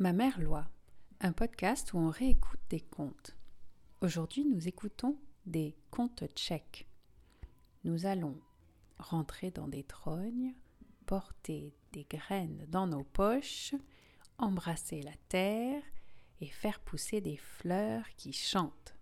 Ma 0.00 0.14
mère 0.14 0.40
loi, 0.40 0.66
un 1.20 1.32
podcast 1.32 1.92
où 1.92 1.98
on 1.98 2.08
réécoute 2.08 2.62
des 2.70 2.80
contes. 2.80 3.36
Aujourd'hui, 4.00 4.46
nous 4.46 4.66
écoutons 4.66 5.18
des 5.44 5.76
contes 5.90 6.24
tchèques. 6.34 6.88
Nous 7.84 8.06
allons 8.06 8.40
rentrer 8.98 9.50
dans 9.50 9.68
des 9.68 9.84
trognes, 9.84 10.54
porter 11.04 11.74
des 11.92 12.04
graines 12.04 12.64
dans 12.68 12.86
nos 12.86 13.04
poches, 13.04 13.74
embrasser 14.38 15.02
la 15.02 15.12
terre 15.28 15.82
et 16.40 16.46
faire 16.46 16.80
pousser 16.80 17.20
des 17.20 17.36
fleurs 17.36 18.08
qui 18.16 18.32
chantent. 18.32 18.94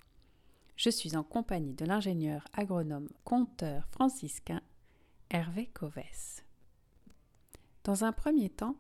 Je 0.75 0.91
suis 0.91 1.15
en 1.15 1.23
compagnie 1.23 1.75
de 1.75 1.85
l'ingénieur 1.85 2.43
agronome 2.53 3.09
conteur 3.23 3.87
franciscain 3.93 4.63
Hervé 5.31 5.69
Covès. 5.69 6.45
Dans 7.85 8.03
un 8.03 8.11
premier 8.11 8.51
temps, 8.51 8.75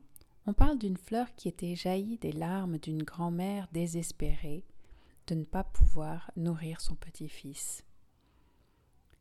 on 0.49 0.55
parle 0.55 0.79
d'une 0.79 0.96
fleur 0.96 1.35
qui 1.37 1.46
était 1.46 1.77
jaillie 1.77 2.17
des 2.17 2.33
larmes 2.33 2.79
d'une 2.79 3.03
grand-mère 3.03 3.68
désespérée 3.71 4.64
de 5.27 5.35
ne 5.35 5.45
pas 5.45 5.63
pouvoir 5.63 6.31
nourrir 6.36 6.81
son 6.81 6.95
petit-fils. 6.95 7.85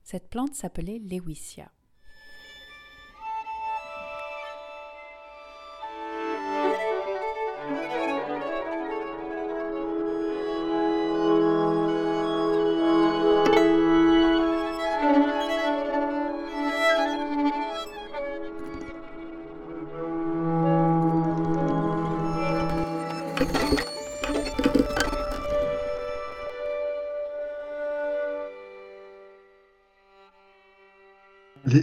Cette 0.03 0.29
plante 0.29 0.55
s'appelait 0.55 0.99
l'Ewisia. 0.99 1.69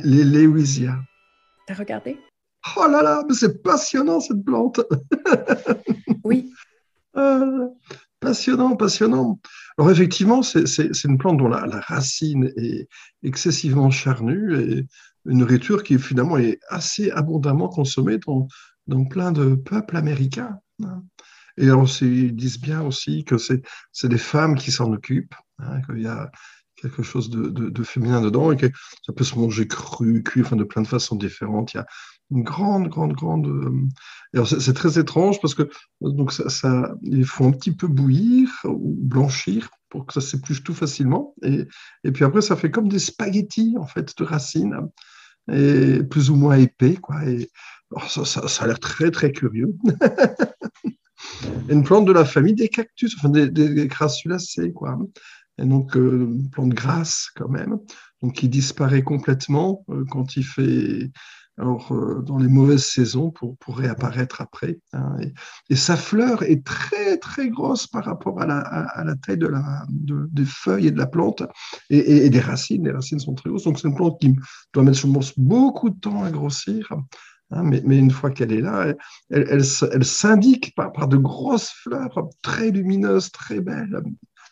Les, 0.05 0.25
Lewisia. 0.25 1.03
T'as 1.67 1.75
regardé? 1.75 2.19
Oh 2.77 2.87
là 2.89 3.03
là, 3.03 3.25
mais 3.29 3.35
c'est 3.35 3.63
passionnant 3.63 4.21
cette 4.21 4.45
plante. 4.45 4.81
Oui. 6.25 6.53
Ah, 7.15 7.45
passionnant, 8.19 8.77
passionnant. 8.77 9.39
Alors 9.77 9.91
effectivement, 9.91 10.43
c'est 10.43 11.05
une 11.05 11.19
plante 11.19 11.37
dont 11.37 11.49
la, 11.49 11.67
la 11.67 11.81
racine 11.81 12.51
est 12.57 12.89
excessivement 13.23 13.91
charnue 13.91 14.59
et 14.59 14.87
une 15.27 15.39
nourriture 15.39 15.83
qui 15.83 15.99
finalement 15.99 16.39
est 16.39 16.59
assez 16.69 17.11
abondamment 17.11 17.69
consommée 17.69 18.17
dans, 18.27 18.49
dans 18.87 19.05
plein 19.05 19.33
de 19.33 19.55
peuples 19.55 19.97
américains. 19.99 20.59
hein. 20.83 21.03
Et 21.57 21.67
alors, 21.67 21.89
ils 22.01 22.35
disent 22.35 22.61
bien 22.61 22.83
aussi 22.83 23.25
que 23.25 23.39
c'est 23.39 23.63
c'est 23.93 24.09
des 24.09 24.19
femmes 24.19 24.57
qui 24.57 24.73
s'en 24.73 24.93
occupent, 24.93 25.37
hein, 25.59 25.83
qu'il 25.83 26.01
y 26.01 26.07
a 26.07 26.31
quelque 26.91 27.03
chose 27.03 27.31
de, 27.31 27.83
féminin 27.85 28.21
dedans 28.21 28.53
et 28.53 28.57
que 28.57 28.67
ça 29.05 29.13
peut 29.13 29.25
se 29.25 29.39
manger 29.39 29.67
cru, 29.69 30.23
cuit, 30.23 30.43
enfin 30.43 30.57
de 30.57 30.65
plein 30.65 30.83
de 30.83 30.87
façons 30.89 31.17
différentes. 31.17 31.75
Il 31.75 31.79
y 31.79 31.81
a 31.81 31.87
une 32.31 32.43
grande, 32.43 32.89
grande, 32.89 33.13
grande. 33.13 33.47
euh, 33.47 33.71
alors, 34.33 34.49
c'est 34.49 34.73
très 34.75 34.99
étrange 34.99 35.41
parce 35.41 35.55
que 35.55 35.69
donc 36.01 36.33
ça, 36.33 36.49
ça- 36.49 36.95
il 37.03 37.25
faut 37.27 37.45
un 37.47 37.53
petit 37.53 37.73
peu 37.73 37.87
bouillir 37.87 38.49
ou 38.65 38.97
blanchir 38.99 39.69
pour 39.91 40.07
que 40.07 40.13
ça 40.15 40.21
s'épluche 40.21 40.65
tout 40.65 40.75
facilement. 40.75 41.35
Et, 41.43 41.67
et 42.05 42.13
puis 42.13 42.25
après, 42.25 42.41
ça 42.43 42.57
fait 42.57 42.71
comme 42.71 42.89
des 42.89 42.99
spaghettis 42.99 43.77
en 43.79 43.87
fait 43.87 44.17
de 44.19 44.25
racines 44.25 44.77
et 45.53 46.03
plus 46.05 46.31
ou 46.31 46.37
moins 46.37 46.57
épais, 46.57 46.97
quoi. 46.97 47.25
Et 47.27 47.51
alors, 47.95 48.11
ça, 48.11 48.25
ça- 48.49 48.65
a 48.65 48.67
l'air 48.67 48.81
très, 48.81 49.11
très 49.11 49.33
curieux. 49.33 49.75
Une 51.69 51.83
plante 51.85 52.07
de 52.07 52.13
la 52.13 52.25
famille 52.25 52.55
des 52.55 52.69
cactus, 52.69 53.15
enfin 53.17 53.29
des, 53.29 53.49
des 53.49 53.89
crassulacées, 53.89 54.73
quoi. 54.73 54.99
Et 55.59 55.65
donc, 55.65 55.97
euh, 55.97 56.27
une 56.37 56.51
plante 56.51 56.71
grasse 56.71 57.31
quand 57.37 57.49
même, 57.49 57.79
donc 58.23 58.35
qui 58.35 58.49
disparaît 58.49 59.03
complètement 59.03 59.85
euh, 59.91 60.05
quand 60.11 60.37
il 60.37 60.45
fait, 60.45 61.11
alors, 61.57 61.93
euh, 61.95 62.21
dans 62.23 62.39
les 62.39 62.49
mauvaises 62.49 62.85
saisons 62.85 63.31
pour, 63.31 63.57
pour 63.59 63.79
réapparaître 63.79 64.41
après. 64.41 64.81
hein. 64.93 65.17
Et, 65.71 65.77
sa 65.77 65.97
fleur 65.97 66.43
est 66.43 66.65
très, 66.65 67.19
très 67.19 67.49
grosse 67.49 67.87
par 67.87 68.05
rapport 68.05 68.41
à 68.41 68.47
la, 68.47 68.59
à, 68.59 69.05
la 69.05 69.15
taille 69.15 69.39
de 69.39 69.47
la, 69.47 69.85
de- 69.89 70.29
des 70.33 70.45
feuilles 70.45 70.89
et 70.89 70.91
de 70.91 70.99
la 70.99 71.07
plante 71.07 71.45
et, 71.91 72.25
et- 72.27 72.31
des 72.31 72.41
racines. 72.41 72.85
Les 72.85 72.91
racines 72.93 73.21
sont 73.21 73.35
très 73.35 73.51
grosses, 73.51 73.63
donc 73.65 73.79
c'est 73.79 73.87
une 73.89 73.95
plante 73.95 74.21
qui 74.21 74.35
doit 74.73 74.83
mettre, 74.83 74.99
je 74.99 75.07
pense, 75.07 75.39
beaucoup 75.39 75.91
de 75.91 75.99
temps 76.01 76.25
à 76.25 76.31
grossir. 76.33 76.93
hein, 77.51 77.63
mais, 77.63 77.81
mais 77.85 77.99
une 77.99 78.11
fois 78.11 78.31
qu'elle 78.31 78.53
est 78.53 78.61
là, 78.61 78.87
elle, 78.89 78.97
elle, 79.31 79.47
elle 79.51 79.89
elle 79.93 80.05
s'indique 80.05 80.75
par, 80.75 80.91
par 80.93 81.07
de 81.07 81.17
grosses 81.17 81.71
fleurs 81.71 82.29
très 82.43 82.71
lumineuses, 82.73 83.31
très 83.31 83.61
belles, 83.61 84.03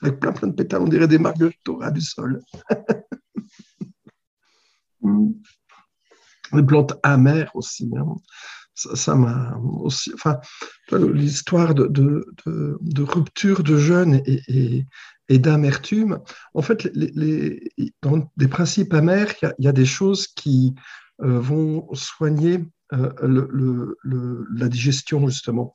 avec 0.03 0.21
plein, 0.21 0.33
plein 0.33 0.49
de 0.49 0.55
pétales. 0.55 0.83
On 0.83 0.89
dirait 0.89 1.09
des 1.09 1.19
margaritas 1.19 1.91
du 1.93 2.01
sol. 2.01 2.41
Mm. 5.05 5.33
Des 6.53 6.63
plantes 6.63 6.95
amères 7.03 7.51
aussi. 7.57 7.91
hein. 7.97 8.15
Ça 8.75 9.15
m'a 9.17 9.57
aussi. 9.59 10.12
Enfin, 10.15 10.39
l'histoire 10.93 11.75
de, 11.75 11.87
de, 11.89 12.25
de- 12.47 12.79
de 12.81 13.03
rupture 13.03 13.62
de 13.62 13.77
jeûne 13.77 14.23
et, 14.27 14.41
et- 14.49 14.87
et 15.29 15.39
d'amertume. 15.39 16.21
En 16.55 16.62
fait, 16.62 16.85
les, 16.95 17.11
les- 17.15 17.73
dans 18.03 18.31
des 18.37 18.49
principes 18.49 18.95
amers, 18.95 19.33
il 19.43 19.47
y 19.47 19.49
a, 19.49 19.55
il 19.59 19.65
y 19.65 19.69
a 19.69 19.73
des 19.73 19.87
choses 19.87 20.27
qui 20.27 20.75
euh, 21.23 21.39
vont 21.39 21.87
soigner 21.95 22.65
euh, 22.93 23.12
le- 23.23 23.49
le- 23.51 23.97
le- 24.03 24.47
la 24.55 24.69
digestion, 24.69 25.27
justement. 25.29 25.75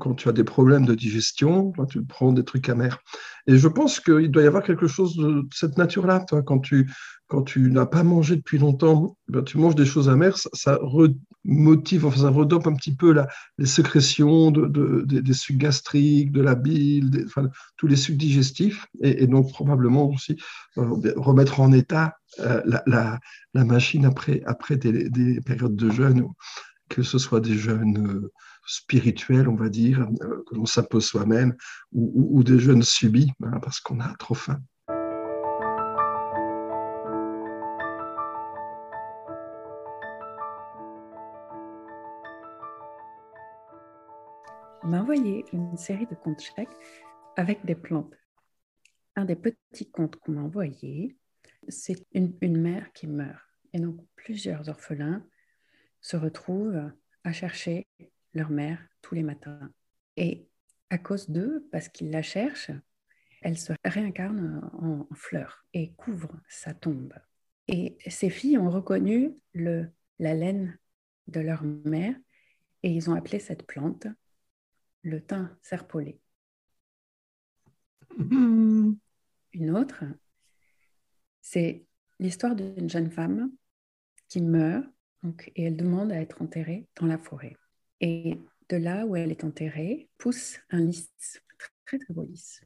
Quand 0.00 0.14
tu 0.14 0.28
as 0.28 0.32
des 0.32 0.44
problèmes 0.44 0.86
de 0.86 0.94
digestion, 0.94 1.72
tu 1.90 2.02
prends 2.02 2.32
des 2.32 2.44
trucs 2.44 2.68
amers. 2.70 2.98
Et 3.46 3.58
je 3.58 3.68
pense 3.68 4.00
qu'il 4.00 4.30
doit 4.30 4.42
y 4.42 4.46
avoir 4.46 4.62
quelque 4.62 4.86
chose 4.86 5.16
de 5.16 5.46
cette 5.52 5.76
nature-là. 5.76 6.20
toi, 6.26 6.42
Quand 6.42 6.60
tu, 6.60 6.90
quand 7.28 7.42
tu 7.42 7.70
n'as 7.70 7.84
pas 7.84 8.02
mangé 8.02 8.36
depuis 8.36 8.56
longtemps, 8.58 9.18
ben, 9.28 9.42
tu 9.44 9.58
manges 9.58 9.74
des 9.74 9.84
choses 9.84 10.08
amères, 10.08 10.38
ça, 10.38 10.78
remotive, 10.80 12.06
enfin, 12.06 12.20
ça 12.22 12.30
redope 12.30 12.66
un 12.66 12.74
petit 12.74 12.94
peu 12.94 13.12
la, 13.12 13.28
les 13.58 13.66
sécrétions 13.66 14.50
de, 14.50 14.66
de- 14.66 15.20
des- 15.20 15.34
sucs 15.34 15.58
gastriques, 15.58 16.32
de 16.32 16.40
la 16.40 16.54
bile, 16.54 17.24
enfin, 17.26 17.48
tous 17.76 17.86
les 17.86 17.96
sucs 17.96 18.16
digestifs, 18.16 18.86
et, 19.02 19.26
donc 19.26 19.50
probablement 19.52 20.08
aussi 20.08 20.36
euh, 20.78 21.12
remettre 21.16 21.60
en 21.60 21.72
état 21.72 22.14
euh, 22.40 22.62
la, 22.64 22.82
la- 22.86 23.64
machine 23.64 24.04
après, 24.04 24.42
après 24.46 24.76
des, 24.76 25.08
des 25.10 25.40
périodes 25.40 25.76
de 25.76 25.90
jeûne, 25.90 26.26
que 26.88 27.02
ce 27.02 27.18
soit 27.18 27.40
des 27.40 27.56
jeûnes 27.56 27.98
euh, 28.06 28.32
spirituels, 28.66 29.48
on 29.48 29.56
va 29.56 29.68
dire, 29.68 30.00
euh, 30.22 30.44
que 30.46 30.54
l'on 30.54 30.66
s'impose 30.66 31.06
soi-même, 31.06 31.54
ou, 31.92 32.12
ou- 32.14 32.38
ou 32.38 32.44
des 32.44 32.58
jeûnes 32.58 32.82
subis, 32.82 33.32
hein, 33.42 33.58
parce 33.62 33.80
qu'on 33.80 34.00
a 34.00 34.14
trop 34.18 34.34
faim. 34.34 34.60
On 44.82 44.88
m'a 44.88 45.00
envoyé 45.00 45.44
une 45.52 45.76
série 45.76 46.06
de 46.06 46.14
contes 46.14 46.40
tchèques 46.40 46.68
avec 47.36 47.64
des 47.64 47.74
plantes. 47.74 48.14
Un 49.16 49.24
des 49.24 49.34
petits 49.34 49.90
contes 49.90 50.16
qu'on 50.16 50.32
m'a 50.32 50.42
envoyé, 50.42 51.16
c'est 51.68 52.06
une, 52.12 52.36
une 52.40 52.60
mère 52.60 52.92
qui 52.92 53.06
meurt. 53.08 53.40
Et 53.72 53.80
donc, 53.80 53.96
plusieurs 54.14 54.68
orphelins 54.68 55.24
se 56.00 56.16
retrouvent 56.16 56.92
à 57.24 57.32
chercher 57.32 57.88
leur 58.36 58.50
mère 58.50 58.78
tous 59.02 59.14
les 59.14 59.22
matins. 59.22 59.70
Et 60.16 60.48
à 60.90 60.98
cause 60.98 61.30
d'eux, 61.30 61.68
parce 61.72 61.88
qu'ils 61.88 62.10
la 62.10 62.22
cherchent, 62.22 62.70
elle 63.42 63.58
se 63.58 63.72
réincarne 63.84 64.70
en, 64.72 65.06
en 65.10 65.14
fleur 65.14 65.64
et 65.74 65.92
couvre 65.94 66.40
sa 66.48 66.74
tombe. 66.74 67.14
Et 67.68 67.98
ces 68.06 68.30
filles 68.30 68.58
ont 68.58 68.70
reconnu 68.70 69.34
le, 69.52 69.88
la 70.18 70.34
laine 70.34 70.78
de 71.26 71.40
leur 71.40 71.62
mère 71.62 72.14
et 72.82 72.90
ils 72.90 73.10
ont 73.10 73.14
appelé 73.14 73.40
cette 73.40 73.66
plante 73.66 74.06
le 75.02 75.20
thym 75.20 75.56
serpolé. 75.62 76.20
Mm. 78.16 78.94
Une 79.52 79.70
autre, 79.70 80.04
c'est 81.40 81.86
l'histoire 82.18 82.54
d'une 82.54 82.90
jeune 82.90 83.10
femme 83.10 83.50
qui 84.28 84.42
meurt 84.42 84.84
donc, 85.22 85.50
et 85.56 85.64
elle 85.64 85.76
demande 85.76 86.12
à 86.12 86.20
être 86.20 86.42
enterrée 86.42 86.88
dans 86.96 87.06
la 87.06 87.18
forêt. 87.18 87.56
Et 88.00 88.38
de 88.68 88.76
là 88.76 89.06
où 89.06 89.16
elle 89.16 89.30
est 89.30 89.44
enterrée 89.44 90.08
pousse 90.18 90.58
un 90.70 90.80
lys, 90.80 91.10
très 91.84 91.98
très 91.98 92.14
beau 92.14 92.24
lys. 92.24 92.60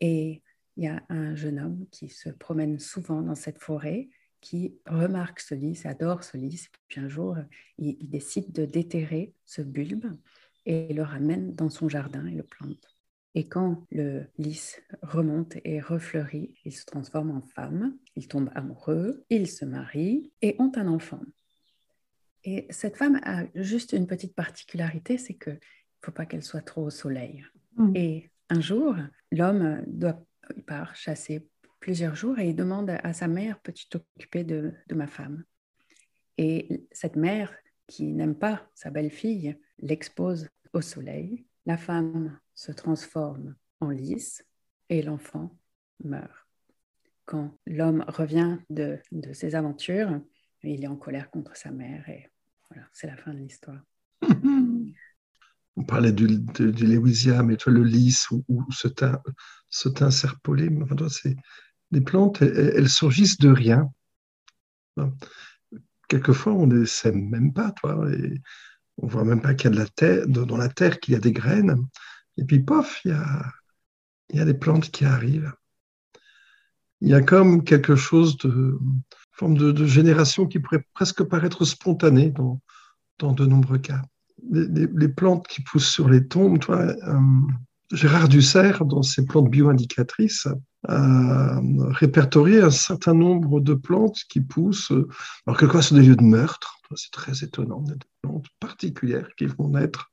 Et 0.00 0.42
il 0.76 0.84
y 0.84 0.88
a 0.88 1.02
un 1.08 1.34
jeune 1.34 1.58
homme 1.58 1.86
qui 1.90 2.08
se 2.08 2.30
promène 2.30 2.78
souvent 2.78 3.22
dans 3.22 3.34
cette 3.34 3.58
forêt, 3.58 4.08
qui 4.40 4.78
remarque 4.86 5.40
ce 5.40 5.54
lys, 5.54 5.84
adore 5.86 6.22
ce 6.22 6.36
lys. 6.36 6.68
Puis 6.88 7.00
un 7.00 7.08
jour, 7.08 7.36
il, 7.78 7.96
il 8.00 8.08
décide 8.08 8.52
de 8.52 8.64
déterrer 8.64 9.34
ce 9.44 9.62
bulbe 9.62 10.16
et 10.66 10.92
le 10.92 11.02
ramène 11.02 11.54
dans 11.54 11.70
son 11.70 11.88
jardin 11.88 12.26
et 12.26 12.34
le 12.34 12.44
plante. 12.44 12.98
Et 13.34 13.46
quand 13.46 13.86
le 13.90 14.26
lys 14.38 14.80
remonte 15.02 15.56
et 15.64 15.80
refleurit, 15.80 16.54
il 16.64 16.72
se 16.72 16.84
transforme 16.84 17.30
en 17.30 17.42
femme, 17.42 17.96
ils 18.16 18.28
tombent 18.28 18.50
amoureux, 18.54 19.24
ils 19.30 19.48
se 19.48 19.64
marient 19.64 20.32
et 20.42 20.56
ont 20.58 20.72
un 20.76 20.88
enfant. 20.88 21.20
Et 22.44 22.66
cette 22.70 22.96
femme 22.96 23.20
a 23.24 23.44
juste 23.54 23.92
une 23.92 24.06
petite 24.06 24.34
particularité, 24.34 25.18
c'est 25.18 25.34
que 25.34 25.50
faut 26.02 26.12
pas 26.12 26.26
qu'elle 26.26 26.44
soit 26.44 26.62
trop 26.62 26.84
au 26.84 26.90
soleil. 26.90 27.44
Mm. 27.76 27.92
Et 27.96 28.30
un 28.50 28.60
jour, 28.60 28.94
l'homme 29.32 29.82
doit, 29.86 30.24
il 30.56 30.62
part 30.62 30.94
chasser 30.96 31.48
plusieurs 31.80 32.14
jours 32.14 32.38
et 32.38 32.48
il 32.48 32.56
demande 32.56 32.90
à 33.02 33.12
sa 33.12 33.28
mère, 33.28 33.60
peux-tu 33.60 33.88
t'occuper 33.88 34.44
de, 34.44 34.72
de 34.88 34.94
ma 34.94 35.06
femme? 35.06 35.44
Et 36.36 36.86
cette 36.92 37.16
mère, 37.16 37.52
qui 37.88 38.12
n'aime 38.12 38.36
pas 38.36 38.68
sa 38.74 38.90
belle-fille, 38.90 39.56
l'expose 39.78 40.48
au 40.72 40.80
soleil. 40.80 41.46
La 41.66 41.76
femme 41.76 42.38
se 42.54 42.70
transforme 42.70 43.56
en 43.80 43.90
lys 43.90 44.44
et 44.88 45.02
l'enfant 45.02 45.56
meurt. 46.04 46.46
Quand 47.24 47.58
l'homme 47.66 48.04
revient 48.08 48.58
de, 48.70 48.98
de, 49.10 49.32
ses 49.32 49.54
aventures, 49.54 50.20
il 50.62 50.84
est 50.84 50.88
en 50.88 50.96
colère 50.96 51.30
contre 51.30 51.56
sa 51.56 51.70
mère 51.70 52.08
et 52.08 52.30
voilà, 52.70 52.86
c'est 52.92 53.06
la 53.06 53.16
fin 53.16 53.32
de 53.32 53.38
l'histoire. 53.38 53.80
On 55.76 55.84
parlait 55.84 56.12
du, 56.12 56.26
du 56.40 57.00
mais 57.44 57.56
toi, 57.56 57.72
le 57.72 57.84
lys 57.84 58.30
ou, 58.32 58.44
ou 58.48 58.66
ce 58.72 58.88
teint, 58.88 59.22
ce 59.70 59.88
serpolé, 60.10 60.70
des 61.92 62.00
plantes, 62.00 62.42
elles, 62.42 62.88
surgissent 62.88 63.38
de 63.38 63.50
rien. 63.50 63.88
Quelquefois, 66.08 66.54
on 66.54 66.66
ne 66.66 66.84
sait 66.84 67.12
même 67.12 67.52
pas, 67.52 67.70
toi, 67.70 68.10
et 68.10 68.42
on 68.96 69.06
voit 69.06 69.24
même 69.24 69.40
pas 69.40 69.54
qu'il 69.54 69.70
y 69.70 69.72
a 69.72 69.76
de 69.76 69.78
la 69.78 69.86
terre, 69.86 70.26
dans 70.26 70.56
la 70.56 70.68
terre 70.68 70.98
qu'il 70.98 71.14
y 71.14 71.16
a 71.16 71.20
des 71.20 71.32
graines. 71.32 71.76
Et 72.38 72.44
puis, 72.44 72.58
pof, 72.58 73.00
il 73.04 73.12
y 73.12 73.14
a, 73.14 73.52
il 74.30 74.38
y 74.38 74.40
a 74.40 74.44
des 74.44 74.54
plantes 74.54 74.90
qui 74.90 75.04
arrivent. 75.04 75.52
Il 77.00 77.08
y 77.08 77.14
a 77.14 77.22
comme 77.22 77.62
quelque 77.62 77.94
chose 77.94 78.36
de 78.38 78.78
forme 79.38 79.56
de, 79.56 79.86
génération 79.86 80.46
qui 80.46 80.58
pourrait 80.58 80.84
presque 80.94 81.22
paraître 81.22 81.64
spontanée 81.64 82.30
dans, 82.30 82.60
de 83.32 83.46
nombreux 83.46 83.78
cas. 83.78 84.02
Les, 84.50 85.08
plantes 85.08 85.46
qui 85.48 85.62
poussent 85.62 85.88
sur 85.88 86.08
les 86.08 86.26
tombes, 86.26 86.58
toi, 86.58 86.80
euh, 86.80 87.20
Gérard 87.92 88.28
Dussert, 88.28 88.84
dans 88.84 89.02
ses 89.02 89.24
plantes 89.24 89.50
bioindicatrices, 89.50 90.48
a 90.86 91.60
répertorié 91.88 92.62
un 92.62 92.70
certain 92.70 93.14
nombre 93.14 93.60
de 93.60 93.74
plantes 93.74 94.20
qui 94.28 94.40
poussent, 94.40 94.92
alors 95.46 95.58
quelquefois 95.58 95.82
sur 95.82 95.96
des 95.96 96.02
lieux 96.02 96.16
de 96.16 96.22
meurtre, 96.22 96.78
c'est 96.94 97.10
très 97.10 97.44
étonnant, 97.44 97.80
des 97.80 97.94
plantes 98.22 98.46
particulières 98.60 99.28
qui 99.36 99.46
vont 99.46 99.68
naître 99.68 100.12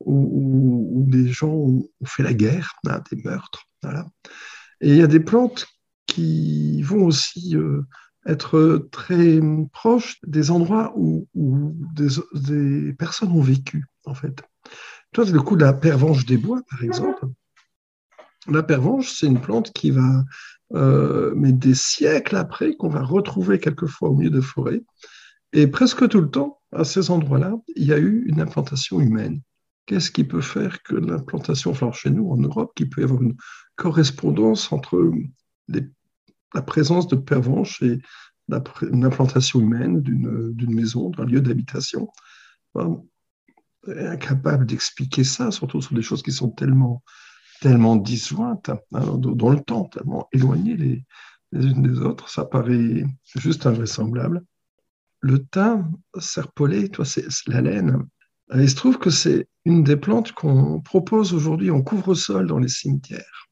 où, 0.00 1.04
des 1.06 1.28
gens 1.28 1.52
ont 1.52 1.88
fait 2.04 2.22
la 2.22 2.34
guerre, 2.34 2.74
hein, 2.86 3.02
des 3.10 3.22
meurtres. 3.22 3.66
Et 4.80 4.90
il 4.90 4.96
y 4.96 5.02
a 5.02 5.06
des 5.06 5.20
plantes 5.20 5.66
qui 6.06 6.82
vont 6.82 7.04
aussi 7.04 7.56
euh, 7.56 7.82
être 8.26 8.88
très 8.92 9.40
proches 9.72 10.18
des 10.26 10.50
endroits 10.50 10.92
où, 10.96 11.26
des, 11.94 12.92
personnes 12.92 13.32
ont 13.32 13.40
vécu, 13.40 13.86
en 14.04 14.14
fait. 14.14 14.42
Toi, 15.12 15.26
c'est 15.26 15.32
le 15.32 15.40
coup 15.40 15.56
de 15.56 15.64
la 15.64 15.72
pervenche 15.72 16.26
des 16.26 16.36
bois, 16.36 16.60
par 16.68 16.82
exemple. 16.82 17.26
La 18.46 18.62
pervenche, 18.62 19.12
c'est 19.12 19.26
une 19.26 19.40
plante 19.40 19.72
qui 19.72 19.90
va, 19.90 20.24
euh, 20.74 21.32
mais 21.36 21.52
des 21.52 21.74
siècles 21.74 22.36
après, 22.36 22.74
qu'on 22.76 22.88
va 22.88 23.02
retrouver 23.02 23.58
quelquefois 23.58 24.10
au 24.10 24.16
milieu 24.16 24.30
de 24.30 24.40
forêts. 24.40 24.82
Et 25.52 25.66
presque 25.66 26.08
tout 26.08 26.20
le 26.20 26.30
temps, 26.30 26.60
à 26.72 26.84
ces 26.84 27.10
endroits-là, 27.10 27.54
il 27.74 27.86
y 27.86 27.92
a 27.92 27.98
eu 27.98 28.24
une 28.26 28.40
implantation 28.40 29.00
humaine. 29.00 29.40
Qu'est-ce 29.86 30.10
qui 30.10 30.24
peut 30.24 30.40
faire 30.40 30.82
que 30.82 30.94
l'implantation, 30.94 31.72
enfin 31.72 31.90
chez 31.90 32.10
nous 32.10 32.30
en 32.30 32.36
Europe, 32.36 32.72
qu'il 32.76 32.88
peut 32.88 33.00
y 33.00 33.04
avoir 33.04 33.20
une 33.22 33.36
correspondance 33.74 34.72
entre 34.72 35.12
la 36.54 36.62
présence 36.62 37.06
de 37.08 37.16
pervenches 37.16 37.82
et 37.82 38.00
une 38.82 39.04
implantation 39.04 39.60
humaine 39.60 40.00
d'une 40.02 40.74
maison, 40.74 41.10
d'un 41.10 41.24
lieu 41.24 41.40
d'habitation 41.40 42.08
incapable 43.86 44.66
d'expliquer 44.66 45.24
ça, 45.24 45.50
surtout 45.50 45.80
sur 45.80 45.94
des 45.94 46.02
choses 46.02 46.22
qui 46.22 46.32
sont 46.32 46.50
tellement, 46.50 47.02
tellement 47.60 47.96
disjointes 47.96 48.68
hein, 48.68 49.16
dans 49.18 49.50
le 49.50 49.60
temps, 49.60 49.84
tellement 49.84 50.28
éloignées 50.32 50.76
les, 50.76 51.04
unes 51.52 51.82
des 51.82 51.98
autres, 52.00 52.28
ça 52.28 52.44
paraît 52.44 53.04
juste 53.34 53.66
invraisemblable. 53.66 54.44
Le 55.20 55.44
thym 55.44 55.90
serpolé, 56.18 56.88
toi, 56.88 57.04
c'est 57.04 57.26
la 57.48 57.60
laine. 57.60 58.06
il 58.54 58.70
se 58.70 58.76
trouve 58.76 58.98
que 58.98 59.10
c'est 59.10 59.48
une 59.64 59.82
des 59.82 59.96
plantes 59.96 60.32
qu'on 60.32 60.80
propose 60.80 61.34
aujourd'hui 61.34 61.70
en 61.70 61.82
couvre-sol 61.82 62.46
dans 62.46 62.58
les 62.58 62.68
cimetières. 62.68 63.49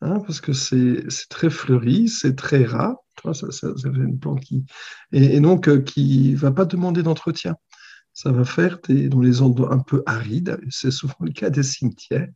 Hein, 0.00 0.20
parce 0.20 0.40
que 0.40 0.52
c'est 0.52 1.04
très 1.28 1.50
fleuri, 1.50 2.08
c'est 2.08 2.36
très 2.36 2.64
rare. 2.64 2.96
Ça, 3.34 3.50
ça, 3.50 3.68
une 3.84 4.18
plante 4.18 4.40
qui. 4.40 4.64
Et, 5.10 5.40
donc, 5.40 5.68
euh, 5.68 5.80
qui 5.80 6.30
ne 6.30 6.36
va 6.36 6.52
pas 6.52 6.64
demander 6.64 7.02
d'entretien 7.02 7.56
ça 8.18 8.32
va 8.32 8.44
faire 8.44 8.80
dans 8.88 9.20
les 9.20 9.42
endroits 9.42 9.72
un 9.72 9.78
peu 9.78 10.02
arides, 10.04 10.58
c'est 10.70 10.90
souvent 10.90 11.14
le 11.20 11.30
cas 11.30 11.50
des 11.50 11.62
cimetières, 11.62 12.26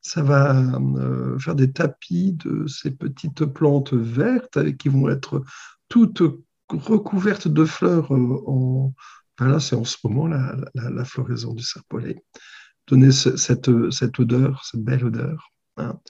ça 0.00 0.20
va 0.20 0.56
euh, 0.56 1.38
faire 1.38 1.54
des 1.54 1.70
tapis 1.70 2.32
de 2.32 2.66
ces 2.66 2.90
petites 2.90 3.44
plantes 3.44 3.94
vertes 3.94 4.76
qui 4.78 4.88
vont 4.88 5.08
être 5.08 5.44
toutes 5.88 6.24
recouvertes 6.68 7.46
de 7.46 7.64
fleurs. 7.64 8.12
Euh, 8.12 8.42
en, 8.48 8.92
là, 9.38 9.60
c'est 9.60 9.76
en 9.76 9.84
ce 9.84 9.96
moment 10.02 10.26
la, 10.26 10.56
la, 10.74 11.04
floraison 11.04 11.54
du 11.54 11.62
serpolet. 11.62 12.24
Donner 12.88 13.12
cette, 13.12 13.70
cette 13.92 14.18
odeur, 14.18 14.64
cette 14.64 14.82
belle 14.82 15.04
odeur. 15.04 15.52
Hein. 15.76 16.00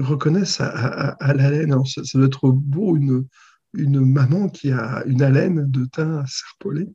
Reconnaissent 0.00 0.60
à, 0.60 1.34
laine, 1.34 1.72
hein. 1.72 1.84
ça, 1.84 2.02
doit 2.14 2.26
être 2.26 2.50
beau, 2.50 2.96
une, 2.96 3.26
maman 3.74 4.48
qui 4.48 4.72
a 4.72 5.04
une 5.06 5.22
haleine 5.22 5.70
de 5.70 5.84
thym 5.84 6.24
serpolet 6.26 6.88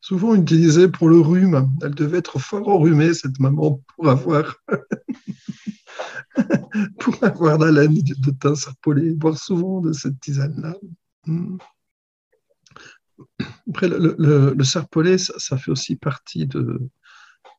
souvent 0.00 0.36
utilisée 0.36 0.86
pour 0.86 1.08
le 1.08 1.18
rhume. 1.18 1.68
Elle 1.82 1.94
devait 1.94 2.18
être 2.18 2.38
fort 2.38 2.68
enrhumée, 2.68 3.12
cette 3.12 3.40
maman, 3.40 3.82
pour 3.88 4.08
avoir, 4.08 4.54
pour 7.00 7.24
avoir 7.24 7.58
la 7.58 7.72
laine 7.72 7.94
de 7.94 8.30
thym 8.30 8.54
serpolé, 8.54 9.12
boire 9.12 9.36
souvent 9.36 9.80
de 9.80 9.92
cette 9.92 10.20
tisane-là. 10.20 10.76
Hmm. 11.24 11.56
Après, 13.68 13.88
le, 13.88 14.54
le, 14.56 14.64
serpolé, 14.64 15.18
ça, 15.18 15.56
fait 15.56 15.72
aussi 15.72 15.96
partie 15.96 16.46
de 16.46 16.88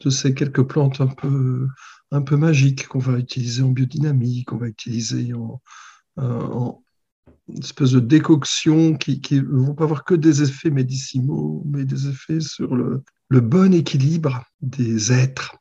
ces 0.10 0.34
quelques 0.34 0.64
plantes 0.64 1.02
un 1.02 1.08
peu, 1.08 1.68
un 2.12 2.22
peu 2.22 2.38
magiques 2.38 2.88
qu'on 2.88 3.00
va 3.00 3.18
utiliser 3.18 3.64
en 3.64 3.70
biodynamie, 3.70 4.46
qu'on 4.46 4.58
va 4.58 4.68
utiliser 4.68 5.34
en, 5.34 5.62
en, 6.18 6.82
une 7.50 7.60
espèce 7.60 7.92
de 7.92 8.00
décoction 8.00 8.96
qui 8.96 9.22
ne 9.32 9.42
vont 9.42 9.74
pas 9.74 9.86
avoir 9.86 10.04
que 10.04 10.16
des 10.16 10.44
effets 10.44 10.70
médicinaux, 10.70 11.64
mais 11.66 11.86
des 11.86 12.08
effets 12.08 12.42
sur 12.42 12.76
le, 12.76 13.04
bon 13.30 13.74
équilibre 13.74 14.44
des 14.62 15.12
êtres. 15.12 15.56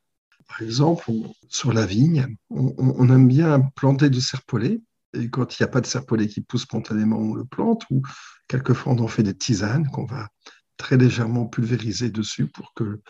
Par 0.49 0.63
exemple, 0.63 1.11
sur 1.49 1.73
la 1.73 1.87
vigne, 1.87 2.37
on, 2.50 3.09
aime 3.11 3.29
bien 3.29 3.61
planter 3.75 4.11
du 4.11 4.21
serpolet, 4.21 4.81
et 5.12 5.29
quand 5.29 5.59
il 5.59 5.62
n'y 5.62 5.65
a 5.65 5.71
pas 5.71 5.81
de 5.81 5.87
serpolet 5.87 6.29
qui 6.29 6.41
pousse 6.41 6.62
spontanément, 6.62 7.19
on 7.19 7.35
le 7.35 7.45
plante, 7.45 7.85
ou 7.91 8.03
quelquefois 8.49 8.93
on 8.93 8.99
en 8.99 9.09
fait 9.09 9.23
des 9.23 9.37
tisanes 9.37 9.88
qu'on 9.88 10.07
va 10.07 10.29
très 10.76 10.97
légèrement 10.97 11.47
pulvériser 11.47 12.11
dessus 12.11 12.47
pour 12.47 12.75
que 12.75 13.00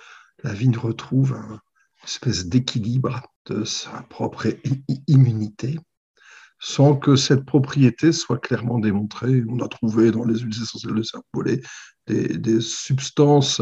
la 0.43 0.52
vigne 0.52 0.76
retrouve 0.76 1.33
une 1.33 1.59
espèce 2.06 2.46
d'équilibre 2.46 3.22
de 3.46 3.64
sa 3.64 4.02
propre 4.08 4.46
immunité 5.06 5.78
sans 6.58 6.96
que 6.96 7.16
cette 7.16 7.44
propriété 7.44 8.12
soit 8.12 8.38
clairement 8.38 8.78
démontrée. 8.78 9.42
On 9.48 9.60
a 9.60 9.68
trouvé 9.68 10.10
dans 10.10 10.25
les 10.25 10.38
huiles 10.38 10.62
essentielles 10.62 10.94
de 10.94 11.02
serpolet 11.02 11.60
des, 12.06 12.38
des 12.38 12.60
substances 12.60 13.60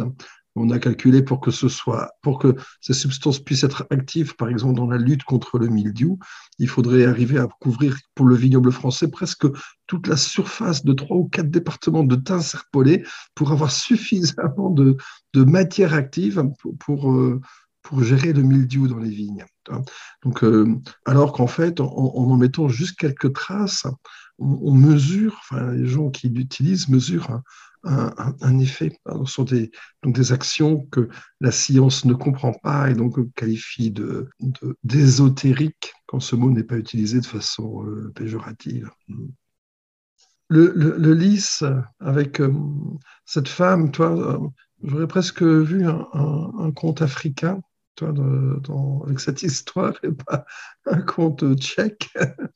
on 0.57 0.71
a 0.71 0.79
calculé 0.79 1.23
pour 1.23 1.41
que 1.41 1.51
ce 1.51 1.69
soit, 1.69 2.13
pour 2.23 2.39
que 2.39 2.55
ces 2.81 2.95
substances 2.95 3.41
puissent 3.41 3.65
être 3.65 3.87
actives, 3.91 4.37
par 4.37 4.49
exemple 4.49 4.77
dans 4.77 4.87
la 4.87 4.99
lutte 4.99 5.25
contre 5.25 5.59
le 5.59 5.69
mildiou, 5.69 6.19
il 6.59 6.69
faudrait 6.69 7.07
arriver 7.07 7.39
à 7.39 7.49
couvrir 7.61 7.97
pour 8.15 8.27
le 8.27 8.37
vignoble 8.37 8.71
français 8.71 9.09
presque 9.09 9.47
toute 9.87 10.07
la 10.07 10.17
surface 10.17 10.85
de 10.85 10.93
trois 10.93 11.17
ou 11.17 11.29
quatre 11.29 11.51
départements 11.51 12.05
de 12.05 12.17
thym 12.17 12.41
serpolé 12.41 13.05
pour 13.35 13.51
avoir 13.51 13.71
suffisamment 13.71 14.71
de, 14.71 14.97
de 15.33 15.45
matière 15.45 15.95
active 15.95 16.43
pour, 16.61 16.77
pour, 16.79 17.13
euh, 17.13 17.41
pour 17.85 18.03
gérer 18.03 18.33
le 18.33 18.43
mildiou 18.43 18.89
dans 18.89 18.99
les 18.99 19.11
vignes. 19.11 19.45
Donc, 20.25 20.43
euh, 20.43 20.75
alors 21.05 21.33
qu'en 21.33 21.47
fait, 21.47 21.81
en, 21.81 21.87
en, 21.87 22.37
mettant 22.37 22.67
juste 22.69 22.99
quelques 22.99 23.33
traces, 23.35 23.87
on, 24.39 24.75
mesure, 24.75 25.39
enfin, 25.43 25.71
les 25.73 25.87
gens 25.87 26.11
qui 26.11 26.29
l'utilisent 26.29 26.89
mesurent 26.89 27.43
un, 27.85 28.59
effet. 28.59 28.99
Ce 29.07 29.25
sont 29.27 29.45
des, 29.45 29.71
donc 30.03 30.15
des 30.15 30.33
actions 30.33 30.87
que 30.87 31.11
la 31.43 31.53
science 31.53 32.07
ne 32.07 32.15
comprend 32.15 32.55
pas 32.55 32.91
et 32.91 32.95
donc 32.95 33.19
qualifie 33.35 33.91
de, 33.91 34.31
d'ésotérique 34.83 35.93
quand 36.07 36.21
ce 36.21 36.35
mot 36.35 36.51
n'est 36.51 36.65
pas 36.65 36.79
utilisé 36.79 37.21
de 37.21 37.27
façon 37.27 37.85
euh, 37.85 38.11
péjorative. 38.15 38.91
Le, 40.49 41.13
lys 41.13 41.63
avec 42.01 42.41
euh, 42.41 42.51
cette 43.27 43.49
femme, 43.49 43.91
toi, 43.91 44.41
j'aurais 44.83 45.07
presque 45.07 45.43
vu 45.43 45.85
un 45.87 46.73
conte 46.75 47.03
africain 47.03 47.61
toi, 47.95 48.13
avec 49.07 49.21
cette 49.21 49.43
histoire 49.43 49.95
et 50.03 50.13
pas 50.13 50.45
un 50.87 51.01
conte 51.03 51.45
tchèque. 51.57 52.11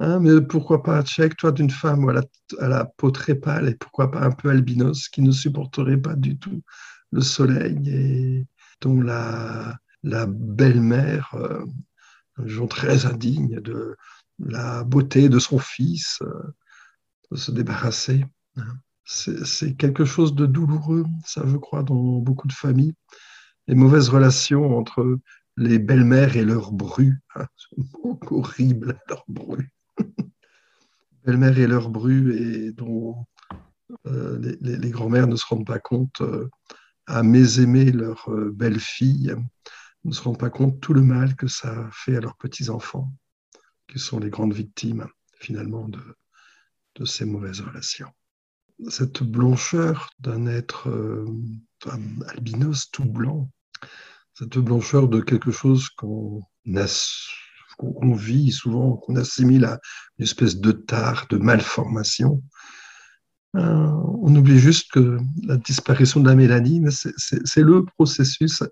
Hein, 0.00 0.20
mais 0.20 0.40
pourquoi 0.40 0.84
pas 0.84 1.02
tchèque, 1.02 1.36
toi, 1.36 1.50
d'une 1.50 1.70
femme 1.70 2.08
à 2.08 2.68
la, 2.68 2.84
peau 2.84 3.10
très 3.10 3.34
pâle 3.34 3.68
et 3.68 3.74
pourquoi 3.74 4.12
pas 4.12 4.20
un 4.20 4.30
peu 4.30 4.48
albinos 4.48 5.08
qui 5.08 5.22
ne 5.22 5.32
supporterait 5.32 5.96
pas 5.96 6.14
du 6.14 6.38
tout 6.38 6.62
le 7.10 7.20
soleil 7.20 7.76
et 7.88 8.46
dont 8.80 9.00
la, 9.00 9.80
belle-mère, 10.04 11.34
euh, 11.34 11.64
un 12.38 12.66
très 12.68 13.06
indigne 13.06 13.60
de 13.60 13.96
la 14.38 14.84
beauté 14.84 15.28
de 15.28 15.40
son 15.40 15.58
fils, 15.58 16.18
euh, 16.22 16.54
de 17.32 17.36
se 17.36 17.50
débarrasser. 17.50 18.24
Hein. 18.56 18.78
C'est 19.04 19.74
quelque 19.74 20.04
chose 20.04 20.34
de 20.34 20.44
douloureux, 20.44 21.04
ça 21.24 21.42
je 21.46 21.56
crois, 21.56 21.82
dans 21.82 22.18
beaucoup 22.18 22.46
de 22.46 22.52
familles. 22.52 22.94
Les 23.68 23.74
mauvaises 23.74 24.08
relations 24.08 24.76
entre 24.78 25.18
les 25.58 25.78
belles-mères 25.78 26.36
et 26.36 26.44
leurs 26.44 26.72
brus. 26.72 27.20
Hein, 27.34 27.46
horrible, 28.30 28.98
leur 29.08 29.24
bru. 29.28 29.70
belle-mère 31.24 31.58
et 31.58 31.66
leur 31.66 31.90
bru, 31.90 32.34
et 32.34 32.72
dont 32.72 33.26
euh, 34.06 34.56
les, 34.60 34.90
grands-mères 34.90 35.26
ne 35.26 35.36
se 35.36 35.44
rendent 35.44 35.66
pas 35.66 35.78
compte 35.78 36.22
euh, 36.22 36.48
à 37.06 37.22
mésaimer 37.22 37.92
leur 37.92 38.30
euh, 38.30 38.50
belle-fille, 38.52 39.34
ne 40.04 40.12
se 40.12 40.22
rendent 40.22 40.38
pas 40.38 40.48
compte 40.48 40.80
tout 40.80 40.94
le 40.94 41.02
mal 41.02 41.36
que 41.36 41.46
ça 41.46 41.90
fait 41.92 42.16
à 42.16 42.20
leurs 42.20 42.36
petits-enfants, 42.36 43.12
qui 43.86 43.98
sont 43.98 44.18
les 44.18 44.30
grandes 44.30 44.54
victimes 44.54 45.06
finalement 45.40 45.88
de, 45.88 46.00
de 46.94 47.04
ces 47.04 47.26
mauvaises 47.26 47.60
relations. 47.60 48.10
Cette 48.88 49.22
blancheur 49.22 50.08
d'un 50.20 50.46
être 50.46 50.88
albinos 52.28 52.90
tout 52.92 53.04
blanc, 53.04 53.50
cette 54.34 54.58
blancheur 54.58 55.08
de 55.08 55.20
quelque 55.20 55.50
chose 55.50 55.88
qu'on 55.90 56.42
vit 58.14 58.52
souvent, 58.52 58.96
qu'on 58.96 59.16
assimile 59.16 59.64
à 59.64 59.80
une 60.18 60.24
espèce 60.24 60.58
de 60.58 60.72
tare, 60.72 61.26
de 61.28 61.38
malformation, 61.38 62.42
euh, 63.56 63.60
on 63.60 64.34
oublie 64.36 64.58
juste 64.58 64.92
que 64.92 65.18
la 65.42 65.56
disparition 65.56 66.20
de 66.20 66.28
la 66.28 66.34
mélanine, 66.34 66.90
c'est 66.90 67.62
le 67.62 67.84
processus 67.84 68.62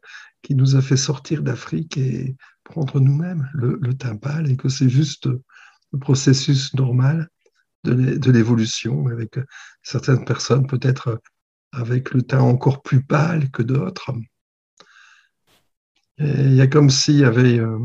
qui 0.42 0.54
nous 0.54 0.76
a 0.76 0.82
fait 0.82 0.98
sortir 0.98 1.42
d'Afrique 1.42 1.96
et 1.96 2.36
prendre 2.62 3.00
nous-mêmes 3.00 3.48
le, 3.54 3.78
le 3.80 3.94
pâle, 4.18 4.50
et 4.50 4.56
que 4.56 4.68
c'est 4.68 4.88
juste 4.88 5.26
le 5.26 5.98
processus 5.98 6.74
normal 6.74 7.28
de 7.84 8.30
l'évolution, 8.32 9.06
avec 9.06 9.38
certaines 9.82 10.24
personnes 10.24 10.66
peut-être 10.66 11.20
avec 11.72 12.12
le 12.12 12.22
teint 12.22 12.40
encore 12.40 12.82
plus 12.82 13.02
pâle 13.02 13.50
que 13.50 13.62
d'autres. 13.62 14.12
Il 16.18 16.54
y 16.54 16.60
a 16.60 16.66
comme 16.66 16.90
s'il 16.90 17.16
y 17.18 17.24
avait 17.24 17.58
euh, 17.58 17.78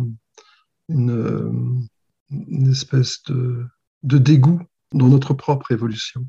une, 0.88 1.88
une 2.30 2.72
espèce 2.72 3.24
de, 3.24 3.66
de 4.04 4.18
dégoût 4.18 4.62
dans 4.94 5.08
notre 5.08 5.34
propre 5.34 5.72
évolution. 5.72 6.26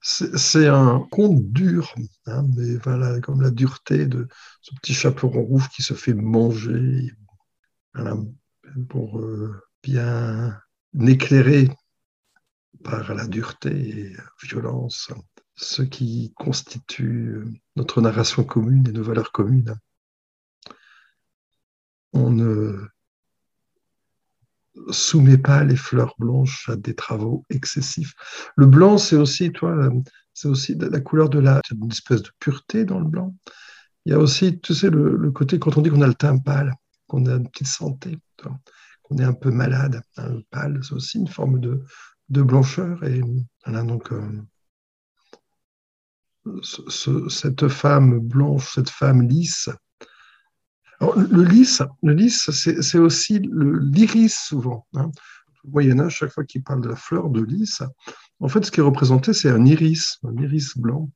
C'est 0.00 0.68
un 0.68 1.00
conte 1.10 1.50
dur, 1.50 1.92
hein, 2.26 2.46
mais 2.56 2.76
voilà, 2.76 3.20
comme 3.20 3.42
la 3.42 3.50
dureté 3.50 4.06
de 4.06 4.28
ce 4.62 4.74
petit 4.76 4.94
chaperon 4.94 5.42
rouge 5.42 5.68
qui 5.70 5.82
se 5.82 5.94
fait 5.94 6.14
manger 6.14 7.10
pour 8.88 9.18
euh, 9.18 9.60
bien 9.82 10.56
éclairer 11.00 11.70
par 12.84 13.14
la 13.14 13.26
dureté 13.26 13.70
et 13.70 14.10
la 14.14 14.24
violence 14.42 15.10
ce 15.56 15.82
qui 15.82 16.34
constitue 16.36 17.42
notre 17.76 18.00
narration 18.02 18.44
commune 18.44 18.86
et 18.86 18.92
nos 18.92 19.02
valeurs 19.02 19.32
communes. 19.32 19.74
On 22.12 22.30
ne 22.30 22.86
soumet 24.90 25.38
pas 25.38 25.64
les 25.64 25.76
fleurs 25.76 26.14
blanches 26.18 26.68
à 26.68 26.76
des 26.76 26.94
travaux 26.94 27.44
excessifs. 27.50 28.14
Le 28.56 28.66
blanc, 28.66 28.98
c'est 28.98 29.16
aussi, 29.16 29.52
toi, 29.52 29.90
c'est 30.34 30.48
aussi 30.48 30.74
la 30.74 31.00
couleur 31.00 31.28
de 31.28 31.38
la, 31.38 31.60
une 31.70 31.90
espèce 31.90 32.22
de 32.22 32.30
pureté 32.38 32.84
dans 32.84 32.98
le 32.98 33.06
blanc. 33.06 33.34
Il 34.04 34.12
y 34.12 34.14
a 34.14 34.18
aussi, 34.18 34.60
tu 34.60 34.74
sais, 34.74 34.90
le, 34.90 35.30
côté 35.32 35.58
quand 35.58 35.76
on 35.76 35.82
dit 35.82 35.90
qu'on 35.90 36.02
a 36.02 36.06
le 36.06 36.14
teint 36.14 36.38
pâle, 36.38 36.74
qu'on 37.06 37.26
a 37.26 37.34
une 37.34 37.48
petite 37.48 37.66
santé, 37.66 38.18
qu'on 39.02 39.18
est 39.18 39.24
un 39.24 39.32
peu 39.32 39.50
malade, 39.50 40.00
un 40.16 40.40
pâle, 40.50 40.80
c'est 40.82 40.94
aussi 40.94 41.18
une 41.18 41.28
forme 41.28 41.58
de, 41.60 41.82
de 42.28 42.42
blancheur. 42.42 43.02
Et 43.04 43.20
voilà, 43.64 43.82
donc, 43.82 44.12
euh, 44.12 44.42
cette 46.62 47.68
femme 47.68 48.20
blanche, 48.20 48.74
cette 48.74 48.90
femme 48.90 49.22
lisse, 49.22 49.70
le 51.00 52.12
lys, 52.12 52.50
c'est 52.50 52.98
aussi 52.98 53.40
l'iris 53.40 54.34
souvent. 54.48 54.86
Hein. 54.94 55.10
Au 55.64 55.70
Moyen 55.70 56.00
Âge, 56.00 56.16
chaque 56.16 56.32
fois 56.32 56.44
qu'il 56.44 56.62
parle 56.62 56.80
de 56.80 56.88
la 56.88 56.96
fleur 56.96 57.28
de 57.28 57.42
lys, 57.42 57.82
en 58.40 58.48
fait, 58.48 58.64
ce 58.64 58.70
qui 58.70 58.80
est 58.80 58.84
représenté, 58.84 59.32
c'est 59.32 59.50
un 59.50 59.64
iris, 59.64 60.18
un 60.24 60.36
iris 60.36 60.76
blanc. 60.76 61.10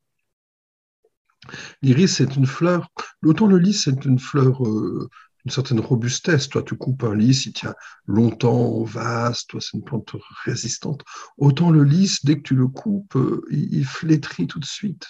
L'iris, 1.82 2.16
c'est 2.16 2.36
une 2.36 2.46
fleur. 2.46 2.88
Autant 3.24 3.46
le 3.46 3.58
lys, 3.58 3.84
c'est 3.84 4.04
une 4.04 4.18
fleur 4.18 4.66
euh, 4.66 5.08
une 5.44 5.50
certaine 5.50 5.80
robustesse. 5.80 6.48
Toi, 6.48 6.62
tu 6.62 6.76
coupes 6.76 7.02
un 7.04 7.14
lys, 7.14 7.46
il 7.46 7.52
tient 7.52 7.74
longtemps 8.06 8.82
vaste, 8.84 9.50
toi, 9.50 9.60
c'est 9.60 9.76
une 9.76 9.84
plante 9.84 10.14
résistante. 10.44 11.02
Autant 11.38 11.70
le 11.70 11.84
lys, 11.84 12.24
dès 12.24 12.36
que 12.36 12.42
tu 12.42 12.54
le 12.54 12.68
coupes, 12.68 13.16
euh, 13.16 13.42
il, 13.50 13.84
flétrit 13.84 14.46
tout 14.46 14.58
de 14.58 14.64
suite. 14.64 15.06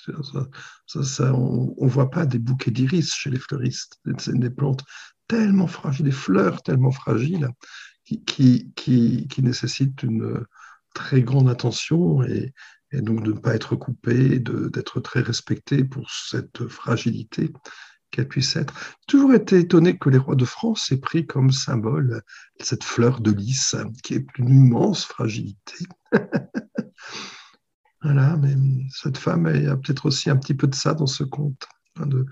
Ça, 0.86 1.34
on 1.34 1.74
ne 1.78 1.90
voit 1.90 2.10
pas 2.10 2.26
des 2.26 2.38
bouquets 2.38 2.70
d'iris 2.70 3.12
chez 3.14 3.30
les 3.30 3.38
fleuristes. 3.38 4.00
C'est 4.18 4.38
des 4.38 4.50
plantes 4.50 4.84
tellement 5.28 5.66
fragiles, 5.66 6.06
des 6.06 6.10
fleurs 6.10 6.62
tellement 6.62 6.92
fragiles 6.92 7.48
qui, 8.04 8.72
nécessitent 9.38 10.02
une 10.02 10.44
très 10.94 11.22
grande 11.22 11.48
attention 11.48 12.22
et, 12.24 12.52
et 12.92 13.00
donc 13.00 13.22
de 13.22 13.32
ne 13.32 13.38
pas 13.38 13.54
être 13.54 13.76
coupé, 13.76 14.40
d'être 14.40 15.00
très 15.00 15.20
respecté 15.20 15.84
pour 15.84 16.10
cette 16.10 16.66
fragilité 16.66 17.52
qu'elle 18.10 18.28
puisse 18.28 18.56
être. 18.56 18.74
Toujours 19.06 19.34
été 19.34 19.58
étonné 19.58 19.96
que 19.98 20.10
les 20.10 20.18
rois 20.18 20.36
de 20.36 20.44
France 20.44 20.90
aient 20.92 20.98
pris 20.98 21.26
comme 21.26 21.50
symbole 21.50 22.22
cette 22.60 22.84
fleur 22.84 23.20
de 23.20 23.30
lys, 23.30 23.76
qui 24.02 24.14
est 24.14 24.26
une 24.38 24.48
immense 24.48 25.04
fragilité. 25.04 25.84
voilà, 28.02 28.36
mais 28.36 28.54
cette 28.90 29.18
femme, 29.18 29.50
il 29.54 29.68
a 29.68 29.76
peut-être 29.76 30.06
aussi 30.06 30.30
un 30.30 30.36
petit 30.36 30.54
peu 30.54 30.66
de 30.66 30.74
ça 30.74 30.94
dans 30.94 31.06
ce 31.06 31.24
conte, 31.24 31.66
hein, 31.96 32.06
de, 32.06 32.26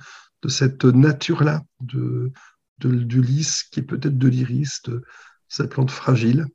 cette 0.48 0.84
nature-là, 0.84 1.62
de, 1.80 2.32
du 2.78 3.22
lys, 3.22 3.64
qui 3.64 3.80
est 3.80 3.84
peut-être 3.84 4.18
de 4.18 4.28
l'iris, 4.28 4.82
de 4.84 5.02
cette 5.48 5.70
plante 5.70 5.90
fragile, 5.90 6.46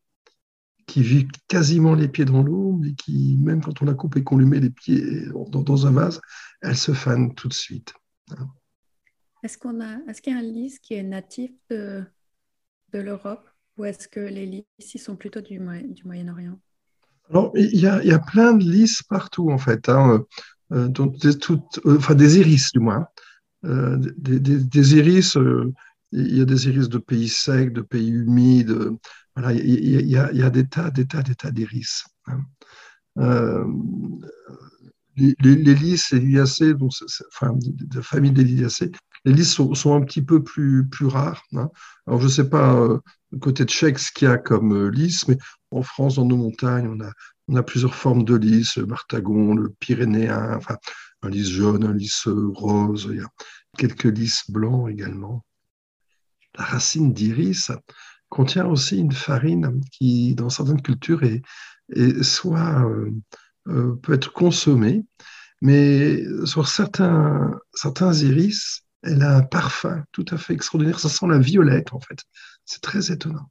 qui 0.86 1.02
vit 1.02 1.28
quasiment 1.48 1.96
les 1.96 2.08
pieds 2.08 2.26
dans 2.26 2.44
l'eau, 2.44 2.78
mais 2.80 2.94
qui, 2.94 3.38
même 3.40 3.62
quand 3.62 3.82
on 3.82 3.86
la 3.86 3.94
coupe 3.94 4.18
et 4.18 4.24
qu'on 4.24 4.38
lui 4.38 4.46
met 4.46 4.60
les 4.60 4.70
pieds 4.70 5.28
dans, 5.28 5.62
dans 5.62 5.88
un 5.88 5.92
vase, 5.92 6.20
elle 6.62 6.78
se 6.78 6.94
fane 6.94 7.34
tout 7.36 7.48
de 7.48 7.54
suite. 7.54 7.94
Est-ce 9.44 9.58
qu'on 9.58 9.82
a, 9.82 9.98
est-ce 10.08 10.22
qu'il 10.22 10.34
y 10.34 10.36
a 10.36 10.40
un 10.40 10.42
lys 10.42 10.80
qui 10.80 10.94
est 10.94 11.04
natif 11.04 11.52
de, 11.70 12.04
de 12.94 13.00
l'Europe 13.00 13.48
ou 13.78 13.84
est-ce 13.84 14.08
que 14.08 14.22
les 14.22 14.46
lys 14.46 14.66
ici 14.80 15.00
sont 15.00 15.18
plutôt 15.18 15.42
du, 15.42 15.60
du 15.60 16.04
Moyen-Orient? 16.06 16.58
Alors, 17.30 17.52
il 17.56 17.76
y, 17.76 17.86
a, 17.88 18.02
il 18.04 18.10
y, 18.10 18.14
a, 18.14 18.20
plein 18.20 18.54
de 18.54 18.64
lys 18.64 19.04
partout 19.04 19.50
en 19.50 19.58
fait, 19.58 19.90
hein. 19.90 20.24
euh, 20.72 20.88
donc 20.88 21.18
des, 21.18 21.36
euh, 21.50 21.98
enfin 21.98 22.16
des 22.16 22.40
iris 22.40 22.72
du 22.72 22.80
moins, 22.80 23.08
euh, 23.66 23.98
des, 24.18 24.40
des, 24.40 24.96
iris. 24.96 25.38
il 26.12 26.38
y 26.38 26.42
a 26.42 26.46
des 26.46 26.68
iris 26.68 26.88
de 26.88 26.98
pays 26.98 27.30
secs, 27.30 27.74
de 27.74 27.82
pays 27.82 28.10
humides. 28.10 28.78
Voilà, 29.36 29.52
il 29.54 30.10
y 30.10 30.18
a, 30.18 30.32
il 30.32 30.38
y 30.38 30.44
a 30.44 30.50
des 30.50 30.68
tas, 30.68 30.92
des 30.92 31.06
tas, 31.06 31.24
des 31.24 31.36
tas 31.36 31.52
d'iris. 31.52 32.04
Hein. 32.28 33.66
les, 35.18 35.36
les, 35.42 35.56
les 35.56 35.76
lys 35.76 36.12
liliacées, 36.12 36.76
donc, 36.76 36.92
enfin, 37.28 37.54
de 37.58 37.96
la 37.96 38.04
famille 38.04 38.32
des 38.32 38.44
liliacées, 38.44 38.92
les 39.26 39.34
lys 39.34 39.54
sont, 39.54 39.96
un 39.96 40.02
petit 40.02 40.22
peu 40.22 40.44
plus, 40.44 40.88
plus 40.88 41.06
rares. 41.06 41.44
Hein. 41.56 41.70
Alors, 42.08 42.20
je 42.20 42.26
ne 42.26 42.32
sais 42.32 42.50
pas 42.50 42.76
euh, 42.76 43.00
côté 43.40 43.64
tchèque 43.66 44.00
ce 44.00 44.12
qu'il 44.12 44.28
y 44.28 44.32
a 44.32 44.38
comme 44.38 44.74
euh, 44.74 44.90
lys, 44.90 45.28
mais 45.28 45.38
en 45.72 45.82
France, 45.82 46.16
dans 46.16 46.26
nos 46.26 46.38
montagnes, 46.38 46.88
on 46.88 47.04
a, 47.04 47.12
on 47.48 47.56
a 47.56 47.64
plusieurs 47.64 47.96
formes 47.96 48.24
de 48.24 48.36
lys, 48.36 48.78
le 48.78 48.86
martagon, 48.86 49.54
le 49.56 49.70
pyrénéen, 49.80 50.56
enfin, 50.56 50.78
un 51.22 51.30
lys 51.30 51.50
jaune, 51.50 51.86
un 51.86 51.94
lys 51.94 52.28
euh, 52.28 52.52
rose, 52.54 53.08
il 53.10 53.18
y 53.18 53.22
a 53.22 53.30
quelques 53.78 54.04
lys 54.04 54.50
blancs 54.50 54.90
également. 54.90 55.46
La 56.58 56.66
racine 56.66 57.14
d'iris 57.14 57.72
contient 58.30 58.66
aussi 58.66 58.98
une 58.98 59.12
farine 59.12 59.82
qui, 59.92 60.36
dans 60.36 60.50
certaines 60.50 60.82
cultures, 60.82 61.24
est, 61.24 61.42
soit 62.24 62.86
peut 63.66 64.14
être 64.14 64.32
consommée, 64.34 65.04
mais 65.62 66.24
sur 66.46 66.68
certains, 66.68 67.60
certains 67.74 68.14
iris, 68.14 68.84
elle 69.04 69.22
a 69.22 69.38
un 69.38 69.44
parfum 69.44 70.04
tout 70.12 70.26
à 70.32 70.38
fait 70.38 70.54
extraordinaire. 70.54 71.00
Ça 71.00 71.10
sent 71.10 71.28
la 71.28 71.40
violette, 71.40 71.94
en 71.94 72.00
fait. 72.00 72.24
C'est 72.66 72.82
très 72.82 73.12
étonnant. 73.12 73.50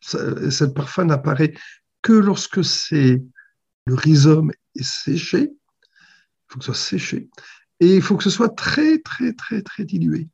cette 0.00 0.74
parfum 0.74 1.04
n'apparaît 1.04 1.54
que 2.02 2.12
lorsque 2.12 2.64
c'est 2.64 3.22
le 3.86 3.94
rhizome 3.94 4.52
est 4.74 4.84
séché. 4.84 5.50
Il 5.50 6.46
faut 6.48 6.58
que 6.58 6.64
ce 6.64 6.72
soit 6.72 6.98
séché. 6.98 7.28
Et 7.80 7.96
il 7.96 8.02
faut 8.02 8.16
que 8.16 8.24
ce 8.24 8.30
soit 8.30 8.54
très, 8.54 8.98
très, 9.00 9.32
très, 9.32 9.62
très 9.62 9.84
dilué. 9.84 10.28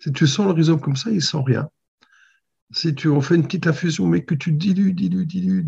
Si 0.00 0.12
tu 0.12 0.26
sens 0.26 0.46
le 0.46 0.52
rhizome 0.52 0.80
comme 0.80 0.96
ça, 0.96 1.10
il 1.10 1.22
sent 1.22 1.42
rien. 1.44 1.68
Si 2.72 2.94
tu 2.94 3.08
en 3.08 3.20
fais 3.20 3.36
une 3.36 3.44
petite 3.44 3.66
infusion, 3.66 4.06
mais 4.06 4.24
que 4.24 4.34
tu 4.34 4.52
dilues, 4.52 4.92
dilues, 4.92 5.26
dilues, 5.26 5.64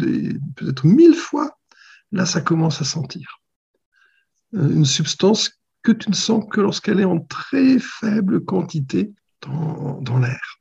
peut-être 0.57 0.85
mille 0.87 1.14
fois, 1.14 1.57
là, 2.11 2.26
ça 2.26 2.40
commence 2.40 2.81
à 2.81 2.85
sentir. 2.85 3.40
Une 4.52 4.85
substance 4.85 5.61
que 5.87 5.93
tu 5.93 6.11
ne 6.11 6.16
sens 6.16 6.45
que 6.50 6.61
lorsqu'elle 6.61 6.99
est 6.99 7.05
en 7.05 7.21
très 7.21 7.78
faible 7.78 8.45
quantité 8.45 9.12
dans, 9.40 10.00
dans 10.00 10.19
l'air. 10.19 10.59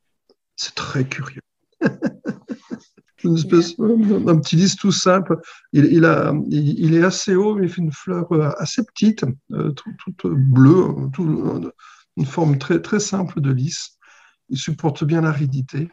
C'est 0.56 0.76
très 0.76 1.04
curieux. 1.04 1.42
une 3.24 3.36
espèce 3.36 3.76
d'un 3.76 4.38
petit 4.38 4.56
lys 4.56 4.76
tout 4.76 4.92
simple. 4.92 5.40
Il, 5.74 5.86
il, 5.86 6.06
a, 6.06 6.32
il, 6.48 6.94
est 6.94 7.04
assez 7.04 7.34
haut, 7.34 7.56
mais 7.56 7.66
il 7.66 7.70
fait 7.72 7.82
une 7.82 7.92
fleur 7.92 8.32
euh, 8.34 8.52
assez 8.60 8.84
petite, 8.86 9.26
euh, 9.52 9.72
toute, 9.72 10.28
bleue, 10.28 10.94
une 12.18 12.26
forme 12.26 12.60
très, 12.60 12.80
très 12.80 13.00
simple 13.00 13.42
de 13.42 13.52
lys. 13.52 13.98
Il 14.50 14.60
supporte 14.60 15.04
bien 15.04 15.22
l'aridité. 15.22 15.90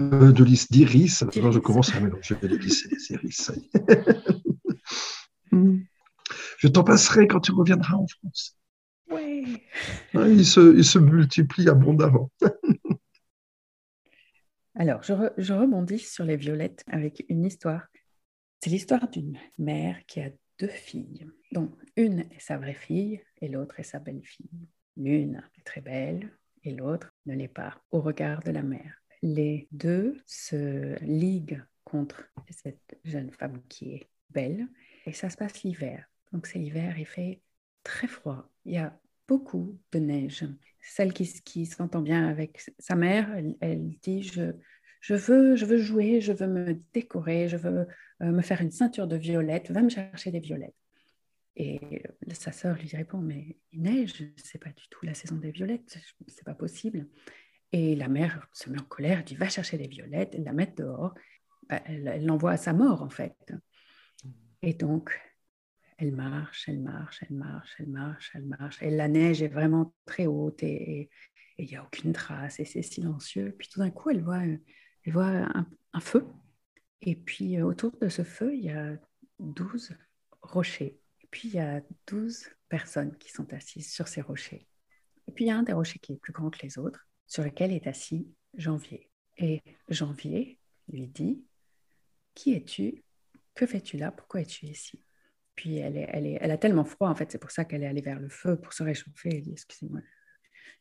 Euh, 0.00 0.32
de 0.32 0.44
lys, 0.44 0.70
d'iris. 0.70 1.24
je 1.34 1.58
commence 1.58 1.94
à 1.94 2.00
mélanger 2.00 2.36
les 2.40 2.56
lys 2.56 2.86
et 2.86 2.88
les 2.88 3.12
iris. 3.12 3.52
je 6.58 6.68
t'en 6.68 6.84
passerai 6.84 7.26
quand 7.26 7.40
tu 7.40 7.52
reviendras 7.52 7.96
en 7.96 8.06
France. 8.06 8.56
Oui. 9.10 9.62
Il 10.14 10.44
se, 10.44 10.76
il 10.76 10.84
se 10.84 10.98
multiplie 10.98 11.68
abondamment. 11.68 12.30
Alors, 14.78 15.02
je, 15.02 15.52
rebondis 15.52 16.00
sur 16.00 16.24
les 16.24 16.36
violettes 16.36 16.84
avec 16.86 17.24
une 17.30 17.46
histoire. 17.46 17.86
C'est 18.60 18.68
l'histoire 18.68 19.08
d'une 19.08 19.38
mère 19.58 20.04
qui 20.06 20.20
a 20.20 20.30
deux 20.58 20.66
filles, 20.68 21.26
dont 21.52 21.72
une 21.96 22.20
est 22.20 22.40
sa 22.40 22.58
vraie 22.58 22.74
fille 22.74 23.22
et 23.40 23.48
l'autre 23.48 23.80
est 23.80 23.84
sa 23.84 24.00
belle-fille. 24.00 24.68
L'une 24.96 25.42
est 25.56 25.64
très 25.64 25.80
belle 25.80 26.30
et 26.62 26.72
l'autre 26.72 27.14
ne 27.24 27.34
l'est 27.34 27.48
pas 27.48 27.80
au 27.90 28.00
regard 28.00 28.42
de 28.42 28.50
la 28.50 28.62
mère. 28.62 29.00
Les 29.22 29.66
deux 29.72 30.20
se 30.26 31.02
liguent 31.02 31.62
contre 31.84 32.24
cette 32.50 32.98
jeune 33.04 33.30
femme 33.30 33.62
qui 33.68 33.94
est 33.94 34.10
belle 34.30 34.66
et 35.06 35.12
ça 35.12 35.30
se 35.30 35.36
passe 35.36 35.62
l'hiver. 35.62 36.06
Donc 36.36 36.46
c'est 36.46 36.58
l'hiver, 36.58 36.98
il 36.98 37.06
fait 37.06 37.40
très 37.82 38.06
froid. 38.06 38.52
Il 38.66 38.74
y 38.74 38.76
a 38.76 39.00
beaucoup 39.26 39.80
de 39.90 39.98
neige. 39.98 40.44
Celle 40.82 41.14
qui, 41.14 41.64
s'entend 41.64 42.02
bien 42.02 42.28
avec 42.28 42.62
sa 42.78 42.94
mère, 42.94 43.34
elle, 43.62 43.96
dit 44.02 44.22
je, 44.22 44.52
je, 45.00 45.14
veux, 45.14 45.56
je 45.56 45.64
veux 45.64 45.78
jouer, 45.78 46.20
je 46.20 46.32
veux 46.32 46.46
me 46.46 46.74
décorer, 46.92 47.48
je 47.48 47.56
veux 47.56 47.86
euh, 48.20 48.32
me 48.32 48.42
faire 48.42 48.60
une 48.60 48.70
ceinture 48.70 49.06
de 49.06 49.16
violettes, 49.16 49.70
va 49.70 49.80
me 49.80 49.88
chercher 49.88 50.30
des 50.30 50.40
violettes. 50.40 50.76
Et 51.56 52.02
sa 52.34 52.52
sœur 52.52 52.76
lui 52.76 52.94
répond 52.94 53.16
Mais 53.16 53.56
il 53.72 53.80
neige, 53.80 54.22
c'est 54.36 54.62
pas 54.62 54.72
du 54.72 54.86
tout 54.90 55.06
la 55.06 55.14
saison 55.14 55.36
des 55.36 55.52
violettes, 55.52 55.98
c'est 56.28 56.44
pas 56.44 56.54
possible. 56.54 57.08
Et 57.72 57.96
la 57.96 58.08
mère 58.08 58.46
se 58.52 58.68
met 58.68 58.78
en 58.78 58.84
colère, 58.84 59.24
dit 59.24 59.36
Va 59.36 59.48
chercher 59.48 59.78
des 59.78 59.88
violettes, 59.88 60.36
la 60.38 60.52
met 60.52 60.70
dehors. 60.76 61.14
Bah, 61.70 61.80
elle 61.86 62.26
l'envoie 62.26 62.52
à 62.52 62.56
sa 62.58 62.74
mort, 62.74 63.00
en 63.00 63.08
fait. 63.08 63.54
Et 64.60 64.74
donc, 64.74 65.18
elle 65.98 66.14
marche, 66.14 66.68
elle 66.68 66.80
marche, 66.80 67.22
elle 67.22 67.36
marche, 67.36 67.76
elle 67.78 67.88
marche, 67.88 68.30
elle 68.34 68.44
marche. 68.44 68.82
Et 68.82 68.90
la 68.90 69.08
neige 69.08 69.42
est 69.42 69.48
vraiment 69.48 69.94
très 70.04 70.26
haute 70.26 70.62
et 70.62 71.08
il 71.58 71.66
n'y 71.66 71.76
a 71.76 71.84
aucune 71.84 72.12
trace 72.12 72.60
et 72.60 72.64
c'est 72.64 72.82
silencieux. 72.82 73.54
Puis 73.58 73.68
tout 73.68 73.80
d'un 73.80 73.90
coup, 73.90 74.10
elle 74.10 74.22
voit, 74.22 74.42
elle 74.42 74.60
voit 75.06 75.48
un, 75.92 76.00
feu. 76.00 76.26
Et 77.00 77.16
puis 77.16 77.58
euh, 77.58 77.64
autour 77.64 77.92
de 77.98 78.08
ce 78.08 78.22
feu, 78.22 78.54
il 78.54 78.64
y 78.64 78.70
a 78.70 78.98
12 79.38 79.96
rochers. 80.42 81.00
Et 81.22 81.26
puis 81.30 81.48
il 81.48 81.54
y 81.54 81.60
a 81.60 81.80
12 82.08 82.50
personnes 82.68 83.16
qui 83.16 83.30
sont 83.30 83.50
assises 83.54 83.90
sur 83.90 84.08
ces 84.08 84.20
rochers. 84.20 84.66
Et 85.26 85.32
puis 85.32 85.44
il 85.44 85.48
y 85.48 85.50
a 85.50 85.56
un 85.56 85.62
des 85.62 85.72
rochers 85.72 85.98
qui 85.98 86.12
est 86.12 86.20
plus 86.20 86.32
grand 86.32 86.50
que 86.50 86.62
les 86.62 86.78
autres, 86.78 87.08
sur 87.26 87.42
lequel 87.42 87.72
est 87.72 87.86
assis 87.86 88.28
Janvier. 88.54 89.10
Et 89.38 89.62
Janvier 89.88 90.58
lui 90.88 91.06
dit 91.06 91.42
Qui 92.34 92.52
es-tu? 92.54 93.02
Que 93.54 93.66
fais-tu 93.66 93.96
là? 93.96 94.12
Pourquoi 94.12 94.42
es-tu 94.42 94.66
ici? 94.66 95.00
Puis 95.56 95.78
elle, 95.78 95.96
est, 95.96 96.08
elle, 96.12 96.26
est, 96.26 96.38
elle 96.40 96.50
a 96.50 96.58
tellement 96.58 96.84
froid, 96.84 97.08
en 97.08 97.14
fait, 97.14 97.32
c'est 97.32 97.38
pour 97.38 97.50
ça 97.50 97.64
qu'elle 97.64 97.82
est 97.82 97.86
allée 97.86 98.02
vers 98.02 98.20
le 98.20 98.28
feu 98.28 98.56
pour 98.60 98.74
se 98.74 98.82
réchauffer. 98.82 99.30
Elle 99.32 99.42
dit 99.42 99.52
Excusez-moi, 99.52 100.00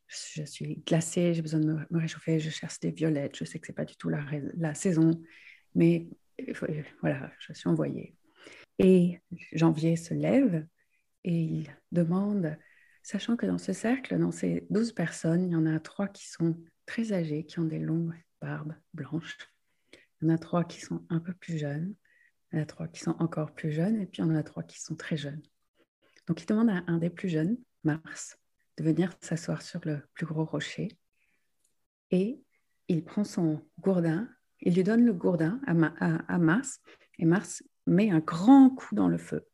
je 0.08 0.44
suis 0.44 0.84
glacée, 0.86 1.34
j'ai 1.34 1.42
besoin 1.42 1.62
de 1.62 1.66
me, 1.90 2.00
réchauffer, 2.00 2.40
je 2.40 2.50
cherche 2.50 2.80
des 2.82 2.92
violettes, 2.92 3.38
je 3.38 3.46
sais 3.46 3.60
que 3.60 3.68
ce 3.68 3.72
n'est 3.72 3.76
pas 3.76 3.86
du 3.86 3.96
tout 3.96 4.10
la, 4.10 4.74
saison, 4.76 5.22
mais 5.74 6.08
voilà, 7.02 7.32
je 7.40 7.54
suis 7.54 7.70
envoyée. 7.70 8.16
Et 8.78 9.22
janvier 9.54 9.96
se 9.96 10.14
lève 10.14 10.68
et 11.24 11.40
il 11.40 11.76
demande, 11.92 12.58
sachant 13.02 13.38
que 13.38 13.46
dans 13.46 13.58
ce 13.58 13.74
cercle, 13.74 14.20
dans 14.20 14.32
ces 14.32 14.68
douze 14.70 14.92
personnes, 14.92 15.46
il 15.46 15.54
y 15.54 15.56
en 15.56 15.66
a 15.66 15.80
trois 15.80 16.10
qui 16.10 16.28
sont 16.28 16.62
très 16.86 17.14
âgées, 17.14 17.46
qui 17.46 17.60
ont 17.60 17.66
des 17.66 17.80
longues 17.80 18.14
barbes 18.42 18.76
blanches. 18.94 19.38
Il 20.22 20.28
y 20.28 20.32
en 20.32 20.36
a 20.36 20.38
trois 20.38 20.66
qui 20.66 20.82
sont 20.82 21.06
un 21.10 21.20
peu 21.20 21.34
plus 21.34 21.58
jeunes 21.58 21.96
il 22.56 22.60
y 22.60 22.62
en 22.62 22.64
a 22.64 22.66
trois 22.66 22.88
qui 22.88 23.02
sont 23.02 23.16
encore 23.20 23.52
plus 23.52 23.72
jeunes 23.72 24.00
et 24.00 24.06
puis 24.06 24.22
il 24.22 24.26
y 24.26 24.30
en 24.30 24.36
a 24.36 24.44
trois 24.44 24.64
qui 24.64 24.80
sont 24.80 24.96
très 24.96 25.18
jeunes. 25.18 25.42
Donc 26.28 26.42
il 26.42 26.46
demande 26.46 26.70
à 26.70 26.84
un 26.88 26.98
des 26.98 27.10
plus 27.10 27.28
jeunes, 27.28 27.58
Mars, 27.84 28.40
de 28.78 28.84
venir 28.84 29.14
s'asseoir 29.22 29.62
sur 29.62 29.82
le 29.84 30.02
plus 30.14 30.26
gros 30.26 30.46
rocher 30.46 30.88
et 32.12 32.42
il 32.88 33.04
prend 33.04 33.24
son 33.24 33.62
gourdin, 33.80 34.30
il 34.62 34.76
lui 34.76 34.84
donne 34.84 35.06
le 35.06 35.14
gourdin 35.14 35.60
à, 35.68 36.38
Mars 36.38 36.80
et 37.20 37.26
Mars 37.26 37.64
met 37.88 38.10
un 38.10 38.20
grand 38.20 38.70
coup 38.70 38.96
dans 38.96 39.10
le 39.10 39.18
feu. 39.18 39.46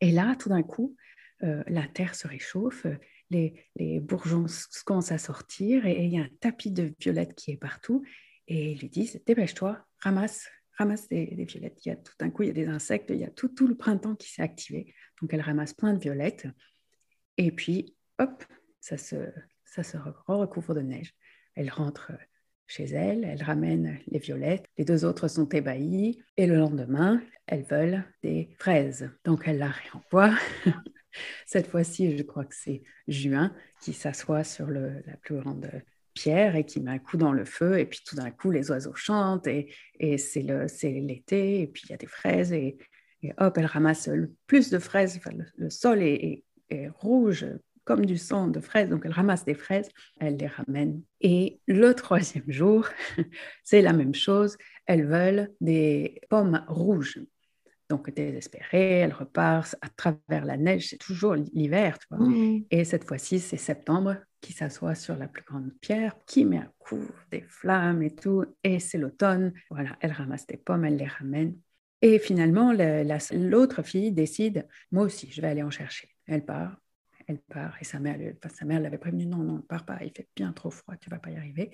Et 0.00 0.10
là, 0.10 0.34
tout 0.36 0.48
d'un 0.48 0.62
coup, 0.62 0.96
euh, 1.42 1.62
la 1.68 1.86
terre 1.86 2.14
se 2.14 2.26
réchauffe, 2.26 2.86
les, 3.30 4.00
bourgeons 4.00 4.46
commencent 4.84 5.12
à 5.12 5.18
sortir 5.18 5.86
et, 5.86 6.04
il 6.04 6.12
y 6.12 6.18
a 6.18 6.22
un 6.22 6.28
tapis 6.40 6.70
de 6.70 6.92
violettes 6.98 7.34
qui 7.34 7.52
est 7.52 7.56
partout. 7.56 8.04
Et 8.48 8.72
ils 8.72 8.78
lui 8.78 8.88
disent 8.88 9.22
Dépêche-toi, 9.26 9.86
ramasse 10.00 10.48
ramasse 10.76 11.08
des, 11.08 11.26
violettes. 11.44 11.84
Il 11.84 11.88
y 11.90 11.92
a 11.92 11.96
tout 11.96 12.12
d'un 12.18 12.30
coup, 12.30 12.42
il 12.42 12.46
y 12.48 12.50
a 12.50 12.54
des 12.54 12.66
insectes, 12.66 13.10
il 13.10 13.18
y 13.18 13.24
a 13.24 13.30
tout, 13.30 13.48
tout 13.48 13.66
le 13.66 13.76
printemps 13.76 14.14
qui 14.14 14.30
s'est 14.30 14.42
activé. 14.42 14.94
Donc 15.20 15.32
elle 15.32 15.40
ramasse 15.40 15.74
plein 15.74 15.92
de 15.92 15.98
violettes. 15.98 16.46
Et 17.36 17.50
puis, 17.50 17.96
hop, 18.18 18.44
ça 18.80 18.96
se, 18.96 19.16
ça 19.64 19.82
se 19.82 19.96
recouvre 20.26 20.74
de 20.74 20.80
neige. 20.80 21.14
Elle 21.54 21.70
rentre 21.70 22.12
chez 22.66 22.84
elle, 22.84 23.24
elle 23.24 23.42
ramène 23.42 23.98
les 24.06 24.18
violettes, 24.18 24.66
les 24.78 24.84
deux 24.84 25.04
autres 25.04 25.28
sont 25.28 25.48
ébahis, 25.48 26.22
et 26.36 26.46
le 26.46 26.56
lendemain, 26.56 27.22
elles 27.46 27.64
veulent 27.64 28.04
des 28.22 28.54
fraises. 28.58 29.10
Donc 29.24 29.42
elle 29.46 29.58
la 29.58 29.68
réenvoie. 29.68 30.34
Cette 31.46 31.68
fois-ci, 31.68 32.16
je 32.16 32.22
crois 32.22 32.44
que 32.44 32.54
c'est 32.54 32.82
Juin 33.06 33.54
qui 33.80 33.92
s'assoit 33.92 34.44
sur 34.44 34.66
le, 34.66 35.02
la 35.06 35.16
plus 35.18 35.36
grande 35.36 35.70
pierre 36.14 36.56
et 36.56 36.64
qui 36.64 36.80
met 36.80 36.92
un 36.92 36.98
coup 36.98 37.16
dans 37.16 37.32
le 37.32 37.44
feu. 37.44 37.78
Et 37.78 37.86
puis 37.86 38.00
tout 38.06 38.16
d'un 38.16 38.30
coup, 38.30 38.50
les 38.50 38.70
oiseaux 38.70 38.94
chantent 38.94 39.46
et, 39.46 39.72
et 39.98 40.18
c'est 40.18 40.42
l'été. 40.42 41.62
Et 41.62 41.66
puis 41.66 41.82
il 41.86 41.90
y 41.90 41.94
a 41.94 41.98
des 41.98 42.06
fraises 42.06 42.52
et, 42.52 42.78
hop, 43.38 43.58
elle 43.58 43.66
ramasse 43.66 44.08
plus 44.46 44.70
de 44.70 44.78
fraises. 44.78 45.20
le, 45.56 45.70
sol 45.70 46.02
est, 46.02 46.44
rouge 46.98 47.46
comme 47.84 48.06
du 48.06 48.16
sang 48.16 48.48
de 48.48 48.60
fraises. 48.60 48.88
Donc 48.88 49.02
elle 49.04 49.12
ramasse 49.12 49.44
des 49.44 49.54
fraises, 49.54 49.90
elle 50.18 50.36
les 50.36 50.46
ramène. 50.46 51.02
Et 51.20 51.60
le 51.66 51.92
troisième 51.94 52.50
jour, 52.50 52.88
c'est 53.64 53.82
la 53.82 53.92
même 53.92 54.14
chose. 54.14 54.56
Elles 54.86 55.06
veulent 55.06 55.52
des 55.60 56.20
pommes 56.30 56.64
rouges. 56.68 57.20
Donc, 57.90 58.10
désespérée, 58.10 59.00
elle 59.00 59.12
repart 59.12 59.76
à 59.82 59.88
travers 59.88 60.44
la 60.44 60.56
neige, 60.56 60.88
c'est 60.88 60.98
toujours 60.98 61.34
l'hiver, 61.34 61.98
tu 61.98 62.06
vois. 62.10 62.26
Mmh. 62.26 62.64
Et 62.70 62.84
cette 62.84 63.06
fois-ci, 63.06 63.40
c'est 63.40 63.58
septembre 63.58 64.16
qui 64.40 64.52
s'assoit 64.52 64.94
sur 64.94 65.16
la 65.16 65.28
plus 65.28 65.42
grande 65.42 65.72
pierre, 65.80 66.14
qui 66.26 66.44
met 66.44 66.58
un 66.58 66.72
coup 66.78 67.06
des 67.30 67.42
flammes 67.42 68.02
et 68.02 68.14
tout, 68.14 68.44
et 68.62 68.78
c'est 68.78 68.98
l'automne. 68.98 69.52
Voilà, 69.70 69.96
elle 70.00 70.12
ramasse 70.12 70.46
des 70.46 70.56
pommes, 70.56 70.84
elle 70.84 70.96
les 70.96 71.06
ramène. 71.06 71.56
Et 72.02 72.18
finalement, 72.18 72.72
l'autre 73.32 73.82
fille 73.82 74.12
décide, 74.12 74.66
moi 74.90 75.04
aussi, 75.04 75.30
je 75.30 75.40
vais 75.40 75.48
aller 75.48 75.62
en 75.62 75.70
chercher. 75.70 76.10
Elle 76.26 76.44
part, 76.44 76.78
elle 77.26 77.38
part, 77.38 77.76
et 77.80 77.84
sa 77.84 77.98
mère, 77.98 78.18
sa 78.54 78.64
mère 78.66 78.80
l'avait 78.80 78.98
prévenue, 78.98 79.26
non, 79.26 79.38
non, 79.38 79.56
ne 79.56 79.62
pars 79.62 79.86
pas, 79.86 79.98
il 80.02 80.12
fait 80.14 80.28
bien 80.36 80.52
trop 80.52 80.70
froid, 80.70 80.96
tu 80.96 81.08
vas 81.08 81.18
pas 81.18 81.30
y 81.30 81.36
arriver. 81.36 81.70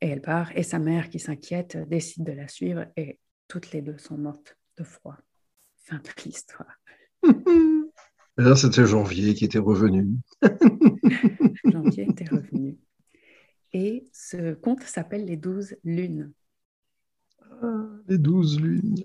Et 0.00 0.08
elle 0.08 0.22
part, 0.22 0.50
et 0.56 0.64
sa 0.64 0.78
mère, 0.78 1.08
qui 1.08 1.20
s'inquiète, 1.20 1.76
décide 1.88 2.24
de 2.24 2.32
la 2.32 2.48
suivre, 2.48 2.86
et 2.96 3.20
toutes 3.48 3.70
les 3.72 3.82
deux 3.82 3.98
sont 3.98 4.18
mortes 4.18 4.56
de 4.76 4.84
froid. 4.84 5.16
Fin 5.84 5.96
de 5.96 6.22
l'histoire. 6.24 6.78
C'était 8.56 8.86
Janvier 8.86 9.34
qui 9.34 9.46
était 9.46 9.58
revenu. 9.58 10.18
janvier 11.64 12.04
était 12.10 12.28
revenu. 12.28 12.78
Et 13.72 14.08
ce 14.12 14.54
conte 14.54 14.82
s'appelle 14.82 15.24
Les 15.24 15.36
douze 15.36 15.76
lunes. 15.84 16.32
Ah, 17.62 17.88
les 18.08 18.18
douze 18.18 18.60
lunes. 18.60 19.04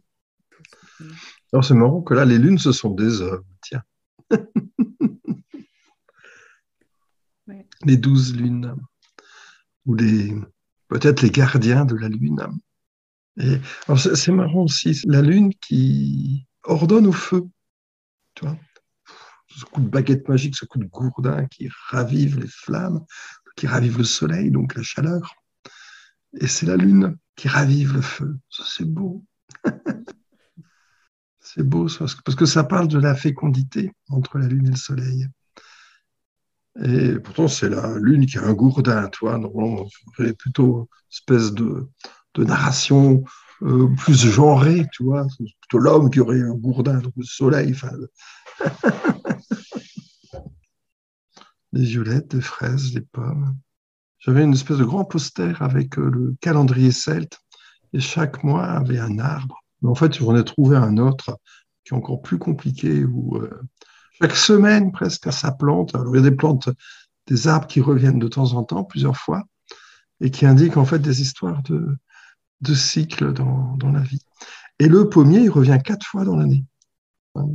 Alors, 1.53 1.63
c'est 1.63 1.73
marrant 1.73 2.01
que 2.01 2.13
là, 2.13 2.25
les 2.25 2.37
lunes, 2.37 2.57
ce 2.57 2.71
sont 2.71 2.91
des 2.91 3.21
hommes. 3.21 3.45
Tiens. 3.61 3.83
Les 7.83 7.97
douze 7.97 8.35
lunes. 8.35 8.75
Ou 9.85 9.95
les 9.95 10.35
peut-être 10.87 11.21
les 11.21 11.31
gardiens 11.31 11.85
de 11.85 11.95
la 11.95 12.09
lune. 12.09 12.45
C'est 13.97 14.31
marrant 14.31 14.63
aussi, 14.63 14.99
la 15.05 15.21
lune 15.21 15.51
qui 15.61 16.45
ordonne 16.63 17.07
au 17.07 17.11
feu. 17.11 17.47
Tu 18.35 18.45
vois 18.45 18.57
ce 19.47 19.65
coup 19.65 19.81
de 19.81 19.89
baguette 19.89 20.27
magique, 20.29 20.55
ce 20.55 20.65
coup 20.65 20.79
de 20.79 20.85
gourdin 20.85 21.45
qui 21.47 21.69
ravive 21.89 22.39
les 22.39 22.47
flammes, 22.47 23.03
qui 23.55 23.67
ravive 23.67 23.97
le 23.97 24.03
soleil, 24.03 24.49
donc 24.49 24.75
la 24.75 24.83
chaleur. 24.83 25.35
Et 26.39 26.47
c'est 26.47 26.65
la 26.65 26.77
lune 26.77 27.17
qui 27.35 27.47
ravive 27.47 27.93
le 27.93 28.01
feu. 28.01 28.37
C'est 28.49 28.85
beau. 28.85 29.25
C'est 31.53 31.63
beau 31.63 31.87
parce 31.99 32.15
que, 32.15 32.45
ça 32.45 32.63
parle 32.63 32.87
de 32.87 32.97
la 32.97 33.13
fécondité 33.13 33.91
entre 34.09 34.37
la 34.37 34.47
Lune 34.47 34.67
et 34.67 34.69
le 34.69 34.77
Soleil. 34.77 35.27
Et 36.81 37.19
pourtant, 37.19 37.49
c'est 37.49 37.67
la 37.67 37.97
Lune 37.97 38.25
qui 38.25 38.37
a 38.37 38.43
un 38.45 38.53
gourdin, 38.53 39.09
toi. 39.09 39.37
Normalement, 39.37 39.85
on 40.17 40.33
plutôt 40.33 40.87
une 40.87 41.11
espèce 41.11 41.51
de, 41.51 41.89
de 42.35 42.43
narration 42.43 43.23
euh, 43.63 43.87
plus 43.97 44.17
genrée, 44.17 44.87
tu 44.91 45.03
vois. 45.03 45.25
C'est 45.29 45.45
plutôt 45.61 45.79
l'homme 45.79 46.09
qui 46.09 46.19
aurait 46.19 46.41
un 46.41 46.55
gourdin, 46.55 46.99
donc 46.99 47.13
le 47.15 47.23
Soleil. 47.23 47.71
Enfin, 47.73 47.91
des 51.73 51.83
violettes, 51.85 52.35
des 52.35 52.41
fraises, 52.41 52.93
des 52.93 53.01
pommes. 53.01 53.55
J'avais 54.19 54.43
une 54.43 54.53
espèce 54.53 54.77
de 54.77 54.85
grand 54.85 55.05
poster 55.05 55.61
avec 55.61 55.97
euh, 55.97 56.09
le 56.09 56.35
calendrier 56.41 56.91
celte 56.91 57.39
et 57.93 57.99
chaque 57.99 58.43
mois 58.43 58.65
avait 58.65 58.99
un 58.99 59.19
arbre. 59.19 59.59
Mais 59.81 59.89
en 59.89 59.95
fait, 59.95 60.17
j'en 60.17 60.35
ai 60.35 60.43
trouvé 60.43 60.77
un 60.77 60.97
autre 60.97 61.37
qui 61.83 61.93
est 61.93 61.97
encore 61.97 62.21
plus 62.21 62.37
compliqué 62.37 63.03
où 63.03 63.37
euh, 63.37 63.61
chaque 64.21 64.35
semaine 64.35 64.91
presque 64.91 65.27
à 65.27 65.31
sa 65.31 65.51
plante, 65.51 65.95
alors 65.95 66.15
il 66.15 66.19
y 66.19 66.25
a 66.25 66.29
des 66.29 66.35
plantes, 66.35 66.69
des 67.27 67.47
arbres 67.47 67.67
qui 67.67 67.81
reviennent 67.81 68.19
de 68.19 68.27
temps 68.27 68.53
en 68.53 68.63
temps, 68.63 68.83
plusieurs 68.83 69.17
fois, 69.17 69.43
et 70.19 70.29
qui 70.29 70.45
indiquent 70.45 70.77
en 70.77 70.85
fait 70.85 70.99
des 70.99 71.21
histoires 71.21 71.63
de, 71.63 71.97
de 72.61 72.73
cycles 72.73 73.33
dans, 73.33 73.75
dans 73.77 73.91
la 73.91 74.01
vie. 74.01 74.21
Et 74.79 74.87
le 74.87 75.09
pommier, 75.09 75.41
il 75.41 75.49
revient 75.49 75.79
quatre 75.83 76.05
fois 76.05 76.23
dans 76.23 76.35
l'année. 76.35 76.65
Hein, 77.35 77.47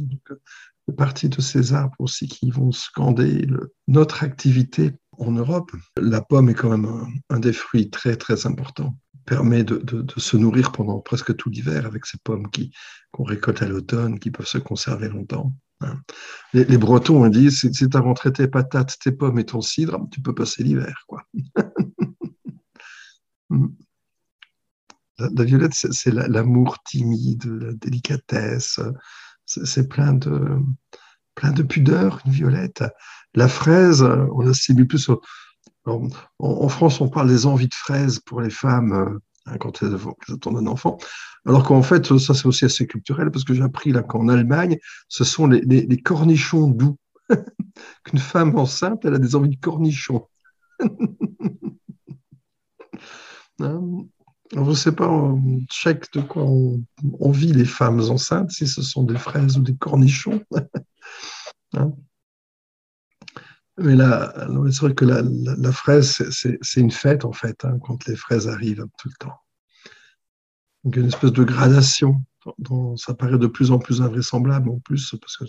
partie 0.92 1.28
de 1.28 1.40
ces 1.40 1.72
arbres 1.72 1.96
aussi 1.98 2.28
qui 2.28 2.50
vont 2.50 2.72
scander 2.72 3.46
notre 3.88 4.22
activité 4.22 4.92
en 5.18 5.32
Europe. 5.32 5.72
La 5.96 6.20
pomme 6.20 6.48
est 6.48 6.54
quand 6.54 6.70
même 6.70 6.88
un, 7.30 7.40
des 7.40 7.52
fruits 7.52 7.90
très 7.90 8.16
très 8.16 8.46
importants. 8.46 8.96
Permet 9.24 9.64
de, 9.64 10.06
se 10.16 10.36
nourrir 10.36 10.70
pendant 10.70 11.00
presque 11.00 11.34
tout 11.34 11.50
l'hiver 11.50 11.84
avec 11.86 12.06
ces 12.06 12.18
pommes 12.22 12.48
qui 12.48 12.72
qu'on 13.10 13.24
récolte 13.24 13.62
à 13.62 13.66
l'automne, 13.66 14.20
qui 14.20 14.30
peuvent 14.30 14.46
se 14.46 14.58
conserver 14.58 15.08
longtemps. 15.08 15.52
Hein. 15.80 16.00
Les, 16.52 16.78
Bretons 16.78 17.26
disent 17.28 17.58
si, 17.60 17.70
tu 17.72 17.88
as 17.92 18.00
rentré 18.00 18.32
tes 18.32 18.46
patates, 18.46 18.96
tes 19.00 19.10
pommes 19.10 19.40
et 19.40 19.46
ton 19.46 19.60
cidre, 19.60 20.06
tu 20.12 20.20
peux 20.20 20.34
passer 20.34 20.62
l'hiver. 20.62 21.04
quoi. 21.08 21.24
la, 25.18 25.44
violette, 25.44 25.74
c'est 25.74 26.12
l'amour 26.12 26.78
timide, 26.84 27.44
la 27.44 27.72
délicatesse, 27.74 28.80
c'est 29.44 29.88
plein 29.88 30.12
de, 30.12 30.58
plein 31.34 31.52
de 31.52 31.62
pudeur, 31.62 32.20
une 32.26 32.32
violette. 32.32 32.84
La 33.34 33.48
fraise, 33.48 34.02
on 34.02 34.46
assimile 34.48 34.86
plus 34.86 35.10
en, 36.38 36.68
France, 36.68 37.00
on 37.00 37.08
parle 37.08 37.28
des 37.28 37.46
envies 37.46 37.68
de 37.68 37.74
fraises 37.74 38.18
pour 38.18 38.40
les 38.40 38.50
femmes 38.50 38.92
euh, 38.92 39.18
hein, 39.46 39.56
quand 39.58 39.82
elles, 39.82 39.96
attendent 40.32 40.58
un 40.58 40.66
enfant. 40.66 40.98
Alors 41.44 41.62
qu'en 41.62 41.82
fait, 41.82 42.18
ça, 42.18 42.34
c'est 42.34 42.46
aussi 42.46 42.64
assez 42.64 42.86
culturel 42.86 43.30
parce 43.30 43.44
que 43.44 43.54
j'ai 43.54 43.62
appris 43.62 43.92
qu'en 44.08 44.28
Allemagne, 44.28 44.78
ce 45.08 45.24
sont 45.24 45.46
les, 45.46 46.02
cornichons 46.02 46.68
doux. 46.68 46.98
Qu'une 48.04 48.18
femme 48.18 48.56
enceinte, 48.56 49.04
elle 49.04 49.14
a 49.14 49.18
des 49.18 49.34
envies 49.36 49.50
de 49.50 49.60
cornichons. 49.60 50.26
Hein? 53.58 53.80
Je 54.52 54.60
ne 54.60 54.74
sais 54.74 54.92
pas, 54.92 55.08
on 55.08 55.60
check 55.70 56.12
de 56.12 56.20
quoi 56.20 56.44
on, 56.44 57.30
vit 57.30 57.52
les 57.52 57.64
femmes 57.64 58.00
enceintes, 58.00 58.50
si 58.50 58.66
ce 58.66 58.82
sont 58.82 59.04
des 59.04 59.18
fraises 59.18 59.58
ou 59.58 59.62
des 59.62 59.76
cornichons. 59.76 60.42
Hein. 61.74 61.92
Mais 63.76 63.96
là, 63.96 64.32
c'est 64.70 64.80
vrai 64.80 64.94
que 64.94 65.04
la, 65.04 65.72
fraise, 65.72 66.24
c'est 66.30 66.80
une 66.80 66.92
fête 66.92 67.24
en 67.24 67.32
fait, 67.32 67.64
hein, 67.64 67.78
quand 67.82 68.06
les 68.06 68.16
fraises 68.16 68.48
arrivent 68.48 68.86
tout 68.98 69.08
le 69.08 69.16
temps. 69.18 69.36
Donc 70.84 70.96
une 70.96 71.08
espèce 71.08 71.32
de 71.32 71.44
gradation. 71.44 72.22
Dont 72.58 72.96
ça 72.96 73.12
paraît 73.12 73.38
de 73.38 73.48
plus 73.48 73.72
en 73.72 73.78
plus 73.80 74.00
invraisemblable 74.00 74.70
en 74.70 74.78
plus, 74.78 75.16
parce 75.20 75.36
que 75.36 75.44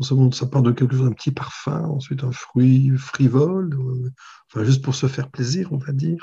ça 0.00 0.46
part 0.46 0.62
de 0.62 0.72
quelque 0.72 0.96
chose, 0.96 1.06
un 1.06 1.12
petit 1.12 1.32
parfum, 1.32 1.84
ensuite 1.84 2.22
un 2.22 2.32
fruit 2.32 2.92
frivole, 2.98 3.74
euh, 3.74 4.12
enfin 4.50 4.64
juste 4.64 4.84
pour 4.84 4.94
se 4.94 5.06
faire 5.06 5.30
plaisir, 5.30 5.72
on 5.72 5.78
va 5.78 5.92
dire 5.92 6.18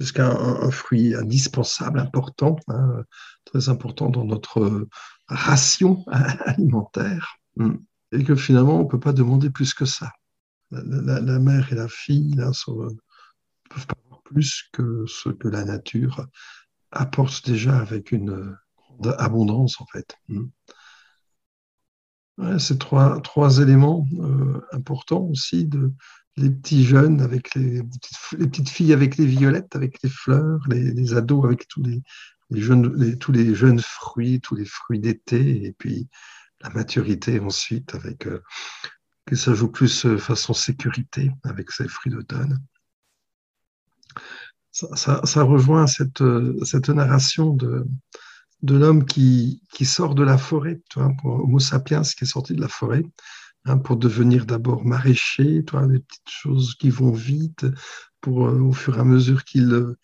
jusqu'à 0.00 0.30
un, 0.30 0.70
fruit 0.70 1.14
indispensable, 1.14 2.00
important, 2.00 2.56
hein, 2.68 3.04
très 3.44 3.68
important 3.68 4.08
dans 4.08 4.24
notre 4.24 4.88
ration 5.28 6.04
alimentaire, 6.10 7.36
hmm. 7.56 7.74
et 8.12 8.24
que 8.24 8.34
finalement, 8.34 8.80
on 8.80 8.84
ne 8.84 8.88
peut 8.88 8.98
pas 8.98 9.12
demander 9.12 9.50
plus 9.50 9.74
que 9.74 9.84
ça. 9.84 10.10
La, 10.70 11.38
mère 11.38 11.70
et 11.72 11.74
la 11.74 11.88
fille 11.88 12.34
ne 12.34 12.44
peuvent 12.44 13.86
pas 13.86 13.96
avoir 14.06 14.22
plus 14.22 14.64
que 14.72 15.04
ce 15.06 15.28
que 15.28 15.48
la 15.48 15.64
nature 15.64 16.26
apporte 16.92 17.44
déjà 17.44 17.76
avec 17.78 18.12
une 18.12 18.56
grande 18.76 19.14
abondance, 19.18 19.80
en 19.80 19.86
fait. 19.86 20.16
Hmm. 22.40 22.58
C'est 22.58 22.78
trois, 22.78 23.20
trois 23.20 23.58
éléments 23.58 24.06
euh, 24.18 24.60
importants 24.72 25.24
aussi 25.24 25.66
de, 25.66 25.92
les 26.36 26.50
petits 26.50 26.84
jeunes 26.84 27.20
avec 27.20 27.54
les, 27.54 27.82
les, 28.38 28.46
petites 28.46 28.70
filles 28.70 28.92
avec 28.92 29.16
les 29.16 29.26
violettes, 29.26 29.76
avec 29.76 30.02
les 30.02 30.08
fleurs, 30.08 30.60
les, 30.68 31.14
ados 31.14 31.44
avec 31.44 31.68
tous 31.68 31.82
les, 31.82 32.02
jeunes, 32.50 33.16
tous 33.18 33.32
les 33.32 33.54
jeunes 33.54 33.80
fruits, 33.80 34.40
tous 34.40 34.54
les 34.54 34.64
fruits 34.64 35.00
d'été, 35.00 35.64
et 35.64 35.72
puis 35.72 36.08
la 36.62 36.70
maturité 36.70 37.38
ensuite 37.40 37.94
avec 37.94 38.26
euh, 38.26 38.42
que 39.26 39.36
ça 39.36 39.52
joue 39.54 39.70
plus 39.70 40.06
euh, 40.06 40.16
façon 40.16 40.54
sécurité 40.54 41.30
avec 41.44 41.70
ces 41.70 41.88
fruits 41.88 42.12
d'automne. 42.12 42.58
Ça, 44.72 45.20
ça, 45.24 45.42
rejoint 45.42 45.86
cette, 45.86 46.22
euh, 46.22 46.56
cette 46.64 46.88
narration 46.88 47.50
de, 47.54 47.84
de 48.62 48.76
l'homme 48.76 49.04
qui, 49.04 49.62
qui, 49.72 49.84
sort 49.84 50.14
de 50.14 50.22
la 50.22 50.38
forêt, 50.38 50.80
tu 50.90 50.98
vois, 50.98 51.12
pour 51.20 51.44
Homo 51.44 51.58
sapiens 51.58 52.02
qui 52.02 52.24
est 52.24 52.26
sorti 52.26 52.54
de 52.54 52.60
la 52.60 52.68
forêt, 52.68 53.04
Hein, 53.66 53.76
pour 53.76 53.96
devenir 53.96 54.46
d'abord 54.46 54.86
maraîcher, 54.86 55.64
toi, 55.64 55.86
des 55.86 55.98
petites 55.98 56.30
choses 56.30 56.74
qui 56.76 56.88
vont 56.88 57.12
vite, 57.12 57.66
pour 58.22 58.46
euh, 58.46 58.58
au 58.58 58.72
fur 58.72 58.96
et 58.96 59.00
à 59.00 59.04
mesure 59.04 59.44
qu'il 59.44 59.70
euh, 59.74 59.98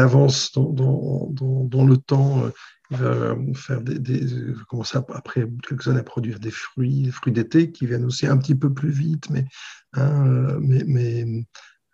avance 0.00 0.52
dans, 0.52 0.72
dans, 0.72 1.64
dans, 1.64 1.84
le 1.84 1.98
temps, 1.98 2.44
euh, 2.46 2.50
il 2.90 2.96
va 2.96 3.36
faire 3.54 3.82
des, 3.82 3.98
des 3.98 4.26
commencer 4.70 4.96
après 5.12 5.46
quelques 5.68 5.86
années 5.88 6.00
à 6.00 6.02
produire 6.02 6.40
des 6.40 6.50
fruits, 6.50 7.02
des 7.02 7.10
fruits 7.10 7.32
d'été 7.32 7.72
qui 7.72 7.86
viennent 7.86 8.06
aussi 8.06 8.26
un 8.26 8.38
petit 8.38 8.54
peu 8.54 8.72
plus 8.72 8.90
vite, 8.90 9.28
mais, 9.28 9.44
hein, 9.92 10.56
mais, 10.60 11.26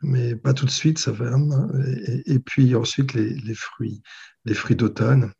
mais, 0.03 0.37
pas 0.37 0.55
tout 0.55 0.67
de 0.67 0.71
suite, 0.71 0.99
ça 0.99 1.13
va. 1.13 1.33
Hein, 1.33 1.69
et, 2.27 2.39
puis 2.39 2.75
ensuite 2.75 3.15
les, 3.15 3.55
fruits, 3.55 4.03
les 4.45 4.55
fruits 4.55 4.77
d'automne. 4.77 5.33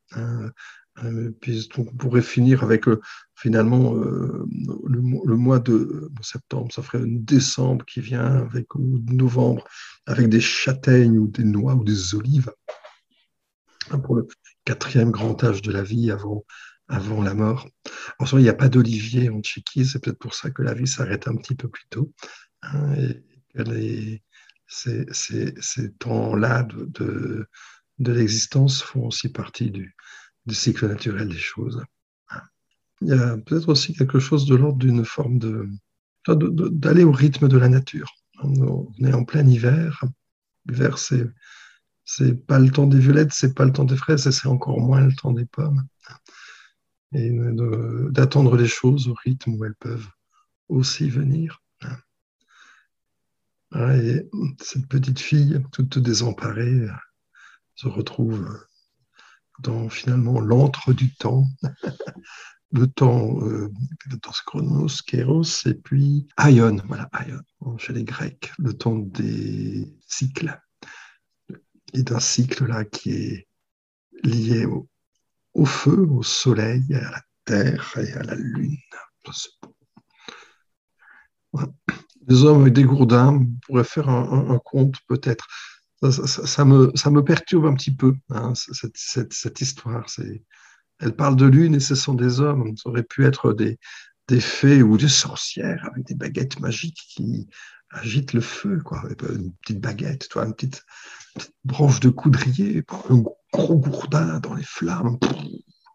Euh, 1.05 1.31
puis 1.41 1.69
on 1.79 1.85
pourrait 1.85 2.23
finir 2.23 2.63
avec 2.63 2.89
euh, 2.89 3.01
finalement 3.35 3.95
euh, 3.97 4.47
le, 4.87 5.37
mois 5.37 5.59
de 5.59 6.11
septembre, 6.21 6.73
ça 6.73 6.83
ferait 6.83 7.03
décembre 7.05 7.85
qui 7.85 8.01
vient, 8.01 8.25
avec, 8.25 8.75
ou 8.75 9.01
novembre, 9.07 9.65
avec 10.07 10.29
des 10.29 10.41
châtaignes 10.41 11.19
ou 11.19 11.29
des 11.29 11.45
noix 11.45 11.75
ou 11.75 11.85
des 11.85 12.15
olives, 12.15 12.53
hein, 13.91 13.99
pour 13.99 14.17
le 14.17 14.27
quatrième 14.65 15.11
grand 15.11 15.43
âge 15.45 15.63
de 15.63 15.73
la 15.73 15.83
vie 15.83 16.11
avant, 16.11 16.45
avant 16.89 17.23
la 17.23 17.35
mort. 17.35 17.69
En 18.19 18.27
il 18.27 18.43
n'y 18.43 18.49
a 18.49 18.55
pas 18.55 18.69
d'olivier 18.69 19.31
en 19.31 19.41
Tchéquie, 19.41 19.87
c'est 19.87 20.03
peut-être 20.03 20.19
pour 20.19 20.35
ça 20.35 20.51
que 20.51 20.63
la 20.63 20.75
vie 20.75 20.89
s'arrête 20.89 21.29
un 21.29 21.37
petit 21.37 21.55
peu 21.55 21.69
plus 21.69 21.87
tôt. 21.89 22.13
Hein, 22.63 22.95
et 23.55 24.23
ces, 24.71 25.93
temps-là 25.99 26.63
de, 26.63 27.47
l'existence 27.99 28.83
font 28.83 29.07
aussi 29.07 29.29
partie 29.29 29.71
du, 29.71 29.95
du 30.47 30.55
cycle 30.55 30.87
naturel 30.87 31.29
des 31.29 31.37
choses. 31.37 31.83
Il 33.03 33.09
y 33.09 33.13
a 33.13 33.37
peut-être 33.39 33.69
aussi 33.69 33.95
quelque 33.95 34.19
chose 34.19 34.47
de 34.47 34.55
l'ordre 34.55 34.79
d'une 34.79 35.05
forme 35.05 35.39
de 35.39 35.69
d'aller 36.27 37.03
au 37.03 37.13
rythme 37.13 37.49
de 37.49 37.57
la 37.57 37.71
nature. 37.71 38.13
On 38.43 38.93
est 39.03 39.15
en 39.15 39.25
plein 39.25 39.47
hiver. 39.47 40.05
L'hiver, 40.67 40.99
c'est 40.99 41.27
c'est 42.05 42.35
pas 42.35 42.59
le 42.59 42.71
temps 42.71 42.87
des 42.87 42.99
violettes, 42.99 43.33
c'est 43.33 43.55
pas 43.55 43.65
le 43.65 43.73
temps 43.73 43.85
des 43.85 43.97
fraises, 43.97 44.27
et 44.27 44.33
c'est 44.33 44.49
encore 44.49 44.81
moins 44.81 45.01
le 45.01 45.15
temps 45.15 45.33
des 45.33 45.47
pommes. 45.47 45.87
Et 47.13 47.31
d'attendre 48.11 48.57
les 48.57 48.67
choses 48.67 49.09
au 49.09 49.15
rythme 49.25 49.55
où 49.55 49.65
elles 49.65 49.77
peuvent 49.77 50.09
aussi 50.69 51.09
venir. 51.09 51.63
Et 53.75 54.29
cette 54.61 54.87
petite 54.89 55.21
fille, 55.21 55.63
toute 55.73 55.99
désemparée, 55.99 56.87
se 57.77 57.89
retrouve 57.89 58.61
dans 59.61 59.89
finalement 59.89 60.41
l'antre 60.41 60.93
du 60.93 61.15
temps, 61.15 61.47
le 62.73 62.87
temps, 62.87 63.41
euh, 63.43 63.71
le 64.11 64.19
temps 64.19 64.33
chronos, 64.47 65.03
kéros, 65.07 65.67
et 65.67 65.75
puis 65.75 66.27
aion, 66.39 66.77
voilà, 66.87 67.09
aion, 67.21 67.79
chez 67.79 67.93
les 67.93 68.05
Grecs, 68.05 68.53
le 68.59 68.73
temps 68.73 68.97
des 68.97 69.89
cycles, 70.07 70.61
et 71.93 72.03
d'un 72.03 72.21
cycle 72.21 72.67
là 72.67 72.85
qui 72.85 73.11
est 73.13 73.49
lié 74.23 74.67
au, 75.55 75.65
feu, 75.65 76.07
au 76.11 76.23
soleil, 76.23 76.83
à 76.95 77.11
la 77.11 77.23
terre 77.45 77.97
et 77.99 78.13
à 78.13 78.23
la 78.23 78.35
lune. 78.35 78.77
Les 82.29 82.45
hommes 82.45 82.63
avec 82.63 82.75
des 82.75 82.85
gourdins 82.85 83.45
pourraient 83.67 83.85
faire 83.85 84.09
un 84.09 84.59
conte 84.65 84.97
peut-être 85.09 85.47
ça, 86.11 86.65
me, 86.65 86.91
ça, 86.95 87.11
me, 87.11 87.23
perturbe 87.23 87.67
un 87.67 87.75
petit 87.75 87.95
peu, 87.95 88.15
hein, 88.31 88.53
cette, 88.55 89.61
histoire. 89.61 90.07
Elle 90.99 91.15
parle 91.15 91.37
de 91.37 91.47
lune 91.47 91.75
et 91.75 91.81
ce 91.81 91.95
sont 91.95 92.15
des 92.15 92.41
hommes. 92.41 92.77
Ça 92.77 92.89
aurait 92.89 93.03
pu 93.03 93.27
être 93.27 93.53
des, 93.53 93.79
des 94.29 94.41
fées 94.41 94.83
ou 94.83 94.97
des 94.97 95.09
sorcières 95.09 95.87
avec 95.91 96.07
des 96.07 96.15
baguettes 96.15 96.59
magiques 96.61 97.03
qui 97.09 97.49
agitent 97.91 98.33
le 98.33 98.41
feu, 98.41 98.81
quoi. 98.83 99.03
Une 99.29 99.53
petite 99.63 99.81
baguette, 99.81 100.29
toi, 100.31 100.47
une 100.47 100.55
petite, 100.55 100.85
branche 101.65 102.01
de 102.01 102.09
coudrier, 102.09 102.83
un 103.11 103.23
gros 103.53 103.79
gourdin 103.79 104.41
dans 104.41 104.55
les 104.55 104.65
flammes. 104.65 105.19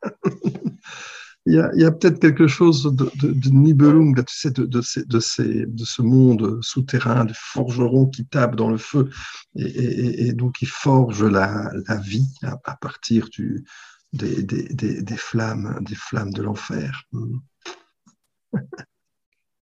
il 1.47 1.53
y 1.53 1.85
a, 1.85 1.91
peut-être 1.91 2.19
quelque 2.19 2.47
chose 2.47 2.83
de, 2.83 3.11
de, 3.21 3.31
de 3.31 3.49
Nibelung, 3.49 4.15
tu 4.25 4.35
sais, 4.35 4.49
de, 4.49 4.65
de, 4.65 4.81
de, 5.05 5.19
ces, 5.19 5.65
de 5.67 5.85
ce 5.85 6.01
monde 6.01 6.59
souterrain, 6.63 7.23
de 7.25 7.33
forgerons 7.35 8.07
qui 8.07 8.25
tapent 8.25 8.55
dans 8.55 8.71
le 8.71 8.79
feu 8.79 9.11
et, 9.55 10.27
et, 10.27 10.33
donc 10.33 10.55
qui 10.55 10.65
forgent 10.65 11.23
la, 11.23 11.71
la 11.87 11.97
vie 11.97 12.27
à, 12.41 12.75
partir 12.77 13.29
du, 13.29 13.63
des, 14.11 14.41
des, 14.41 14.63
des, 14.69 15.03
des, 15.03 15.17
flammes, 15.17 15.77
des 15.81 15.95
flammes 15.95 16.33
de 16.33 16.41
l'enfer. 16.41 17.03
Hmm. 17.11 17.37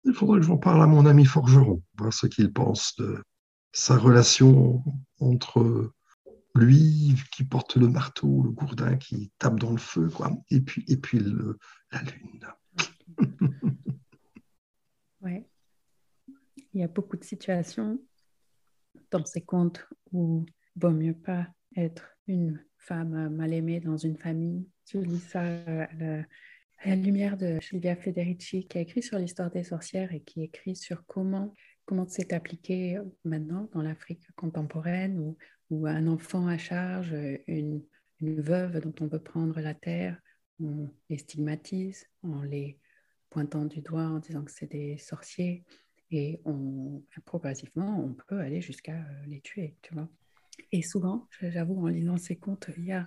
Il 0.05 0.15
faudrait 0.15 0.41
que 0.41 0.47
j'en 0.47 0.59
parle 0.59 0.83
à 0.83 0.87
mon 0.87 1.07
ami 1.07 1.25
forgeron, 1.27 1.83
voir 1.97 2.13
ce 2.13 2.27
qu'il 2.27 2.53
pense 2.53 2.97
de 2.97 3.23
sa 3.73 3.97
relation 3.97 4.83
entre 5.21 5.93
lui 6.55 7.15
qui 7.33 7.45
porte 7.45 7.77
le 7.77 7.89
marteau, 7.89 8.43
le 8.43 8.51
gourdin 8.51 8.97
qui 8.97 9.33
tape 9.39 9.59
dans 9.61 9.71
le 9.71 9.79
feu, 9.79 10.09
quoi, 10.09 10.33
et 10.51 10.61
puis, 10.61 10.85
et 10.89 10.97
puis 10.97 11.19
la 11.93 12.03
lune. 12.03 12.47
ouais. 15.23 15.49
Il 16.75 16.81
y 16.81 16.85
a 16.85 16.89
beaucoup 16.89 17.17
de 17.17 17.25
situations 17.25 18.01
dans 19.11 19.25
ces 19.25 19.41
contes 19.41 19.89
où 20.13 20.45
il 20.77 20.81
vaut 20.81 20.91
mieux 20.91 21.15
pas 21.15 21.47
être 21.77 22.09
une 22.27 22.63
femme 22.77 23.29
mal 23.35 23.53
aimée 23.53 23.81
dans 23.81 23.97
une 23.97 24.17
famille. 24.17 24.69
Tu 24.87 25.03
lis 25.03 25.21
ça 25.21 25.41
à 25.43 25.89
la, 26.85 26.97
lumière 26.97 27.37
de 27.37 27.59
Silvia 27.61 27.97
Federici, 27.97 28.67
qui 28.69 28.79
a 28.79 28.81
écrit 28.83 29.03
sur 29.03 29.19
l'histoire 29.19 29.51
des 29.51 29.65
sorcières 29.65 30.13
et 30.13 30.21
qui 30.21 30.43
écrit 30.43 30.77
sur 30.77 31.05
comment 31.07 31.55
comment 31.89 32.07
c'est 32.07 32.35
appliqué 32.35 33.01
maintenant 33.25 33.71
dans 33.73 33.81
l'Afrique 33.81 34.29
contemporaine 34.37 35.19
où, 35.19 35.39
où, 35.71 35.87
un 35.87 36.07
enfant 36.07 36.47
à 36.47 36.59
charge, 36.59 37.15
une, 37.47 37.83
veuve 38.21 38.81
dont 38.81 38.95
on 39.01 39.07
veut 39.07 39.23
prendre 39.23 39.61
la 39.61 39.75
terre, 39.75 40.21
on 40.61 40.91
les 41.09 41.19
stigmatise 41.19 42.07
en 42.25 42.43
les 42.43 42.81
pointant 43.31 43.65
du 43.65 43.81
doigt 43.81 44.09
en 44.09 44.19
disant 44.19 44.43
que 44.43 44.51
c'est 44.51 44.71
des 44.71 44.99
sorciers 44.99 45.65
et 46.11 46.41
progressivement 47.25 48.01
on 48.01 48.15
peut 48.27 48.41
aller 48.41 48.61
jusqu'à 48.61 48.97
euh, 48.97 49.27
les 49.27 49.41
tuer, 49.41 49.77
tu 49.83 49.95
vois. 49.95 50.09
Et 50.73 50.83
souvent, 50.83 51.29
j'avoue, 51.41 51.87
en 51.87 51.89
lisant 51.89 52.17
ces 52.17 52.37
contes, 52.37 52.71
il 52.77 52.87
y 52.87 52.93
a, 52.93 53.07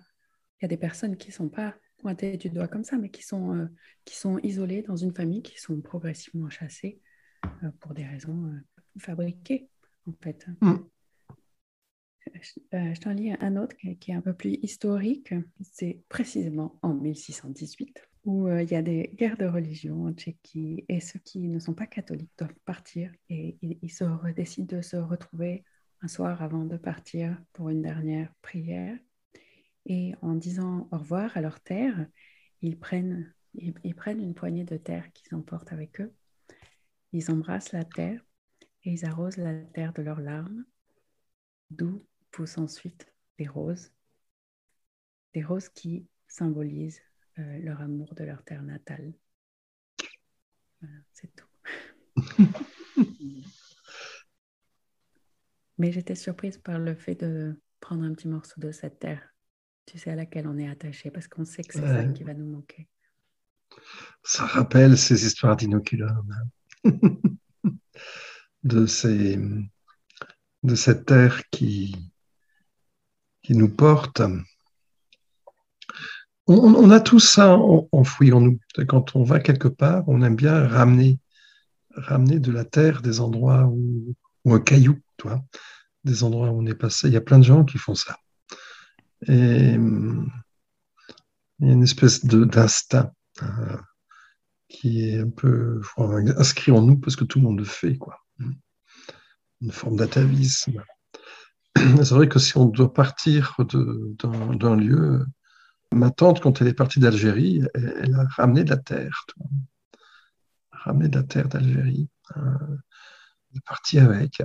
des 0.62 0.78
personnes 0.78 1.17
qui 1.17 1.30
ne 1.30 1.34
sont 1.34 1.50
pas 1.50 1.76
pointées 1.97 2.38
du 2.38 2.50
doigt 2.50 2.67
comme 2.67 2.84
ça, 2.84 2.97
mais 2.97 3.10
qui 3.10 3.24
sont, 3.24 3.56
euh, 3.56 4.39
isolées 4.43 4.84
dans 4.84 4.95
une 4.95 5.13
famille, 5.13 5.41
qui 5.41 5.60
sont 5.60 5.82
progressivement 5.82 6.50
chassées 6.50 7.02
euh, 7.63 7.71
pour 7.80 7.93
des 7.93 8.06
raisons 8.06 8.54
fabriqué, 8.97 9.69
en 10.08 10.13
fait. 10.21 10.45
Mm. 10.62 10.78
Euh, 12.73 12.93
je, 12.93 12.99
t'en 12.99 13.12
lis 13.12 13.34
un 13.39 13.57
autre 13.57 13.75
qui 13.99 14.12
est 14.12 14.13
un 14.13 14.21
peu 14.21 14.34
plus 14.34 14.57
historique. 14.62 15.34
C'est 15.62 16.01
précisément 16.10 16.79
en 16.81 16.93
1618 16.93 18.07
où 18.23 18.47
euh, 18.47 18.62
il 18.62 18.71
y 18.71 18.75
a 18.75 18.81
des 18.81 19.12
guerres 19.15 19.38
de 19.38 19.45
religion 19.45 20.05
en 20.05 20.13
Tchéquie 20.13 20.86
et 20.88 20.99
ceux 20.99 21.19
qui 21.19 21.47
ne 21.47 21.60
sont 21.60 21.73
pas 21.73 21.88
catholiques 21.88 22.31
doivent 22.38 22.53
partir 22.65 23.12
et 23.29 23.57
ils, 23.62 23.91
se 23.91 24.03
décident 24.34 24.77
de 24.77 24.81
se 24.81 24.97
retrouver 24.97 25.63
un 26.01 26.07
soir 26.07 26.41
avant 26.41 26.65
de 26.65 26.77
partir 26.77 27.38
pour 27.53 27.69
une 27.69 27.81
dernière 27.81 28.31
prière. 28.41 28.97
Et 29.88 30.13
en 30.21 30.36
disant 30.36 30.88
au 30.91 30.97
revoir 30.99 31.36
à 31.36 31.41
leur 31.41 31.60
terre, 31.60 32.05
ils 32.62 32.77
prennent, 32.77 33.34
ils 33.55 33.95
prennent 33.95 34.21
une 34.21 34.36
poignée 34.36 34.63
de 34.63 34.77
terre 34.77 35.12
qu'ils 35.13 35.36
emportent 35.36 35.73
avec 35.73 35.99
eux. 35.99 36.13
Ils 37.13 37.31
embrassent 37.31 37.71
la 37.71 37.84
terre 37.84 38.23
et 38.84 38.91
ils 38.91 39.05
arrosent 39.05 39.38
la 39.38 39.53
terre 39.53 39.93
de 39.93 40.03
leurs 40.03 40.21
larmes, 40.21 40.63
d'où 41.71 42.05
poussent 42.31 42.57
ensuite 42.57 43.13
des 43.37 43.47
roses, 43.47 43.91
des 45.33 45.43
roses 45.43 45.69
qui 45.69 46.07
symbolisent 46.27 47.01
euh, 47.39 47.59
leur 47.59 47.81
amour 47.81 48.13
de 48.15 48.23
leur 48.23 48.43
terre 48.43 48.63
natale. 48.63 49.13
Voilà, 50.81 50.97
c'est 51.11 51.33
tout. 51.35 51.47
Mais 55.77 55.91
j'étais 55.91 56.15
surprise 56.15 56.57
par 56.57 56.79
le 56.79 56.95
fait 56.95 57.15
de 57.15 57.59
prendre 57.79 58.03
un 58.03 58.13
petit 58.13 58.27
morceau 58.27 58.59
de 58.61 58.71
cette 58.71 58.99
terre, 58.99 59.33
tu 59.85 59.97
sais, 59.97 60.11
à 60.11 60.15
laquelle 60.15 60.47
on 60.47 60.57
est 60.57 60.69
attaché, 60.69 61.09
parce 61.09 61.27
qu'on 61.27 61.45
sait 61.45 61.63
que 61.63 61.73
c'est 61.73 61.79
ça 61.81 62.05
qui 62.05 62.23
va 62.23 62.33
nous 62.33 62.45
manquer. 62.45 62.87
Ça 64.23 64.45
rappelle 64.45 64.97
ces 64.97 65.25
histoires 65.25 65.55
d'inoculum. 65.55 66.35
de, 68.63 68.85
ces, 68.85 69.39
de 70.63 70.75
cette 70.75 71.05
terre 71.05 71.41
qui, 71.49 72.11
qui 73.43 73.56
nous 73.56 73.69
porte. 73.69 74.21
On, 76.47 76.89
a 76.89 76.99
tout 76.99 77.19
ça 77.19 77.58
enfoui 77.91 78.34
en 78.34 78.41
nous. 78.41 78.60
Quand 78.88 79.15
on 79.15 79.23
va 79.23 79.39
quelque 79.39 79.67
part, 79.67 80.04
on 80.08 80.21
aime 80.21 80.36
bien 80.36 80.67
ramener, 80.67 81.19
ramener 81.95 82.39
de 82.39 82.51
la 82.51 82.65
terre 82.65 83.01
des 83.01 83.21
endroits 83.21 83.65
où, 83.65 84.15
ou 84.43 84.54
un 84.54 84.60
caillou, 84.60 84.99
toi, 85.17 85.41
des 86.04 86.23
endroits 86.23 86.49
où 86.49 86.60
on 86.60 86.65
est 86.65 86.75
passé. 86.75 87.08
Il 87.08 87.13
y 87.13 87.17
a 87.17 87.21
plein 87.21 87.39
de 87.39 87.45
gens 87.45 87.63
qui 87.63 87.77
font 87.77 87.95
ça. 87.95 88.17
Et 89.27 89.75
il 89.75 90.27
y 91.60 91.69
a 91.69 91.73
une 91.73 91.84
espèce 91.84 92.25
d'instinct 92.25 93.13
euh, 93.43 93.77
qui 94.67 95.10
est 95.10 95.19
un 95.19 95.30
peu 95.30 95.80
inscrit 96.38 96.71
en 96.71 96.82
nous 96.82 96.97
parce 96.97 97.15
que 97.15 97.23
tout 97.23 97.39
le 97.39 97.45
monde 97.45 97.60
le 97.60 97.65
fait, 97.65 97.97
quoi 97.97 98.17
une 99.62 99.71
forme 99.71 99.95
d'atavisme. 99.95 100.84
C'est 102.03 102.12
vrai 102.12 102.27
que 102.27 102.39
si 102.39 102.57
on 102.57 102.65
doit 102.65 102.93
partir 102.93 103.55
d'un 103.60 104.75
lieu, 104.75 105.25
ma 105.93 106.12
tante, 106.12 106.41
quand 106.41 106.62
elle 106.62 106.67
est 106.67 106.73
partie 106.73 106.99
d'Algérie, 106.99 107.62
elle, 107.73 108.15
a 108.15 108.25
ramené 108.36 108.63
de 108.63 108.69
la 108.69 108.77
terre, 108.77 109.25
ramené 110.71 111.10
de 111.10 111.17
la 111.17 111.23
terre 111.23 111.47
d'Algérie. 111.47 112.10
Hein. 112.36 112.57
elle 113.51 113.57
est 113.57 113.65
partie 113.65 113.99
avec. 113.99 114.41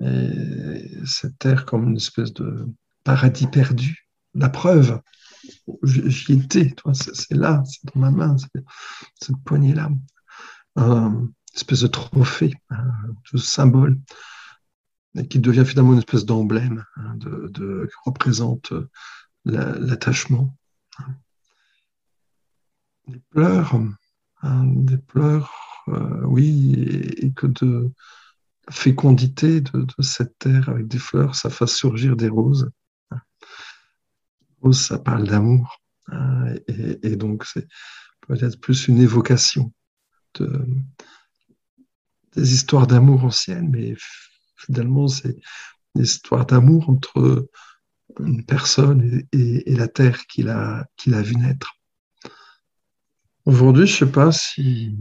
Et 0.00 0.90
cette 1.04 1.38
terre 1.38 1.66
comme 1.66 1.88
une 1.88 1.96
espèce 1.96 2.32
de 2.32 2.68
paradis 3.04 3.46
perdu. 3.46 4.08
La 4.34 4.48
preuve, 4.48 5.00
j'y 5.82 6.32
étais, 6.34 6.74
c'est 6.92 7.34
là, 7.34 7.62
c'est 7.66 7.92
dans 7.92 8.00
ma 8.00 8.10
main, 8.10 8.36
cette 9.20 9.36
poignée-là. 9.44 9.90
Euh, 10.78 11.10
espèce 11.54 11.80
de 11.80 11.88
trophée, 11.88 12.54
de 13.32 13.38
symbole, 13.38 13.98
qui 15.28 15.38
devient 15.38 15.64
finalement 15.66 15.92
une 15.92 15.98
espèce 15.98 16.24
d'emblème 16.24 16.84
hein, 16.96 17.14
de, 17.16 17.86
qui 17.86 17.96
représente 18.04 18.72
euh, 18.72 18.88
l'attachement. 19.44 20.56
Hein. 20.98 21.14
Des 23.08 23.22
pleurs, 23.30 23.80
des 24.44 24.98
pleurs, 24.98 25.84
euh, 25.88 26.22
oui, 26.26 26.74
et, 27.18 27.32
que 27.32 27.48
de 27.48 27.90
fécondité 28.70 29.60
de, 29.60 29.86
cette 29.98 30.38
terre 30.38 30.68
avec 30.68 30.86
des 30.86 30.98
fleurs, 30.98 31.34
ça 31.34 31.50
fasse 31.50 31.74
surgir 31.74 32.14
des 32.14 32.28
roses. 32.28 32.70
Rose, 34.60 34.80
ça 34.80 34.98
parle 34.98 35.26
d'amour. 35.26 35.80
Et, 36.68 36.98
et, 37.02 37.16
donc, 37.16 37.44
c'est 37.44 37.66
peut-être 38.20 38.60
plus 38.60 38.86
une 38.86 38.98
évocation 38.98 39.72
de, 40.34 40.64
des 42.36 42.54
histoires 42.54 42.86
d'amour 42.86 43.24
anciennes, 43.24 43.70
mais 43.70 43.96
finalement, 44.60 45.08
c'est 45.08 45.36
une 45.94 46.02
histoire 46.02 46.46
d'amour 46.46 46.88
entre 46.90 47.48
une 48.18 48.44
personne 48.44 49.22
et, 49.32 49.74
la 49.74 49.88
terre 49.88 50.26
qu'il 50.26 50.48
a, 50.48 50.86
qu'il 50.96 51.14
a 51.14 51.22
vu 51.22 51.36
naître. 51.36 51.72
Aujourd'hui, 53.46 53.86
je 53.86 53.92
ne 53.92 53.98
sais 54.06 54.12
pas 54.12 54.32
si 54.32 54.96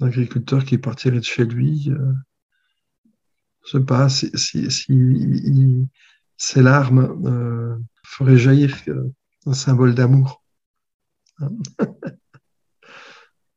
l'agriculteur 0.00 0.64
qui 0.64 0.78
partirait 0.78 1.18
de 1.18 1.24
chez 1.24 1.44
lui, 1.44 1.90
euh, 1.90 2.12
je 3.66 3.76
ne 3.76 3.82
sais 3.82 3.86
pas 3.86 4.08
si, 4.08 4.30
si, 4.34 5.88
ses 6.36 6.62
larmes 6.62 7.22
euh, 7.26 7.78
feraient 8.04 8.36
jaillir 8.36 8.76
euh, 8.88 9.12
un 9.46 9.54
symbole 9.54 9.94
d'amour. 9.94 10.42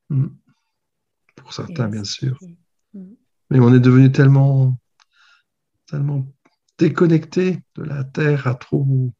Hmm. 0.10 0.28
Pour 1.36 1.54
certains, 1.54 1.89
bien 1.89 2.06
sûr. 2.06 2.39
Mm. 2.93 3.13
Mais 3.50 3.60
on 3.60 3.74
est 3.74 3.80
devenu 3.80 4.12
tellement, 4.12 4.78
tellement 5.88 6.28
déconnecté 6.78 7.60
de 7.76 7.84
la 7.84 8.04
Terre 8.04 8.47
à 8.47 8.56
trop 8.56 9.13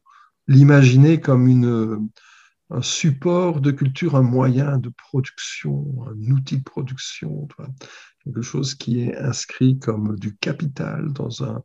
l'imaginer 0.46 1.20
comme 1.20 2.10
un 2.70 2.82
support 2.82 3.60
de 3.60 3.70
culture, 3.70 4.14
un 4.16 4.22
moyen 4.22 4.78
de 4.78 4.90
production, 4.90 6.04
un 6.06 6.30
outil 6.30 6.58
de 6.58 6.64
production, 6.64 7.48
quelque 8.24 8.42
chose 8.42 8.74
qui 8.74 9.00
est 9.00 9.16
inscrit 9.16 9.78
comme 9.78 10.16
du 10.18 10.36
capital 10.36 11.12
dans 11.12 11.44
un, 11.44 11.62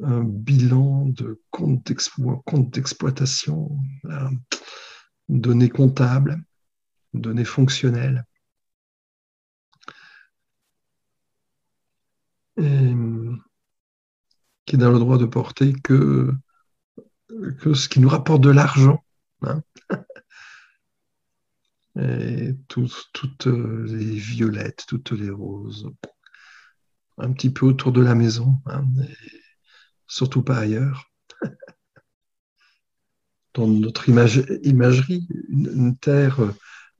bilan 0.00 1.06
de 1.06 1.40
compte 1.50 1.92
d'exploitation. 2.72 3.78
données 5.28 5.68
comptables, 5.68 6.42
données 7.12 7.44
fonctionnelles. 7.44 8.24
Et, 12.56 12.94
qui 14.66 14.76
dans 14.76 14.90
le 14.90 14.98
droit 14.98 15.18
de 15.18 15.26
porter 15.26 15.72
que, 15.72 16.32
ce 17.28 17.88
qui 17.88 18.00
nous 18.00 18.08
rapporte 18.08 18.42
de 18.42 18.50
l'argent. 18.50 19.04
Hein. 19.42 19.62
Et 21.96 22.56
toutes 22.66 23.46
les 23.46 24.16
violettes, 24.16 24.84
toutes 24.88 25.12
les 25.12 25.30
roses, 25.30 25.88
un 27.18 27.32
petit 27.32 27.50
peu 27.50 27.66
autour 27.66 27.92
de 27.92 28.00
la 28.00 28.16
maison, 28.16 28.60
hein, 28.66 28.84
surtout 30.08 30.42
pas 30.42 30.58
ailleurs. 30.58 31.08
Dans 33.54 33.68
notre 33.68 34.08
imagerie, 34.08 35.28
une, 35.48 35.96
terre, 35.96 36.40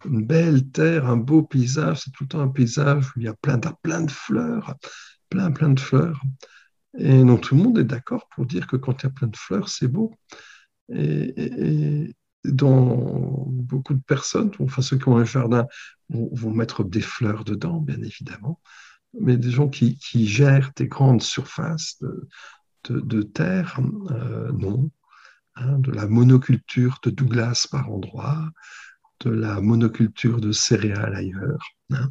une 0.05 0.25
belle 0.25 0.71
terre, 0.71 1.07
un 1.07 1.17
beau 1.17 1.43
paysage, 1.43 2.03
c'est 2.03 2.13
tout 2.13 2.23
le 2.23 2.29
temps 2.29 2.41
un 2.41 2.49
paysage 2.49 3.09
où 3.09 3.21
il 3.21 3.25
y 3.25 3.29
a 3.29 3.35
plein 3.35 3.59
de 3.59 4.11
fleurs, 4.13 4.77
plein, 5.29 5.51
plein 5.51 5.71
de 5.71 5.81
fleurs. 5.81 6.23
Et 6.99 7.25
donc 7.25 7.43
tout 7.43 7.57
le 7.57 7.63
monde 7.63 7.79
est 7.79 7.85
d'accord 7.85 8.29
pour 8.35 8.47
dire 8.47 8.67
que 8.67 8.77
quand 8.77 9.03
il 9.03 9.07
y 9.07 9.09
a 9.09 9.13
plein 9.13 9.29
de 9.29 9.37
fleurs, 9.37 9.69
c'est 9.69 9.89
beau. 9.89 10.13
Et, 10.93 12.15
dans 12.45 13.47
beaucoup 13.49 13.95
de 13.95 14.03
personnes, 14.03 14.51
enfin 14.61 14.83
ceux 14.83 14.99
qui 14.99 15.09
ont 15.09 15.17
un 15.17 15.25
jardin, 15.25 15.67
vont, 16.11 16.51
mettre 16.51 16.85
des 16.85 17.01
fleurs 17.01 17.43
dedans, 17.43 17.81
bien 17.81 18.03
évidemment. 18.03 18.61
Mais 19.19 19.39
des 19.39 19.51
gens 19.51 19.69
qui, 19.69 19.99
gèrent 20.27 20.71
des 20.77 20.87
grandes 20.87 21.23
surfaces 21.23 22.03
de, 22.91 23.23
terre, 23.23 23.81
euh, 24.11 24.53
non. 24.53 24.91
Hein, 25.57 25.79
de 25.79 25.93
la 25.93 26.09
monoculture 26.09 26.99
de 27.05 27.11
Douglas 27.11 27.69
par 27.71 27.93
endroit, 27.93 28.51
de 29.21 29.31
la 29.31 29.61
monoculture 29.61 30.41
de 30.41 30.51
céréales 30.51 31.15
ailleurs, 31.15 31.65
hein, 31.91 32.11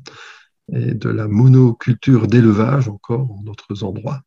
et 0.72 0.94
de 0.94 1.10
la 1.10 1.28
monoculture 1.28 2.28
d'élevage 2.28 2.88
encore 2.88 3.30
en 3.30 3.42
d'autres 3.44 3.84
endroits. 3.84 4.22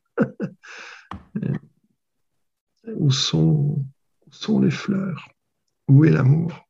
Où, 2.87 3.11
sont, 3.11 3.85
sont 4.31 4.61
les 4.61 4.71
fleurs? 4.71 5.29
Où 5.89 6.05
est 6.05 6.11
l'amour? 6.11 6.67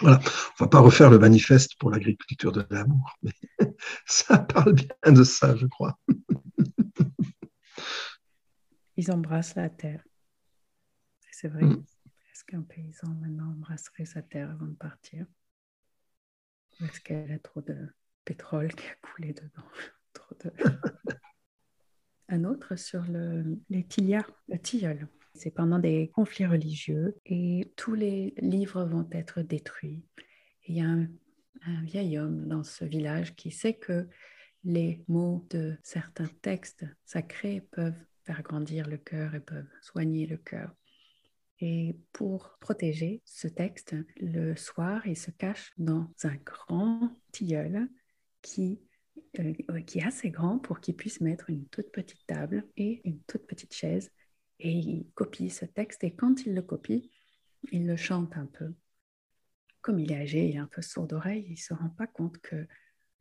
Voilà. 0.00 0.18
On 0.18 0.22
ne 0.22 0.58
va 0.58 0.68
pas 0.68 0.80
refaire 0.80 1.10
le 1.10 1.18
manifeste 1.18 1.76
pour 1.76 1.90
l'agriculture 1.90 2.52
de 2.52 2.66
l'amour, 2.70 3.16
mais 3.22 3.32
ça 4.06 4.38
parle 4.38 4.74
bien 4.74 5.12
de 5.12 5.22
ça, 5.22 5.54
je 5.56 5.66
crois. 5.66 5.98
Ils 8.96 9.10
embrassent 9.10 9.54
la 9.54 9.70
terre. 9.70 10.04
C'est 11.30 11.48
vrai. 11.48 11.62
Mm. 11.64 11.84
Est-ce 12.32 12.44
qu'un 12.44 12.62
paysan 12.62 13.14
maintenant 13.14 13.52
embrasserait 13.52 14.04
sa 14.04 14.22
terre 14.22 14.50
avant 14.50 14.66
de 14.66 14.74
partir? 14.74 15.26
Est-ce 16.80 17.00
qu'elle 17.00 17.30
a 17.30 17.38
trop 17.38 17.60
de 17.60 17.76
pétrole 18.24 18.74
qui 18.74 18.86
a 18.86 18.94
coulé 18.96 19.32
dedans? 19.32 19.68
un 22.28 22.44
autre 22.44 22.76
sur 22.76 23.02
le, 23.04 23.58
les 23.68 23.84
tilias, 23.84 24.26
le 24.48 24.58
tilleul. 24.58 25.08
C'est 25.34 25.50
pendant 25.50 25.78
des 25.78 26.10
conflits 26.14 26.46
religieux 26.46 27.16
et 27.24 27.72
tous 27.76 27.94
les 27.94 28.34
livres 28.38 28.84
vont 28.84 29.08
être 29.12 29.42
détruits. 29.42 30.04
il 30.66 30.76
y 30.76 30.80
a 30.80 30.88
un, 30.88 31.08
vieil 31.84 32.18
homme 32.18 32.48
dans 32.48 32.64
ce 32.64 32.84
village 32.84 33.36
qui 33.36 33.52
sait 33.52 33.74
que 33.74 34.08
les 34.64 35.04
mots 35.06 35.46
de 35.50 35.76
certains 35.82 36.26
textes 36.42 36.84
sacrés 37.04 37.60
peuvent 37.70 37.94
faire 38.24 38.42
grandir 38.42 38.88
le 38.88 38.96
cœur 38.96 39.34
et 39.34 39.40
peuvent 39.40 39.68
soigner 39.80 40.26
le 40.26 40.38
cœur. 40.38 40.74
Et 41.60 41.96
pour 42.12 42.56
protéger 42.60 43.22
ce 43.24 43.46
texte, 43.46 43.94
le 44.16 44.56
soir, 44.56 45.06
il 45.06 45.16
se 45.16 45.30
cache 45.30 45.72
dans 45.78 46.10
un 46.24 46.34
grand 46.44 47.16
tilleul 47.30 47.88
qui 48.42 48.80
euh, 49.38 49.80
qui 49.86 49.98
est 49.98 50.04
assez 50.04 50.30
grand 50.30 50.58
pour 50.58 50.80
qu'il 50.80 50.94
puisse 50.94 51.20
mettre 51.20 51.48
une 51.48 51.66
toute 51.68 51.90
petite 51.90 52.26
table 52.26 52.66
et 52.76 53.00
une 53.04 53.20
toute 53.22 53.46
petite 53.46 53.74
chaise. 53.74 54.10
Et 54.58 54.72
il 54.72 55.10
copie 55.14 55.50
ce 55.50 55.64
texte 55.64 56.04
et 56.04 56.14
quand 56.14 56.46
il 56.46 56.54
le 56.54 56.62
copie, 56.62 57.10
il 57.70 57.86
le 57.86 57.96
chante 57.96 58.36
un 58.36 58.46
peu. 58.46 58.74
Comme 59.80 59.98
il 59.98 60.12
est 60.12 60.16
âgé, 60.16 60.48
il 60.48 60.56
est 60.56 60.60
un 60.60 60.66
peu 60.66 60.82
sourd 60.82 61.06
d'oreille, 61.06 61.44
il 61.46 61.52
ne 61.52 61.56
se 61.56 61.74
rend 61.74 61.88
pas 61.88 62.06
compte 62.06 62.38
que 62.38 62.66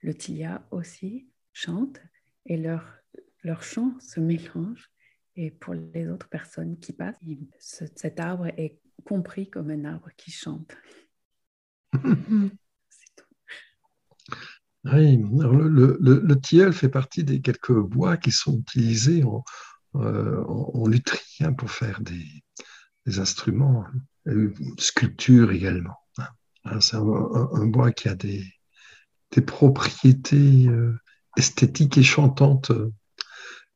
le 0.01 0.13
Tia 0.13 0.67
aussi 0.71 1.29
chante 1.53 2.01
et 2.45 2.57
leur, 2.57 2.85
leur 3.43 3.63
chant 3.63 3.97
se 3.99 4.19
mélange. 4.19 4.91
Et 5.35 5.49
pour 5.49 5.73
les 5.73 6.09
autres 6.09 6.27
personnes 6.27 6.77
qui 6.77 6.91
passent, 6.91 7.19
cet 7.57 8.19
arbre 8.19 8.47
est 8.57 8.79
compris 9.05 9.49
comme 9.49 9.69
un 9.71 9.85
arbre 9.85 10.09
qui 10.17 10.29
chante. 10.29 10.75
Oui, 14.85 15.17
le, 15.17 15.97
le, 16.01 16.41
tilleul 16.41 16.73
fait 16.73 16.89
partie 16.89 17.23
des 17.23 17.39
quelques 17.39 17.71
bois 17.71 18.17
qui 18.17 18.31
sont 18.31 18.57
utilisés 18.57 19.23
en, 19.23 19.43
euh, 19.95 20.43
hein, 21.41 21.53
pour 21.53 21.69
faire 21.69 22.01
des, 22.01 23.19
instruments, 23.19 23.85
euh, 24.27 24.53
sculpture 24.77 25.51
également. 25.51 25.97
Hein. 26.17 26.27
Hein, 26.65 26.79
c'est 26.79 26.95
un, 26.95 27.65
bois 27.65 27.91
qui 27.91 28.07
a 28.09 28.15
des, 28.15 28.45
propriétés 29.45 30.67
euh, 30.67 30.97
esthétiques 31.37 31.97
et 31.97 32.03
chantantes. 32.03 32.71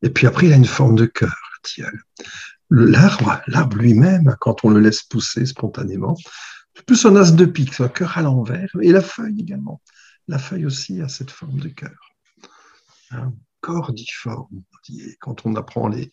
Et 0.02 0.10
puis 0.10 0.28
après, 0.28 0.48
il 0.48 0.54
a 0.54 0.58
une 0.58 0.65
forme 0.65 0.96
de 0.96 1.06
cœur, 1.06 1.36
le 1.58 1.68
tilleul. 1.68 2.02
L'arbre, 2.70 3.41
l'arbre 3.48 3.78
lui-même, 3.78 4.36
quand 4.39 4.65
on 4.65 4.70
le 4.70 4.80
laisse 4.80 5.04
pousser 5.04 5.46
spontanément, 5.46 6.15
c'est 6.76 6.86
plus 6.86 7.06
un 7.06 7.15
as 7.15 7.32
de 7.32 7.46
pique, 7.46 7.80
un 7.80 7.88
cœur 7.88 8.18
à 8.18 8.22
l'envers, 8.22 8.70
et 8.82 8.91
la 8.91 9.02
feuille 9.02 9.39
également. 9.39 9.82
La 10.27 10.39
feuille 10.39 10.65
aussi 10.65 11.01
a 11.01 11.07
cette 11.07 11.31
forme 11.31 11.59
de 11.59 11.69
cœur. 11.69 11.97
Un 13.11 13.33
cordiforme. 13.61 14.63
Quand 15.19 15.45
on 15.45 15.55
apprend 15.55 15.88
les 15.88 16.11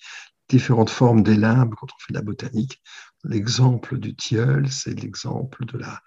différentes 0.48 0.90
formes 0.90 1.22
des 1.22 1.36
limbes, 1.36 1.74
quand 1.74 1.86
on 1.86 1.98
fait 1.98 2.12
de 2.12 2.18
la 2.18 2.24
botanique, 2.24 2.82
l'exemple 3.24 3.98
du 3.98 4.14
tilleul, 4.14 4.70
c'est 4.70 4.94
l'exemple 4.94 5.64
de 5.66 5.78
la, 5.78 6.02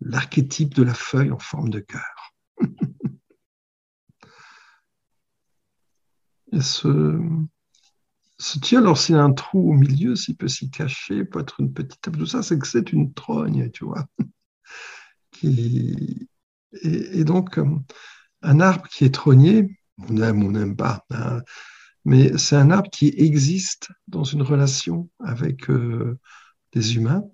l'archétype 0.00 0.74
de 0.74 0.82
la 0.82 0.94
feuille 0.94 1.32
en 1.32 1.38
forme 1.38 1.70
de 1.70 1.80
cœur. 1.80 2.34
Ce, 6.60 7.18
tilleul, 8.60 8.96
s'il 8.96 9.16
a 9.16 9.22
un 9.22 9.32
trou 9.32 9.70
au 9.70 9.74
milieu, 9.74 10.16
s'il 10.16 10.36
peut 10.36 10.48
s'y 10.48 10.70
cacher, 10.70 11.24
peut 11.24 11.40
être 11.40 11.60
une 11.60 11.72
petite 11.72 12.00
tout 12.00 12.26
ça, 12.26 12.42
c'est 12.42 12.58
que 12.58 12.66
c'est 12.66 12.92
une 12.92 13.12
trogne, 13.12 13.70
tu 13.70 13.84
vois, 13.84 14.06
et, 16.82 17.24
donc, 17.24 17.58
euh, 17.58 17.64
un 18.42 18.60
arbre 18.60 18.88
qui 18.88 19.04
est 19.04 19.14
trogné, 19.14 19.78
on 20.08 20.16
aime 20.18 20.42
ou 20.42 20.48
on 20.48 20.52
n'aime 20.52 20.76
pas, 20.76 21.04
hein, 21.10 21.42
mais 22.04 22.36
c'est 22.38 22.56
un 22.56 22.70
arbre 22.70 22.90
qui 22.90 23.12
existe 23.16 23.88
dans 24.06 24.24
une 24.24 24.42
relation 24.42 25.10
avec 25.20 25.68
euh, 25.70 26.18
des 26.72 26.96
humains. 26.96 27.24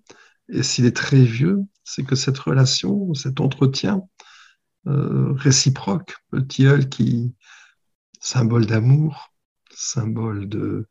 Et 0.48 0.62
s'il 0.62 0.86
est 0.86 0.96
très 0.96 1.22
vieux, 1.22 1.60
c'est 1.84 2.04
que 2.04 2.14
cette 2.14 2.38
relation, 2.38 3.12
cet 3.14 3.40
entretien 3.40 4.02
euh, 4.86 5.32
réciproque, 5.34 6.16
le 6.30 6.46
tilleul 6.46 6.88
qui 6.88 7.34
symbole 8.20 8.66
d'amour, 8.66 9.32
symbole 9.74 10.48
de, 10.48 10.88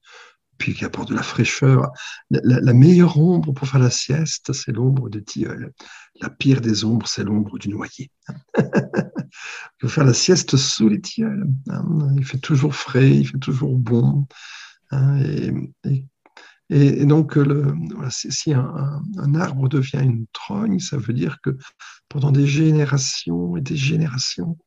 puis 0.62 0.76
qui 0.76 0.86
apporte 0.86 1.10
de 1.10 1.15
la 1.15 1.24
fraîcheur. 1.24 1.91
La, 2.30 2.74
meilleure 2.74 3.17
ombre 3.17 3.52
pour 3.52 3.67
faire 3.67 3.80
la 3.80 3.89
sieste, 3.89 4.54
c'est 4.54 4.71
l'ombre 4.71 5.10
de 5.10 5.19
tilleul. 5.19 5.74
La 6.21 6.30
pire 6.30 6.62
des 6.62 6.86
ombres, 6.86 7.08
c'est 7.08 7.24
l'ombre 7.24 7.58
du 7.58 7.69
noyer. 7.69 8.12
il 8.60 8.63
faut 9.82 9.88
faire 9.88 10.06
la 10.06 10.13
sieste 10.13 10.58
sous 10.58 10.88
les 10.88 11.02
tilleuls. 11.02 11.47
Hein. 11.67 12.13
Il 12.15 12.24
fait 12.24 12.38
toujours 12.38 12.76
frais, 12.76 13.10
il 13.10 13.28
fait 13.28 13.39
toujours 13.39 13.76
bon. 13.76 14.28
Hein. 14.91 15.17
Et, 16.69 17.06
donc, 17.08 17.38
le, 17.38 17.74
si 18.12 18.54
un, 18.54 19.34
arbre 19.34 19.67
devient 19.67 20.04
une 20.04 20.28
trogne, 20.32 20.78
ça 20.78 20.97
veut 20.97 21.13
dire 21.13 21.39
que 21.41 21.58
pendant 22.07 22.32
des 22.32 22.45
générations 22.45 23.57
et 23.57 23.62
des 23.62 23.76
générations, 23.76 24.59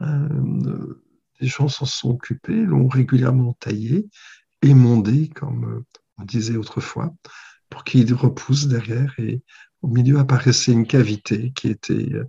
euh, 0.00 0.98
des 1.42 1.46
gens 1.46 1.68
s'en 1.68 1.84
sont 1.84 2.08
occupés, 2.08 2.64
l'ont 2.64 2.88
régulièrement 2.88 3.52
taillé, 3.60 4.08
émondé, 4.66 5.28
comme 5.28 5.64
euh, 5.64 5.86
on 6.18 6.24
disait 6.24 6.56
autrefois, 6.56 7.14
pour 7.70 7.84
qu'il 7.84 8.12
repousse 8.14 8.68
derrière. 8.68 9.14
Et 9.18 9.42
au 9.82 9.88
milieu 9.88 10.18
apparaissait 10.18 10.72
une 10.72 10.86
cavité 10.86 11.52
qui 11.52 11.68
était 11.68 12.12
euh, 12.12 12.24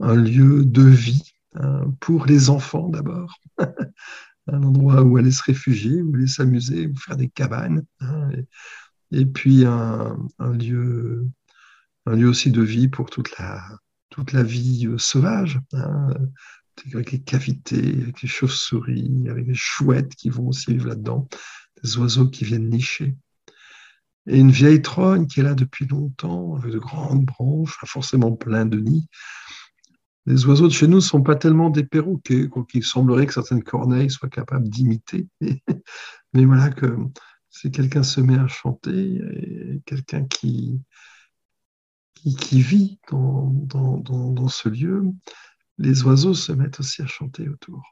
un 0.00 0.14
lieu 0.14 0.64
de 0.64 0.82
vie 0.82 1.32
hein, 1.54 1.84
pour 2.00 2.26
les 2.26 2.50
enfants 2.50 2.88
d'abord, 2.88 3.38
un 4.46 4.62
endroit 4.62 5.02
où 5.02 5.16
aller 5.16 5.32
se 5.32 5.42
réfugier, 5.42 6.02
où 6.02 6.14
aller 6.14 6.26
s'amuser, 6.26 6.86
où 6.86 6.96
faire 6.96 7.16
des 7.16 7.28
cabanes, 7.28 7.84
hein, 8.00 8.30
et, 9.12 9.26
puis 9.26 9.64
un, 9.64 10.16
lieu, 10.38 11.28
un 12.06 12.16
lieu 12.16 12.28
aussi 12.28 12.50
de 12.50 12.62
vie 12.62 12.88
pour 12.88 13.10
toute 13.10 13.36
la, 13.38 13.62
toute 14.08 14.32
la 14.32 14.42
vie 14.42 14.86
euh, 14.86 14.98
sauvage, 14.98 15.60
hein, 15.72 16.08
avec 16.94 17.12
les 17.12 17.20
cavités, 17.20 18.00
avec 18.02 18.22
les 18.22 18.28
chauves-souris, 18.28 19.28
avec 19.28 19.46
les 19.46 19.54
chouettes 19.54 20.14
qui 20.14 20.30
vont 20.30 20.48
aussi 20.48 20.72
vivre 20.72 20.88
là-dedans, 20.88 21.28
des 21.82 21.96
oiseaux 21.98 22.28
qui 22.28 22.44
viennent 22.44 22.70
nicher. 22.70 23.16
et 24.26 24.38
une 24.38 24.50
vieille 24.50 24.82
trogne 24.82 25.26
qui 25.26 25.40
est 25.40 25.42
là 25.42 25.54
depuis 25.54 25.86
longtemps, 25.86 26.56
avec 26.56 26.72
de 26.72 26.78
grandes 26.78 27.24
branches, 27.24 27.78
forcément 27.86 28.32
plein 28.32 28.66
de 28.66 28.78
nids. 28.78 29.08
Les 30.26 30.44
oiseaux 30.46 30.68
de 30.68 30.72
chez 30.72 30.86
nous 30.86 30.96
ne 30.96 31.00
sont 31.00 31.22
pas 31.22 31.36
tellement 31.36 31.70
des 31.70 31.84
perroquets, 31.84 32.48
qu'il 32.68 32.84
semblerait 32.84 33.26
que 33.26 33.32
certaines 33.32 33.64
corneilles 33.64 34.10
soient 34.10 34.28
capables 34.28 34.68
d'imiter. 34.68 35.28
Mais 36.34 36.44
voilà 36.44 36.70
que 36.70 36.96
si 37.48 37.70
quelqu'un 37.70 38.02
se 38.02 38.20
met 38.20 38.38
à 38.38 38.46
chanter, 38.46 39.20
quelqu'un 39.86 40.24
qui, 40.24 40.80
qui, 42.14 42.62
vit 42.62 42.98
dans, 43.10 43.50
dans, 43.50 44.48
ce 44.48 44.68
lieu, 44.68 45.04
les 45.78 46.02
oiseaux 46.04 46.34
se 46.34 46.52
mettent 46.52 46.80
aussi 46.80 47.02
à 47.02 47.06
chanter 47.06 47.48
autour. 47.48 47.82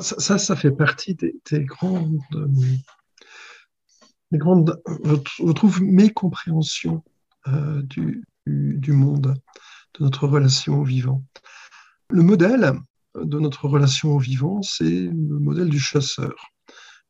Ça, 0.00 0.38
ça, 0.38 0.56
fait 0.56 0.70
partie 0.70 1.14
des, 1.14 1.64
grandes, 1.64 2.18
des 4.30 4.38
grandes, 4.38 4.80
je 5.04 5.52
trouve, 5.52 5.82
mécompréhensions 5.82 7.02
euh, 7.48 7.82
du, 7.82 8.24
du, 8.46 8.92
monde, 8.92 9.34
de 9.98 10.04
notre 10.04 10.26
relation 10.26 10.80
au 10.80 10.84
vivant. 10.84 11.22
Le 12.10 12.22
modèle 12.22 12.72
de 13.14 13.38
notre 13.38 13.68
relation 13.68 14.14
au 14.14 14.18
vivant, 14.18 14.62
c'est 14.62 14.84
le 14.84 15.38
modèle 15.38 15.68
du 15.68 15.78
chasseur. 15.78 16.52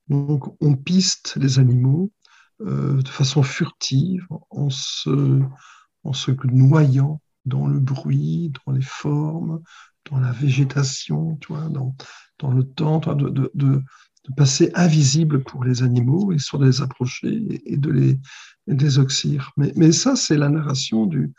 Donc, 0.09 0.45
on 0.61 0.77
piste 0.77 1.37
les 1.37 1.59
animaux 1.59 2.13
euh, 2.61 3.03
de 3.03 3.09
façon 3.09 3.43
furtive, 3.43 4.27
en 4.51 4.71
se, 4.71 5.41
en 6.05 6.13
se 6.13 6.31
noyant 6.45 7.21
dans 7.47 7.67
le 7.67 7.81
bruit, 7.81 8.53
dans 8.65 8.73
les 8.73 8.83
formes, 8.83 9.63
dans 10.11 10.19
la 10.19 10.33
végétation, 10.33 11.37
tu 11.41 11.53
vois, 11.53 11.69
dans, 11.69 11.95
dans 12.39 12.51
le 12.51 12.65
temps, 12.65 12.99
de, 12.99 13.83
passer 14.37 14.71
invisible 14.75 15.45
pour 15.45 15.65
les 15.65 15.83
animaux 15.83 16.33
et 16.33 16.37
de 16.37 16.65
les 16.65 16.81
approcher 16.81 17.61
et 17.67 17.77
de 17.77 18.19
les, 18.67 18.99
oxyre. 18.99 19.53
Mais, 19.57 19.93
ça, 19.93 20.17
c'est 20.17 20.37
la 20.37 20.49
narration 20.49 21.07
du, 21.07 21.33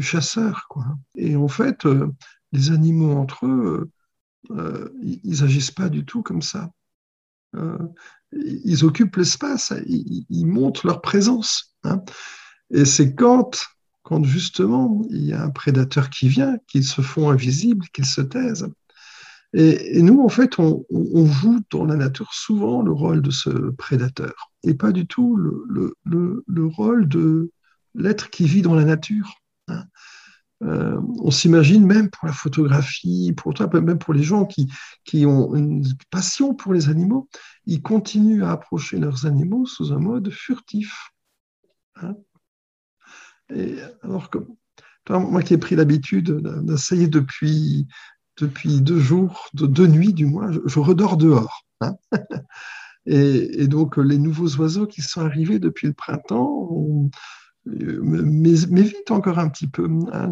chasseur. 0.00 0.66
Quoi. 0.70 0.86
Et 1.16 1.36
en 1.36 1.48
fait, 1.48 1.84
euh, 1.84 2.10
les 2.52 2.70
animaux 2.70 3.12
entre 3.12 3.44
eux, 3.46 3.90
euh, 4.50 4.88
ils 5.02 5.42
n'agissent 5.42 5.70
pas 5.70 5.90
du 5.90 6.06
tout 6.06 6.22
comme 6.22 6.40
ça. 6.40 6.70
Euh, 7.56 7.76
ils 8.32 8.86
occupent 8.86 9.16
l'espace, 9.16 9.74
ils, 9.86 10.24
ils, 10.30 10.46
montrent 10.46 10.86
leur 10.86 11.02
présence. 11.02 11.74
Hein. 11.84 12.02
Et 12.70 12.86
c'est 12.86 13.14
quand 13.14 13.60
quand 14.02 14.24
justement 14.24 15.02
il 15.10 15.24
y 15.24 15.32
a 15.32 15.42
un 15.42 15.50
prédateur 15.50 16.10
qui 16.10 16.28
vient, 16.28 16.56
qu'ils 16.66 16.84
se 16.84 17.00
font 17.00 17.30
invisibles, 17.30 17.86
qu'ils 17.92 18.06
se 18.06 18.20
taisent. 18.20 18.68
Et, 19.54 20.00
nous, 20.02 20.22
en 20.22 20.28
fait, 20.28 20.58
on, 20.58 20.84
joue 21.26 21.60
dans 21.70 21.84
la 21.84 21.96
nature 21.96 22.32
souvent 22.32 22.82
le 22.82 22.92
rôle 22.92 23.20
de 23.20 23.30
ce 23.30 23.50
prédateur 23.72 24.52
et 24.62 24.74
pas 24.74 24.92
du 24.92 25.06
tout 25.06 25.36
le, 25.36 25.94
le, 26.04 26.66
rôle 26.66 27.08
de 27.08 27.50
l'être 27.94 28.30
qui 28.30 28.46
vit 28.46 28.62
dans 28.62 28.74
la 28.74 28.84
nature. 28.84 29.34
Hein. 29.68 29.84
Euh, 30.62 31.00
on 31.18 31.30
s'imagine 31.30 31.84
même 31.84 32.08
pour 32.08 32.26
la 32.26 32.32
photographie, 32.32 33.34
pour 33.36 33.52
même 33.74 33.98
pour 33.98 34.14
les 34.14 34.22
gens 34.22 34.46
qui, 34.46 34.70
qui 35.04 35.26
ont 35.26 35.54
une 35.54 35.84
passion 36.10 36.54
pour 36.54 36.72
les 36.72 36.88
animaux, 36.88 37.28
ils 37.66 37.82
continuent 37.82 38.44
à 38.44 38.52
approcher 38.52 38.98
leurs 38.98 39.26
animaux 39.26 39.66
sous 39.66 39.92
un 39.92 39.98
mode 39.98 40.30
furtif. 40.30 41.10
Hein. 41.96 42.14
Et 43.54 43.76
alors 44.02 44.30
que 44.30 44.38
moi 45.10 45.42
qui 45.42 45.54
ai 45.54 45.58
pris 45.58 45.74
l'habitude 45.74 46.30
d'essayer 46.64 47.08
depuis, 47.08 47.88
depuis 48.38 48.80
deux 48.80 48.98
jours, 48.98 49.48
de 49.54 49.66
deux 49.66 49.86
nuits 49.86 50.12
du 50.12 50.26
moins, 50.26 50.50
je, 50.64 50.78
redors 50.78 51.16
dehors. 51.16 51.66
Hein. 51.80 51.96
et, 53.06 53.66
donc 53.66 53.96
les 53.96 54.18
nouveaux 54.18 54.56
oiseaux 54.56 54.86
qui 54.86 55.02
sont 55.02 55.20
arrivés 55.20 55.58
depuis 55.58 55.86
le 55.86 55.92
printemps 55.92 56.68
m'évitent 57.64 59.10
encore 59.10 59.38
un 59.38 59.48
petit 59.48 59.68
peu. 59.68 59.88
Hein. 60.12 60.30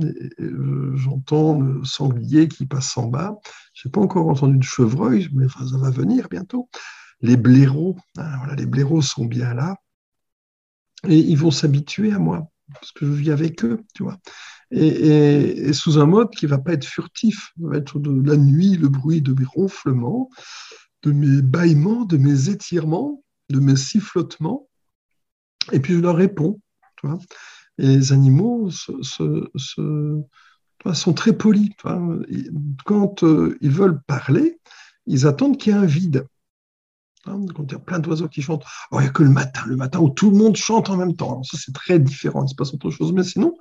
J'entends 0.95 1.61
le 1.61 1.85
sanglier 1.85 2.49
qui 2.49 2.67
passe 2.67 2.97
en 2.97 3.07
bas. 3.07 3.39
Je 3.75 3.87
n'ai 3.87 3.93
pas 3.93 4.01
encore 4.01 4.29
entendu 4.29 4.59
de 4.59 4.65
chevreuil, 4.65 5.29
mais 5.33 5.47
ça 5.49 5.77
va 5.77 5.91
venir 5.91 6.29
bientôt. 6.29 6.69
Les 7.21 7.37
blaireaux, 7.37 7.97
hein, 8.17 8.37
voilà, 8.39 8.55
les 8.55 8.67
blaireaux 8.67 9.03
sont 9.03 9.27
bien 9.27 9.55
là. 9.55 9.77
Et 11.07 11.17
ils 11.17 11.37
vont 11.37 11.51
s'habituer 11.51 12.13
à 12.13 12.19
moi 12.19 12.51
parce 12.75 12.93
que 12.93 13.07
je 13.07 13.13
vis 13.13 13.31
avec 13.31 13.65
eux, 13.65 13.83
tu 13.95 14.03
vois. 14.03 14.19
Et, 14.73 15.73
sous 15.73 15.99
un 15.99 16.07
mode 16.07 16.31
qui 16.31 16.47
va 16.47 16.59
pas 16.59 16.73
être 16.73 16.85
furtif, 16.85 17.53
va 17.59 17.77
être 17.77 17.99
de 17.99 18.29
la 18.29 18.37
nuit, 18.37 18.77
le 18.77 18.89
bruit 18.89 19.21
de 19.21 19.33
mes 19.33 19.45
ronflements, 19.45 20.31
de 21.03 21.13
mes 21.13 21.43
bâillements, 21.43 22.05
de 22.05 22.17
mes 22.17 22.49
étirements, 22.51 23.23
de 23.49 23.59
mes 23.59 23.77
sifflotements, 23.77 24.69
et 25.73 25.81
puis 25.81 25.95
je 25.95 25.99
leur 25.99 26.17
réponds, 26.17 26.61
les 27.79 28.13
animaux 28.13 28.71
sont 28.71 30.25
très 31.15 31.33
polis. 31.33 31.71
Quand 32.85 33.25
euh, 33.25 33.59
ils 33.61 33.71
veulent 33.71 34.01
parler, 34.07 34.61
ils 35.07 35.27
attendent 35.27 35.57
qu'il 35.59 35.73
y 35.73 35.77
ait 35.77 35.79
un 35.79 35.87
vide. 35.87 36.27
Hein, 37.27 37.45
quand 37.55 37.65
il 37.65 37.73
y 37.73 37.75
a 37.75 37.79
plein 37.79 37.99
d'oiseaux 37.99 38.29
qui 38.29 38.41
chantent, 38.41 38.65
oh, 38.91 38.99
il 38.99 39.03
n'y 39.03 39.09
a 39.09 39.11
que 39.11 39.23
le 39.23 39.29
matin, 39.31 39.61
le 39.67 39.77
matin 39.77 39.99
où 40.01 40.09
tout 40.09 40.31
le 40.31 40.39
monde 40.39 40.57
chante 40.57 40.89
en 40.89 40.97
même 40.97 41.17
temps. 41.17 41.43
ça, 41.43 41.59
c'est 41.61 41.75
très 41.75 41.99
différent, 41.99 42.45
il 42.45 42.49
se 42.49 42.55
passe 42.55 42.73
autre 42.73 42.91
chose. 42.91 43.13
Mais 43.13 43.25
sinon, 43.25 43.57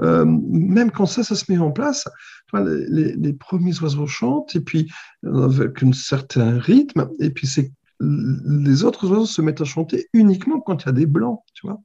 euh, 0.00 0.24
même 0.24 0.90
quand 0.90 1.06
ça, 1.06 1.22
ça 1.22 1.34
se 1.34 1.50
met 1.50 1.58
en 1.58 1.70
place, 1.70 2.08
les, 2.52 3.32
premiers 3.32 3.78
oiseaux 3.80 4.06
chantent, 4.06 4.54
et 4.56 4.60
puis 4.60 4.90
avec 5.24 5.82
un 5.82 5.92
certain 5.92 6.58
rythme, 6.58 7.08
et 7.20 7.30
puis 7.30 7.46
c'est 7.46 7.72
les 8.00 8.84
autres 8.84 9.10
oiseaux 9.10 9.26
se 9.26 9.42
mettent 9.42 9.60
à 9.60 9.66
chanter 9.66 10.08
uniquement 10.14 10.60
quand 10.60 10.82
il 10.82 10.86
y 10.86 10.88
a 10.88 10.92
des 10.92 11.06
blancs, 11.06 11.42
tu 11.52 11.66
vois. 11.66 11.80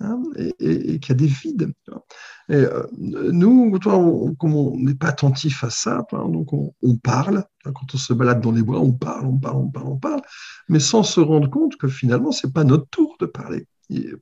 Hein, 0.00 0.20
et, 0.58 0.98
qu'il 0.98 1.10
y 1.10 1.12
a 1.12 1.14
des 1.14 1.26
vides. 1.26 1.72
Et, 2.48 2.54
euh, 2.54 2.86
nous, 2.92 3.78
comme 3.78 4.54
on 4.54 4.76
n'est 4.76 4.96
pas 4.96 5.08
attentif 5.08 5.62
à 5.62 5.70
ça, 5.70 6.04
donc 6.10 6.52
on, 6.52 6.96
parle, 6.96 7.44
quand 7.62 7.94
on 7.94 7.96
se 7.96 8.12
balade 8.12 8.40
dans 8.40 8.50
les 8.50 8.62
bois, 8.62 8.80
on 8.80 8.92
parle, 8.92 9.26
on 9.26 9.38
parle, 9.38 9.56
on 9.58 9.68
parle, 9.68 9.86
on 9.86 9.98
parle, 9.98 10.22
mais 10.68 10.80
sans 10.80 11.04
se 11.04 11.20
rendre 11.20 11.48
compte 11.48 11.76
que 11.76 11.86
finalement, 11.86 12.32
ce 12.32 12.46
n'est 12.46 12.52
pas 12.52 12.64
notre 12.64 12.88
tour 12.88 13.16
de 13.20 13.26
parler. 13.26 13.66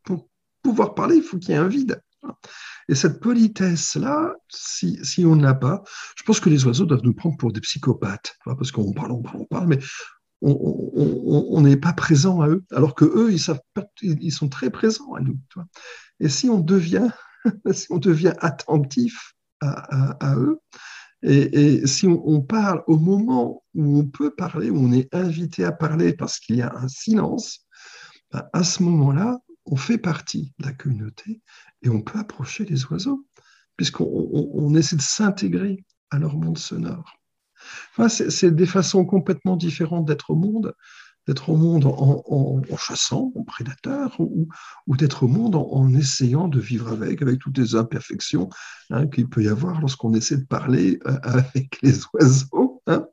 pour 0.04 0.28
pouvoir 0.62 0.94
parler, 0.94 1.16
il 1.16 1.22
faut 1.22 1.38
qu'il 1.38 1.50
y 1.50 1.52
ait 1.54 1.56
un 1.56 1.68
vide. 1.68 2.02
Et 2.88 2.94
cette 2.94 3.20
politesse-là, 3.20 4.34
si, 4.48 4.98
si 5.04 5.24
on 5.24 5.36
ne 5.36 5.42
l'a 5.42 5.54
pas, 5.54 5.82
je 6.16 6.22
pense 6.24 6.40
que 6.40 6.50
les 6.50 6.66
oiseaux 6.66 6.86
doivent 6.86 7.04
nous 7.04 7.14
prendre 7.14 7.36
pour 7.36 7.52
des 7.52 7.60
psychopathes, 7.60 8.36
parce 8.44 8.72
qu'on 8.72 8.92
parle, 8.92 9.12
on 9.12 9.22
parle, 9.22 9.40
on 9.42 9.46
parle, 9.46 9.68
mais 9.68 9.78
on 10.42 11.60
n'est 11.60 11.76
pas 11.76 11.92
présent 11.92 12.40
à 12.40 12.48
eux, 12.48 12.64
alors 12.72 12.94
que 12.94 13.04
eux, 13.04 13.32
ils, 13.32 14.18
ils 14.22 14.32
sont 14.32 14.48
très 14.48 14.70
présents 14.70 15.14
à 15.14 15.20
nous. 15.20 15.38
Et 16.18 16.28
si 16.28 16.48
on 16.48 16.60
devient, 16.60 17.10
si 17.72 17.86
on 17.90 17.98
devient 17.98 18.34
attentif 18.40 19.34
à, 19.60 20.34
eux, 20.36 20.58
et, 21.22 21.86
si 21.86 22.06
on, 22.06 22.40
parle 22.40 22.82
au 22.86 22.96
moment 22.96 23.62
où 23.74 23.98
on 23.98 24.06
peut 24.06 24.34
parler, 24.34 24.70
où 24.70 24.78
on 24.78 24.92
est 24.92 25.14
invité 25.14 25.64
à 25.64 25.72
parler 25.72 26.14
parce 26.14 26.38
qu'il 26.38 26.56
y 26.56 26.62
a 26.62 26.74
un 26.74 26.88
silence, 26.88 27.66
ben, 28.32 28.44
à 28.52 28.64
ce 28.64 28.82
moment-là, 28.82 29.38
on 29.66 29.76
fait 29.76 29.98
partie 29.98 30.54
de 30.58 30.66
la 30.66 30.72
communauté 30.72 31.42
et 31.82 31.88
on 31.88 32.02
peut 32.02 32.18
approcher 32.18 32.64
les 32.64 32.84
oiseaux, 32.86 33.26
puisqu'on 33.76 34.74
essaie 34.74 34.96
de 34.96 35.02
s'intégrer 35.02 35.84
à 36.10 36.18
leur 36.18 36.36
monde 36.36 36.58
sonore 36.58 37.20
c'est 38.08 38.54
des 38.54 38.66
façons 38.66 39.04
complètement 39.04 39.56
différentes 39.56 40.06
d'être 40.06 40.30
au 40.30 40.34
monde, 40.34 40.74
d'être 41.26 41.50
au 41.50 41.56
monde 41.56 41.84
en, 41.86 42.62
chassant, 42.76 43.32
en 43.36 43.44
prédateur, 43.44 44.16
ou, 44.18 44.48
d'être 44.96 45.24
au 45.24 45.28
monde 45.28 45.54
en, 45.56 45.88
essayant 45.94 46.48
de 46.48 46.60
vivre 46.60 46.92
avec, 46.92 47.22
avec 47.22 47.38
toutes 47.38 47.58
les 47.58 47.74
imperfections 47.74 48.48
hein, 48.90 49.06
qu'il 49.06 49.28
peut 49.28 49.42
y 49.42 49.48
avoir 49.48 49.80
lorsqu'on 49.80 50.14
essaie 50.14 50.38
de 50.38 50.46
parler 50.46 50.98
euh, 51.06 51.18
avec 51.22 51.78
les 51.82 52.00
oiseaux. 52.14 52.82
Hein. 52.86 53.06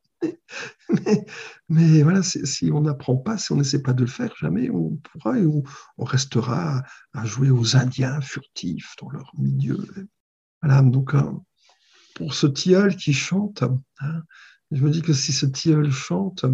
Mais, 1.70 2.04
voilà, 2.04 2.24
si 2.24 2.72
on 2.72 2.82
n'apprend 2.82 3.18
pas, 3.18 3.38
si 3.38 3.52
on 3.52 3.58
n'essaie 3.58 3.82
pas 3.82 3.94
de 3.94 4.02
le 4.02 4.10
faire, 4.10 4.34
jamais 4.40 4.70
on 4.70 4.96
pourra 4.98 5.38
et 5.38 5.46
on, 5.46 5.64
restera 6.04 6.84
à 7.14 7.26
jouer 7.26 7.50
aux 7.50 7.76
Indiens 7.76 8.22
furtifs 8.22 8.96
dans 9.02 9.10
leur 9.10 9.32
milieu. 9.38 9.78
Voilà, 10.62 10.82
donc 10.82 11.14
euh, 11.14 11.32
pour 12.16 12.34
ce 12.34 12.48
tilleul 12.48 12.96
qui 12.96 13.14
chante, 13.14 13.64
hein, 14.00 14.24
je 14.72 14.84
me 14.84 14.90
dis 14.90 15.02
que 15.02 15.14
si 15.14 15.34
ce 15.34 15.46
tilleul 15.46 15.92
chante, 15.92 16.46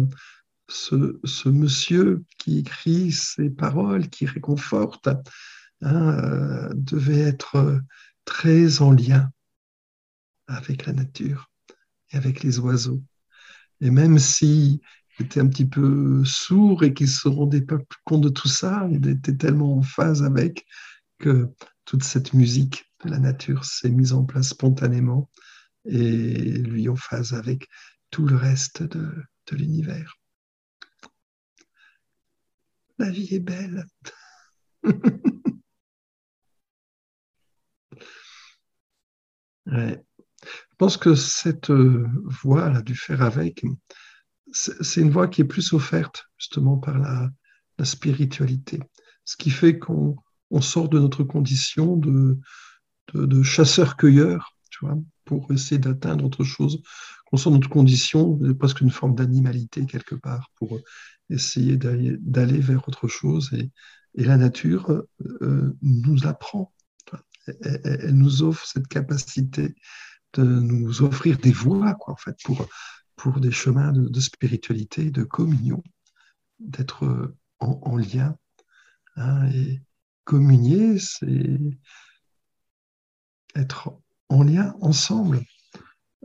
ce, 0.68 1.48
monsieur 1.48 2.24
qui 2.38 2.58
écrit 2.58 3.12
ces 3.12 3.50
paroles, 3.50 4.08
qui 4.08 4.26
réconforte, 4.26 5.08
hein, 5.82 6.18
euh, 6.18 6.70
devait 6.74 7.20
être 7.20 7.80
très 8.24 8.82
en 8.82 8.92
lien 8.92 9.30
avec 10.46 10.86
la 10.86 10.92
nature 10.92 11.50
et 12.10 12.16
avec 12.16 12.42
les 12.42 12.58
oiseaux. 12.58 13.02
Et 13.80 13.90
même 13.90 14.18
s'il 14.18 14.80
était 15.20 15.40
un 15.40 15.48
petit 15.48 15.66
peu 15.66 16.24
sourd 16.24 16.84
et 16.84 16.94
qu'il 16.94 17.08
se 17.08 17.28
rendait 17.28 17.62
pas 17.62 17.78
compte 18.04 18.22
de 18.22 18.28
tout 18.28 18.48
ça, 18.48 18.88
il 18.90 19.06
était 19.08 19.36
tellement 19.36 19.78
en 19.78 19.82
phase 19.82 20.22
avec 20.22 20.66
que 21.18 21.48
toute 21.84 22.02
cette 22.02 22.32
musique 22.32 22.90
de 23.04 23.10
la 23.10 23.18
nature 23.18 23.64
s'est 23.64 23.90
mise 23.90 24.12
en 24.12 24.24
place 24.24 24.50
spontanément 24.50 25.30
et 25.84 26.58
lui 26.58 26.88
en 26.88 26.96
phase 26.96 27.34
avec 27.34 27.68
tout 28.10 28.26
le 28.26 28.36
reste 28.36 28.82
de, 28.82 29.24
l'univers. 29.52 30.16
La 32.98 33.10
vie 33.10 33.34
est 33.34 33.40
belle. 33.40 33.84
Je 40.74 40.76
pense 40.78 40.96
que 40.96 41.14
cette 41.14 41.70
euh, 41.70 42.04
voie-là 42.24 42.82
du 42.82 42.96
faire 42.96 43.22
avec, 43.22 43.64
c'est 44.50 45.00
une 45.00 45.10
voie 45.12 45.28
qui 45.28 45.42
est 45.42 45.44
plus 45.44 45.72
offerte 45.72 46.24
justement 46.36 46.78
par 46.78 46.98
la, 46.98 47.30
spiritualité. 47.84 48.80
Ce 49.24 49.36
qui 49.36 49.50
fait 49.50 49.78
qu'on 49.78 50.16
sort 50.60 50.88
de 50.88 50.98
notre 50.98 51.22
condition 51.22 51.96
de, 51.96 52.40
chasseur-cueilleur, 53.44 54.56
tu 54.68 54.84
vois, 54.84 54.98
pour 55.24 55.52
essayer 55.52 55.78
d'atteindre 55.78 56.24
autre 56.24 56.42
chose. 56.42 56.82
Qu'on 57.26 57.36
sort 57.36 57.52
de 57.52 57.58
notre 57.58 57.70
condition, 57.70 58.36
presque 58.58 58.80
une 58.80 58.90
forme 58.90 59.14
d'animalité 59.14 59.86
quelque 59.86 60.16
part, 60.16 60.50
pour 60.56 60.80
essayer 61.30 61.76
d'aller 61.76 62.58
vers 62.58 62.88
autre 62.88 63.06
chose. 63.06 63.52
Et, 63.52 63.70
et 64.16 64.24
la 64.24 64.36
nature 64.36 65.04
euh, 65.40 65.76
nous 65.82 66.26
apprend 66.26 66.72
elle, 67.62 68.14
nous 68.14 68.42
offre 68.42 68.66
cette 68.66 68.88
capacité 68.88 69.74
de 70.34 70.44
nous 70.44 71.02
offrir 71.02 71.38
des 71.38 71.52
voies, 71.52 71.94
quoi, 71.94 72.14
en 72.14 72.16
fait, 72.16 72.36
pour, 72.44 72.66
pour 73.16 73.40
des 73.40 73.50
chemins 73.50 73.92
de, 73.92 74.20
spiritualité, 74.20 75.10
de 75.10 75.24
communion, 75.24 75.82
d'être 76.58 77.34
en, 77.60 77.96
lien. 77.96 78.36
Hein, 79.16 79.48
et 79.52 79.80
communier, 80.24 80.98
c'est 80.98 81.58
être 83.54 83.96
en 84.28 84.42
lien 84.42 84.74
ensemble. 84.80 85.42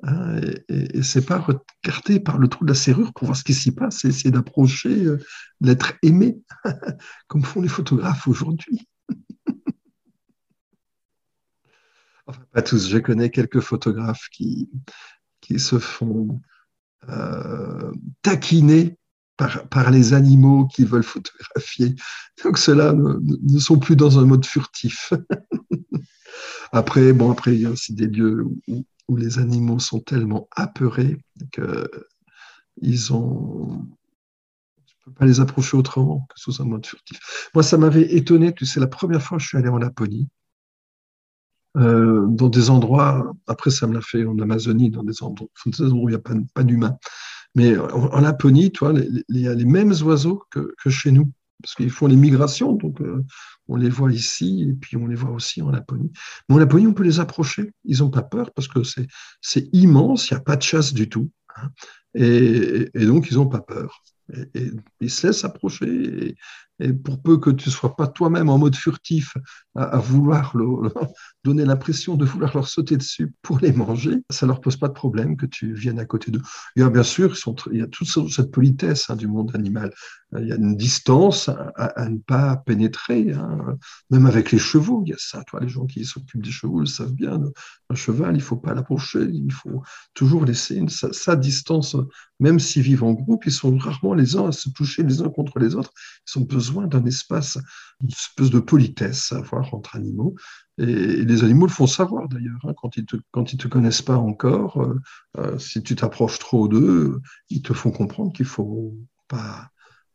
Hein, 0.04 0.40
et, 0.70 0.98
et 0.98 1.04
c'est 1.04 1.26
pas 1.26 1.40
regarder 1.40 2.20
par 2.20 2.38
le 2.38 2.48
trou 2.48 2.64
de 2.66 2.70
la 2.70 2.76
serrure 2.76 3.14
pour 3.14 3.26
voir 3.26 3.38
ce 3.38 3.44
qui 3.44 3.54
s'y 3.54 3.72
passe, 3.72 4.10
c'est 4.10 4.32
d'approcher 4.32 5.06
euh, 5.06 5.20
l'être 5.62 5.94
aimé, 6.04 6.42
comme 7.28 7.44
font 7.44 7.62
les 7.62 7.68
photographes 7.68 8.28
aujourd'hui. 8.28 8.89
Enfin, 12.30 12.42
pas 12.54 12.62
tous. 12.62 12.88
Je 12.90 12.98
connais 13.00 13.30
quelques 13.32 13.60
photographes 13.60 14.28
qui, 14.32 14.70
qui 15.42 15.60
se 15.60 15.80
font 15.80 16.40
euh, 17.10 17.92
taquiner 18.22 18.98
par, 19.36 19.68
par, 19.70 19.90
les 19.90 20.14
animaux 20.14 20.68
qu'ils 20.68 20.86
veulent 20.86 21.04
photographier. 21.04 21.96
Donc 22.44 22.58
ceux-là 22.58 22.94
ne, 22.94 23.60
sont 23.60 23.80
plus 23.80 23.96
dans 23.96 24.20
un 24.20 24.26
mode 24.26 24.46
furtif. 24.46 25.14
après, 26.72 27.14
bon, 27.14 27.32
après, 27.32 27.56
il 27.56 27.62
y 27.62 27.66
a 27.66 27.72
aussi 27.72 27.94
des 27.94 28.08
lieux 28.08 28.46
où, 28.68 28.86
où 29.08 29.16
les 29.16 29.40
animaux 29.40 29.80
sont 29.80 30.00
tellement 30.00 30.48
apeurés 30.56 31.18
qu'ils 31.52 33.14
ont 33.14 33.88
pas 35.18 35.26
les 35.26 35.40
approcher 35.40 35.76
autrement 35.76 36.28
que 36.30 36.40
sous 36.40 36.62
un 36.62 36.66
mode 36.66 36.86
furtif. 36.86 37.50
Moi, 37.56 37.64
ça 37.64 37.78
m'avait 37.78 38.14
étonné, 38.14 38.54
tu 38.54 38.68
sais, 38.68 38.80
la 38.80 38.88
première 38.88 39.24
fois 39.24 39.38
que 39.38 39.44
je 39.44 39.48
suis 39.48 39.58
allé 39.58 39.70
en 39.70 39.78
Laponie, 39.78 40.30
euh, 41.80 42.26
dans 42.28 42.50
des 42.50 42.70
endroits, 42.70 43.34
après 43.48 43.72
ça 43.72 43.88
me 43.88 43.94
l'a 43.94 44.02
fait 44.02 44.26
en 44.26 44.38
Amazonie, 44.40 44.90
dans 44.90 45.04
des 45.04 45.24
endroits, 45.24 45.50
où 45.66 46.10
il 46.10 46.12
n'y 46.12 46.16
a 46.16 46.20
pas, 46.54 46.64
d'humains. 46.64 46.98
Mais 47.56 47.78
en, 47.78 48.20
Laponie, 48.20 48.72
tu 48.72 48.86
vois, 48.86 48.94
il 48.94 49.40
y 49.40 49.48
a 49.48 49.54
les 49.54 49.66
mêmes 49.66 49.94
oiseaux 50.04 50.44
que, 50.52 50.74
chez 50.88 51.12
nous, 51.12 51.32
parce 51.62 51.76
qu'ils 51.76 51.90
font 51.90 52.08
les 52.08 52.16
migrations, 52.16 52.74
donc 52.74 53.02
euh, 53.02 53.24
on 53.68 53.76
les 53.76 53.90
voit 53.90 54.12
ici, 54.12 54.68
et 54.70 54.74
puis 54.74 54.98
on 54.98 55.08
les 55.08 55.16
voit 55.16 55.32
aussi 55.32 55.62
en 55.62 55.72
Laponie. 55.72 56.12
Mais 56.48 56.56
en 56.56 56.58
Laponie, 56.60 56.88
on 56.88 56.94
peut 56.94 57.04
les 57.04 57.20
approcher, 57.20 57.72
ils 57.86 58.00
n'ont 58.00 58.10
pas 58.10 58.24
peur, 58.24 58.52
parce 58.54 58.68
que 58.68 58.82
c'est 59.42 59.70
immense, 59.74 60.30
il 60.30 60.34
n'y 60.34 60.40
a 60.40 60.44
pas 60.44 60.56
de 60.56 60.62
chasse 60.62 60.94
du 60.94 61.10
tout, 61.10 61.32
hein, 61.56 61.70
et, 62.14 62.90
et, 62.94 63.06
donc 63.06 63.30
ils 63.32 63.36
n'ont 63.36 63.48
pas 63.48 63.62
peur. 63.62 64.04
Et, 64.54 64.72
ils 65.02 65.10
se 65.10 65.28
laissent 65.28 65.46
approcher. 65.46 65.88
Et, 65.88 66.36
pour 67.04 67.22
peu 67.22 67.38
que 67.38 67.50
tu 67.50 67.70
ne 67.70 67.74
sois 67.74 67.96
pas 67.96 68.08
toi-même 68.08 68.50
en 68.50 68.58
mode 68.58 68.76
furtif 68.76 69.36
à, 69.76 69.98
vouloir 69.98 70.54
donner 71.44 71.66
l'impression 71.66 72.16
de 72.16 72.26
vouloir 72.26 72.54
leur 72.54 72.68
sauter 72.68 72.98
dessus 72.98 73.34
pour 73.42 73.60
les 73.60 73.72
manger, 73.72 74.18
ça 74.30 74.46
ne 74.46 74.52
leur 74.52 74.62
pose 74.62 74.78
pas 74.78 74.88
de 74.88 74.94
problème 74.94 75.38
que 75.38 75.46
tu 75.46 75.74
viennes 75.74 76.00
à 76.00 76.06
côté 76.06 76.32
d'eux. 76.32 76.42
Il 76.76 76.82
y 76.82 76.84
a 76.84 76.90
bien 76.90 77.04
sûr, 77.04 77.36
il 77.72 77.80
y 77.80 77.82
a 77.82 77.88
toute 77.88 78.08
cette 78.08 78.52
politesse 78.52 79.10
hein, 79.10 79.16
du 79.16 79.28
monde 79.28 79.52
animal. 79.56 79.92
Il 80.38 80.48
y 80.48 80.52
a 80.52 80.56
une 80.56 80.76
distance 80.76 81.50
à, 81.50 82.08
ne 82.08 82.20
pas 82.20 82.58
pénétrer, 82.58 83.32
hein. 83.32 83.78
même 84.12 84.28
avec 84.28 84.52
les 84.52 84.60
chevaux. 84.60 85.02
Il 85.06 85.10
y 85.10 85.14
a 85.14 85.18
ça, 85.18 85.44
toi, 85.44 85.60
les 85.60 85.70
gens 85.70 85.88
qui 85.88 86.06
s'occupent 86.06 86.44
des 86.44 86.52
chevaux 86.52 86.80
le 86.82 86.86
savent 86.86 87.14
bien. 87.14 87.42
Un 87.90 87.96
cheval, 87.96 88.36
il 88.36 88.38
ne 88.38 88.44
faut 88.44 88.58
pas 88.58 88.76
l'approcher, 88.76 89.28
il 89.32 89.52
faut 89.52 89.82
toujours 90.14 90.46
laisser 90.46 90.84
sa, 90.88 91.36
distance, 91.36 91.96
même 92.40 92.60
s'ils 92.60 92.84
vivent 92.84 93.04
en 93.04 93.14
groupe, 93.14 93.46
ils 93.48 93.52
sont 93.52 93.76
rarement 93.78 94.14
les 94.14 94.36
uns 94.36 94.50
à 94.50 94.52
se 94.52 94.70
toucher 94.70 95.02
les 95.02 95.22
uns 95.22 95.30
contre 95.30 95.58
les 95.58 95.76
autres. 95.76 95.92
Ils 96.28 96.40
ont 96.40 96.46
besoin 96.46 96.69
d'un 96.72 97.06
espace, 97.06 97.58
une 98.02 98.10
espèce 98.10 98.50
de 98.50 98.60
politesse 98.60 99.32
à 99.32 99.38
avoir 99.38 99.74
entre 99.74 99.96
animaux. 99.96 100.36
Et, 100.78 100.86
les 100.86 101.44
animaux 101.44 101.66
le 101.66 101.72
font 101.72 101.88
savoir 101.88 102.28
d'ailleurs. 102.30 102.60
Hein. 102.64 102.74
quand 102.78 102.98
ils 102.98 103.06
te, 103.06 103.18
quand 103.32 103.54
ils 103.54 103.58
te 103.58 103.68
connaissent 103.68 104.02
pas 104.02 104.18
encore, 104.18 104.82
euh, 104.82 105.00
euh, 105.38 105.58
si 105.58 105.84
tu 105.84 105.96
t'approches 105.96 106.40
trop 106.40 106.68
d'eux, 106.68 107.22
ils 107.50 107.62
te 107.62 107.74
font 107.74 107.92
comprendre 107.92 108.34
qu'il 108.34 108.46
faut 108.46 108.96
pas 109.28 109.70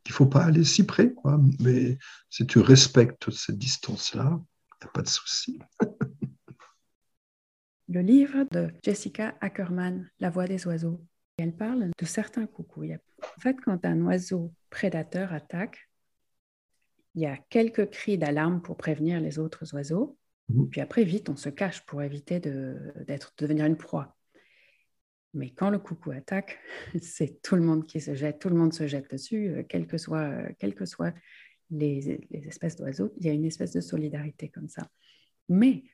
qu'il 0.05 0.15
faut 0.15 0.27
pas 0.27 0.45
aller 0.45 0.65
si 0.65 0.85
près. 0.85 1.15
Mais 1.61 1.99
si 2.31 2.47
tu 2.47 2.59
respectes 2.59 3.31
cette 3.31 3.59
distance-là, 3.59 4.29
il 4.31 4.85
n'y 4.85 4.89
a 4.89 4.93
pas 4.93 5.03
de 5.03 5.09
souci. 5.09 5.59
Le 7.89 8.01
livre 8.01 8.47
de 8.51 8.73
Jessica 8.83 9.35
Ackerman, 9.41 10.09
La 10.19 10.31
voix 10.31 10.47
des 10.47 10.67
oiseaux, 10.67 11.05
elle 11.37 11.55
parle 11.55 11.91
de 11.99 12.07
certains 12.07 12.47
coucous. 12.47 12.93
En 13.37 13.41
fait, 13.41 13.57
quand 13.63 13.85
un 13.85 14.01
oiseau 14.03 14.53
prédateur 14.71 15.33
attaque, 15.33 15.91
il 17.15 17.23
y 17.23 17.27
a 17.27 17.37
quelques 17.49 17.91
cris 17.91 18.19
d'alarme 18.19 18.61
pour 18.61 18.77
prévenir 18.77 19.21
les 19.21 19.39
autres 19.39 19.73
oiseaux. 19.75 20.19
Mhm. 20.49 20.69
Puis 20.69 20.81
après, 20.81 21.05
vite, 21.05 21.29
on 21.29 21.37
se 21.37 21.49
cache 21.49 21.85
pour 21.87 22.03
éviter 22.03 22.41
de, 22.41 22.93
d'être, 23.07 23.33
de 23.39 23.45
devenir 23.45 23.67
une 23.67 23.77
proie. 23.77 24.17
Mais 25.33 25.51
quand 25.51 25.71
le 25.71 25.79
coucou 25.79 26.13
attaque, 26.13 26.59
c'est 27.01 27.43
tout 27.43 27.57
le 27.57 27.63
monde 27.63 27.87
qui 27.87 28.01
se 28.01 28.15
jette, 28.15 28.39
tout 28.39 28.49
le 28.49 28.57
monde 28.57 28.73
se 28.73 28.87
jette 28.87 29.11
dessus, 29.11 29.49
euh, 29.49 29.63
quelles 29.63 29.87
que 29.87 29.99
soient, 29.99 30.29
euh, 30.29 30.49
quelles 30.59 30.75
que 30.75 30.87
soient 30.87 31.13
les, 31.71 32.21
espèces 32.33 32.77
d'oiseaux. 32.77 33.13
Il 33.19 33.27
y 33.27 33.31
a 33.31 33.33
une 33.33 33.45
espèce 33.45 33.73
de 33.73 33.81
solidarité 33.81 34.49
comme 34.49 34.69
ça. 34.69 34.89
Mais, 35.49 35.85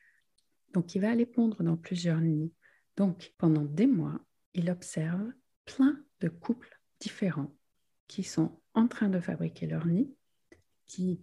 donc, 0.73 0.95
il 0.95 1.01
va 1.01 1.11
aller 1.11 1.27
pondre 1.27 1.63
dans 1.63 1.77
plusieurs 1.77 2.21
nids. 2.21 2.53
Donc, 2.97 3.33
pendant 3.39 3.65
des 3.65 3.87
mois, 3.87 4.21
il 4.55 4.71
observe 4.71 5.33
plein 5.65 6.03
de 6.21 6.29
couples 6.29 6.79
différents 7.01 7.55
qui 8.09 8.25
sont 8.25 8.61
en 8.75 8.89
train 8.89 9.09
de 9.09 9.21
fabriquer 9.21 9.67
leur 9.67 9.87
nid, 9.87 10.13
qui, 10.91 11.21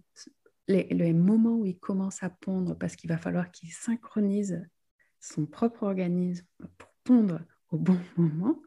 les, 0.66 0.84
les 0.84 1.12
moments 1.12 1.56
où 1.56 1.66
il 1.66 1.78
commence 1.78 2.22
à 2.22 2.30
pondre, 2.30 2.76
parce 2.76 2.96
qu'il 2.96 3.10
va 3.10 3.18
falloir 3.18 3.50
qu'il 3.50 3.70
synchronise 3.70 4.66
son 5.20 5.46
propre 5.46 5.82
organisme 5.82 6.46
pour 6.78 6.94
pondre 7.04 7.40
au 7.70 7.78
bon 7.78 7.98
moment. 8.16 8.62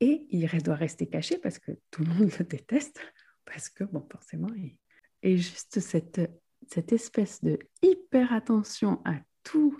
Et 0.00 0.26
il 0.30 0.46
doit 0.62 0.76
rester 0.76 1.06
caché 1.06 1.38
parce 1.38 1.58
que 1.58 1.72
tout 1.90 2.04
le 2.04 2.14
monde 2.14 2.30
le 2.38 2.44
déteste, 2.44 3.00
parce 3.44 3.68
que, 3.68 3.84
bon, 3.84 4.06
forcément, 4.10 4.48
et, 5.22 5.36
juste 5.36 5.80
cette, 5.80 6.20
cette 6.68 6.92
espèce 6.92 7.42
de 7.42 7.58
hyper 7.82 8.32
attention 8.32 9.02
à 9.04 9.20
tout, 9.42 9.78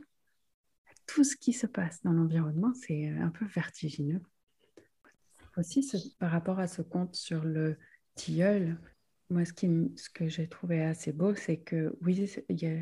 tout 1.07 1.24
ce 1.24 1.36
qui 1.36 1.55
se 1.55 1.66
passe 1.66 2.03
dans 2.03 2.12
l'environnement, 2.12 2.74
c'est 2.74 3.09
un 3.09 3.30
peu 3.30 3.47
vertigineux. 3.47 4.20
Aussi, 5.57 5.91
par 6.18 6.30
rapport 6.30 6.59
à 6.59 6.68
ce 6.68 6.82
conte 6.82 7.14
sur 7.14 7.43
le 7.43 7.78
tilleul, 8.14 8.78
moi, 9.30 9.44
ce, 9.44 9.52
qui, 9.52 9.68
ce 9.96 10.10
que 10.10 10.28
j'ai 10.28 10.48
trouvé 10.48 10.82
assez 10.82 11.12
beau, 11.12 11.34
c'est 11.34 11.58
que 11.58 11.96
oui, 12.02 12.28
il 12.48 12.60
y 12.60 12.66
a 12.66 12.76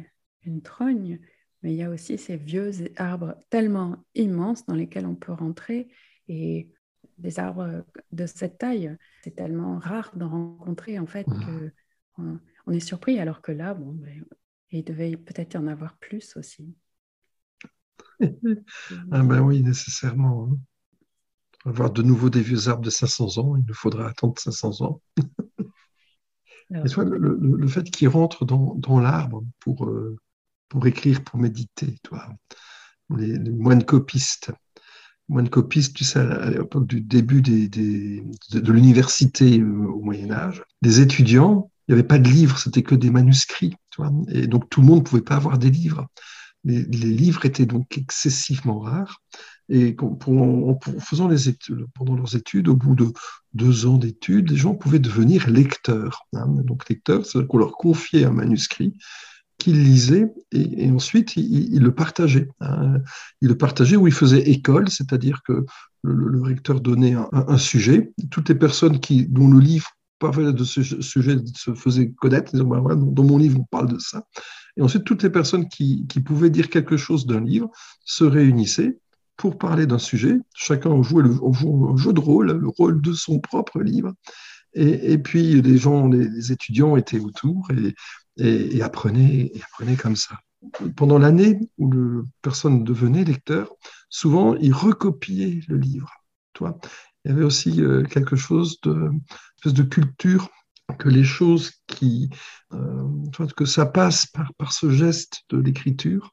une 0.44 0.62
trogne, 0.62 1.20
mais 1.62 1.72
il 1.72 1.76
y 1.76 1.82
a 1.82 1.90
aussi 1.90 2.18
ces 2.18 2.36
vieux 2.36 2.72
arbres 2.96 3.36
tellement 3.50 4.04
immenses 4.14 4.64
dans 4.66 4.74
lesquels 4.74 5.06
on 5.06 5.14
peut 5.14 5.32
rentrer 5.32 5.88
et 6.28 6.70
des 7.18 7.38
arbres 7.38 7.84
de 8.12 8.26
cette 8.26 8.58
taille, 8.58 8.96
c'est 9.22 9.34
tellement 9.34 9.78
rare 9.78 10.12
d'en 10.14 10.28
rencontrer 10.28 10.98
en 10.98 11.06
fait 11.06 11.24
que 11.24 11.72
on, 12.16 12.72
est 12.72 12.80
surpris 12.80 13.18
alors 13.18 13.40
que 13.40 13.52
là, 13.52 13.74
bon, 13.74 13.92
ben, 13.92 14.24
il 14.70 14.84
devait 14.84 15.16
peut-être 15.16 15.54
y 15.54 15.56
en 15.56 15.66
avoir 15.66 15.96
plus 15.98 16.36
aussi. 16.36 16.74
ah 18.20 19.22
ben 19.22 19.40
oui, 19.40 19.62
nécessairement. 19.62 20.48
Hein. 20.50 20.58
Avoir 21.64 21.90
de 21.90 22.02
nouveau 22.02 22.28
des 22.30 22.40
vieux 22.40 22.68
arbres 22.68 22.82
de 22.82 22.90
500 22.90 23.38
ans, 23.38 23.56
il 23.56 23.64
nous 23.66 23.74
faudra 23.74 24.08
attendre 24.08 24.38
500 24.38 24.82
ans. 24.82 25.00
le, 26.70 27.68
fait 27.68 27.90
qu'ils 27.90 28.08
rentrent 28.08 28.44
dans, 28.44 28.74
dans 28.76 29.00
l'arbre 29.00 29.44
pour, 29.60 29.86
euh, 29.86 30.16
pour 30.68 30.86
écrire, 30.86 31.22
pour 31.24 31.38
méditer, 31.38 31.96
toi. 32.02 32.28
Les, 33.16 33.38
moines 33.38 33.84
copistes. 33.84 34.52
Moines 35.28 35.48
copistes, 35.48 35.94
tu 35.94 36.04
sais, 36.04 36.20
à 36.20 36.50
l'époque 36.50 36.86
du 36.86 37.00
début 37.00 37.42
des, 37.42 37.68
de, 37.68 38.72
l'université 38.72 39.60
euh, 39.60 39.86
au 39.86 40.00
Moyen 40.00 40.30
Âge, 40.30 40.62
les 40.82 41.00
étudiants, 41.00 41.70
il 41.86 41.94
n'y 41.94 42.00
avait 42.00 42.08
pas 42.08 42.18
de 42.18 42.28
livres, 42.28 42.58
c'était 42.58 42.82
que 42.82 42.94
des 42.94 43.10
manuscrits. 43.10 43.74
Et 44.28 44.46
donc 44.46 44.68
tout 44.70 44.80
le 44.80 44.86
monde 44.86 45.00
ne 45.00 45.04
pouvait 45.04 45.22
pas 45.22 45.36
avoir 45.36 45.58
des 45.58 45.70
livres. 45.70 46.06
Les, 46.64 46.82
les 46.84 47.10
livres 47.10 47.44
étaient 47.46 47.66
donc 47.66 47.96
excessivement 47.98 48.78
rares. 48.80 49.22
Et 49.68 49.96
en 50.00 50.78
faisant 50.98 51.28
les 51.28 51.48
études, 51.48 51.86
pendant 51.94 52.14
leurs 52.14 52.36
études, 52.36 52.68
au 52.68 52.76
bout 52.76 52.94
de 52.94 53.12
deux 53.52 53.86
ans 53.86 53.98
d'études, 53.98 54.50
les 54.50 54.56
gens 54.56 54.74
pouvaient 54.74 54.98
devenir 54.98 55.48
lecteurs. 55.50 56.26
Hein. 56.34 56.46
Donc 56.64 56.88
lecteurs, 56.88 57.26
c'est-à-dire 57.26 57.48
qu'on 57.48 57.58
leur 57.58 57.72
confiait 57.72 58.24
un 58.24 58.30
manuscrit 58.30 58.94
qu'ils 59.58 59.82
lisaient 59.82 60.32
et, 60.52 60.90
ensuite 60.90 61.36
ils, 61.36 61.82
le 61.82 61.94
partageaient. 61.94 62.48
Hein. 62.60 62.98
Ils 63.42 63.48
le 63.48 63.58
partageaient 63.58 63.96
ou 63.96 64.06
ils 64.06 64.12
faisaient 64.12 64.48
école, 64.48 64.88
c'est-à-dire 64.88 65.42
que 65.46 65.66
le, 66.02 66.40
recteur 66.40 66.80
donnait 66.80 67.16
un, 67.32 67.58
sujet. 67.58 68.12
Toutes 68.30 68.48
les 68.48 68.54
personnes 68.54 69.00
qui, 69.00 69.26
dont 69.26 69.48
le 69.48 69.58
livre 69.58 69.88
parlait 70.18 70.52
de 70.52 70.64
ce 70.64 70.82
sujet 70.82 71.36
se 71.54 71.74
faisaient 71.74 72.10
connaître, 72.12 72.52
disaient, 72.52 72.64
bah, 72.64 72.94
dans 72.96 73.24
mon 73.24 73.36
livre 73.36 73.60
on 73.60 73.64
parle 73.64 73.92
de 73.92 73.98
ça. 73.98 74.24
Et 74.76 74.82
ensuite, 74.82 75.04
toutes 75.04 75.24
les 75.24 75.30
personnes 75.30 75.68
qui 75.68 76.06
pouvaient 76.24 76.50
dire 76.50 76.70
quelque 76.70 76.96
chose 76.96 77.26
d'un 77.26 77.40
livre 77.40 77.68
se 78.04 78.24
réunissaient 78.24 78.96
pour 79.38 79.56
parler 79.56 79.86
d'un 79.86 79.98
sujet. 79.98 80.36
Chacun 80.54 81.00
jouait 81.02 81.22
le, 81.22 81.30
un 81.30 81.96
jeu 81.96 82.12
de 82.12 82.20
rôle, 82.20 82.50
le 82.50 82.68
rôle 82.68 83.00
de 83.00 83.14
son 83.14 83.38
propre 83.38 83.80
livre. 83.80 84.12
Et, 84.74 85.16
puis 85.16 85.62
les 85.62 85.78
gens, 85.78 86.08
les, 86.08 86.52
étudiants 86.52 86.96
étaient 86.96 87.18
autour 87.18 87.68
et, 87.70 87.94
et, 88.36 88.82
apprenaient, 88.82 89.50
apprenaient 89.64 89.96
comme 89.96 90.16
ça. 90.16 90.36
Pendant 90.94 91.18
l'année 91.18 91.58
où 91.78 91.90
le 91.90 92.26
personne 92.42 92.84
devenait 92.84 93.24
lecteur, 93.24 93.72
souvent 94.10 94.54
ils 94.56 94.74
recopiaient 94.74 95.60
le 95.68 95.78
livre. 95.78 96.12
Toi, 96.52 96.78
il 97.24 97.30
y 97.30 97.34
avait 97.34 97.44
aussi 97.44 97.80
euh, 97.80 98.02
quelque 98.04 98.36
chose 98.36 98.80
de, 98.82 99.10
de 99.64 99.82
culture 99.82 100.50
que 100.98 101.08
les 101.08 101.24
choses 101.24 101.72
qui, 101.86 102.28
euh, 102.72 103.06
que 103.56 103.64
ça 103.64 103.86
passe 103.86 104.26
par 104.26 104.72
ce 104.72 104.90
geste 104.90 105.42
de 105.50 105.58
l'écriture, 105.58 106.32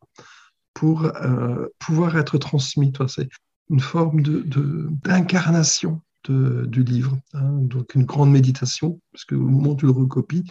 pour 0.75 1.05
euh, 1.05 1.67
pouvoir 1.79 2.15
être 2.17 2.37
transmis. 2.37 2.93
C'est 3.07 3.29
une 3.71 3.79
forme 3.79 4.21
d'incarnation 4.21 6.01
de, 6.25 6.65
du 6.67 6.83
livre, 6.83 7.17
hein. 7.33 7.57
donc 7.61 7.95
une 7.95 8.03
grande 8.03 8.31
méditation, 8.31 9.01
parce 9.11 9.25
qu'au 9.25 9.39
moment 9.39 9.71
où 9.71 9.75
tu 9.75 9.85
le 9.85 9.91
recopies, 9.91 10.43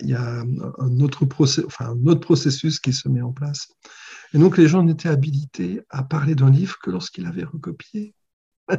il 0.00 0.08
y 0.08 0.14
a 0.14 0.40
un 0.78 1.00
autre, 1.00 1.26
enfin, 1.66 1.90
un 1.90 2.06
autre 2.06 2.20
processus 2.20 2.80
qui 2.80 2.92
se 2.92 3.08
met 3.08 3.20
en 3.20 3.32
place. 3.32 3.68
Et 4.32 4.38
donc 4.38 4.56
les 4.56 4.66
gens 4.66 4.82
n'étaient 4.82 5.08
habilités 5.08 5.82
à 5.90 6.02
parler 6.02 6.34
d'un 6.34 6.50
livre 6.50 6.78
que 6.82 6.90
lorsqu'ils 6.90 7.24
l'avaient 7.24 7.44
recopié, 7.44 8.14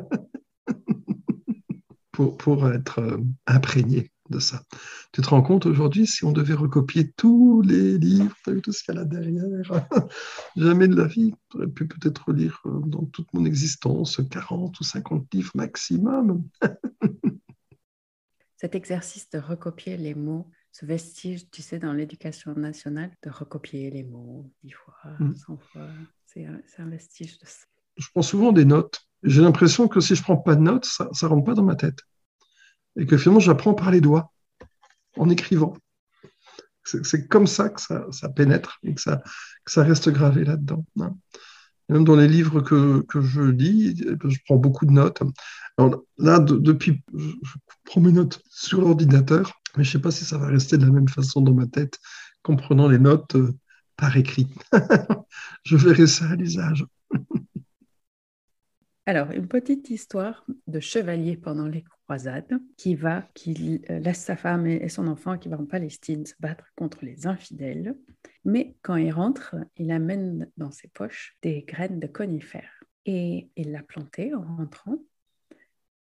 pour, 2.11 2.37
pour 2.37 2.69
être 2.71 2.99
euh, 2.99 3.17
imprégnés 3.45 4.11
de 4.29 4.39
ça. 4.39 4.63
Tu 5.11 5.21
te 5.21 5.29
rends 5.29 5.41
compte 5.41 5.65
aujourd'hui, 5.65 6.07
si 6.07 6.25
on 6.25 6.31
devait 6.31 6.53
recopier 6.53 7.11
tous 7.11 7.61
les 7.61 7.97
livres, 7.97 8.35
tout 8.63 8.71
ce 8.71 8.83
qu'il 8.83 8.95
y 8.95 8.97
a 8.97 9.01
là 9.01 9.05
derrière, 9.05 9.87
jamais 10.55 10.87
de 10.87 10.95
la 10.95 11.05
vie, 11.05 11.33
j'aurais 11.51 11.67
pu 11.67 11.87
peut-être 11.87 12.31
lire 12.31 12.61
euh, 12.65 12.79
dans 12.85 13.05
toute 13.05 13.31
mon 13.33 13.45
existence 13.45 14.21
40 14.29 14.79
ou 14.79 14.83
50 14.83 15.33
livres 15.33 15.51
maximum. 15.55 16.43
Cet 18.57 18.73
exercice 18.73 19.29
de 19.29 19.37
recopier 19.37 19.97
les 19.97 20.15
mots, 20.15 20.49
ce 20.71 20.85
vestige, 20.85 21.49
tu 21.51 21.61
sais, 21.61 21.77
dans 21.77 21.93
l'éducation 21.93 22.53
nationale, 22.55 23.11
de 23.23 23.29
recopier 23.29 23.91
les 23.91 24.03
mots 24.03 24.49
dix 24.63 24.71
fois, 24.71 24.95
mm. 25.19 25.35
cent 25.35 25.57
fois, 25.57 25.87
c'est 26.25 26.45
un, 26.45 26.89
vestige 26.89 27.37
de 27.39 27.45
ça. 27.45 27.65
Je 27.97 28.07
prends 28.13 28.21
souvent 28.21 28.51
des 28.51 28.65
notes. 28.65 29.07
J'ai 29.23 29.41
l'impression 29.41 29.87
que 29.87 29.99
si 29.99 30.15
je 30.15 30.21
ne 30.21 30.23
prends 30.23 30.37
pas 30.37 30.55
de 30.55 30.61
notes, 30.61 30.85
ça 30.85 31.09
ne 31.09 31.27
rentre 31.27 31.45
pas 31.45 31.53
dans 31.53 31.63
ma 31.63 31.75
tête 31.75 31.99
et 32.97 33.05
que 33.05 33.17
finalement 33.17 33.39
j'apprends 33.39 33.73
par 33.73 33.91
les 33.91 34.01
doigts, 34.01 34.31
en 35.17 35.29
écrivant. 35.29 35.75
C'est 36.83 37.27
comme 37.27 37.47
ça 37.47 37.69
que 37.69 37.81
ça, 37.81 38.29
pénètre 38.35 38.77
et 38.83 38.93
que 38.93 39.01
ça, 39.01 39.21
reste 39.83 40.09
gravé 40.09 40.43
là-dedans. 40.43 40.85
Hein. 40.99 41.15
Même 41.89 42.03
dans 42.03 42.15
les 42.15 42.27
livres 42.27 42.61
que, 42.61 43.01
que, 43.01 43.21
je 43.21 43.41
lis, 43.41 43.97
je 43.97 44.37
prends 44.45 44.57
beaucoup 44.57 44.85
de 44.85 44.91
notes. 44.91 45.21
Là, 46.17 46.39
depuis, 46.39 47.01
je, 47.13 47.57
prends 47.85 48.01
mes 48.01 48.11
notes 48.11 48.41
sur 48.49 48.81
l'ordinateur, 48.81 49.51
mais 49.77 49.83
je 49.83 49.89
ne 49.89 49.93
sais 49.93 50.01
pas 50.01 50.11
si 50.11 50.25
ça 50.25 50.37
va 50.37 50.47
rester 50.47 50.77
de 50.77 50.85
la 50.85 50.91
même 50.91 51.07
façon 51.07 51.41
dans 51.41 51.53
ma 51.53 51.65
tête 51.65 51.99
qu'en 52.43 52.55
prenant 52.55 52.87
les 52.87 52.99
notes 52.99 53.35
euh, 53.35 53.51
par 53.97 54.15
écrit. 54.15 54.47
je 55.63 55.75
verrai 55.75 56.07
ça 56.07 56.29
à 56.29 56.35
l'usage. 56.35 56.85
Alors, 59.07 59.31
une 59.31 59.47
petite 59.47 59.89
histoire 59.89 60.45
de 60.67 60.79
chevalier 60.79 61.37
pendant 61.37 61.67
les 61.67 61.83
croisade, 62.05 62.59
qui 62.77 62.95
va, 62.95 63.27
qui 63.33 63.81
euh, 63.89 63.99
laisse 63.99 64.19
sa 64.19 64.35
femme 64.35 64.67
et 64.67 64.89
son 64.89 65.07
enfant 65.07 65.37
qui 65.37 65.49
va 65.49 65.59
en 65.59 65.65
Palestine 65.65 66.25
se 66.25 66.35
battre 66.39 66.71
contre 66.75 67.03
les 67.03 67.25
infidèles. 67.25 67.95
Mais 68.43 68.75
quand 68.83 68.95
il 68.95 69.11
rentre, 69.11 69.55
il 69.77 69.91
amène 69.91 70.49
dans 70.55 70.71
ses 70.71 70.87
poches 70.87 71.35
des 71.41 71.63
graines 71.63 71.99
de 71.99 72.07
conifères. 72.07 72.83
Et 73.05 73.49
il 73.55 73.71
l'a 73.71 73.83
planté 73.83 74.33
en 74.33 74.43
rentrant. 74.43 74.99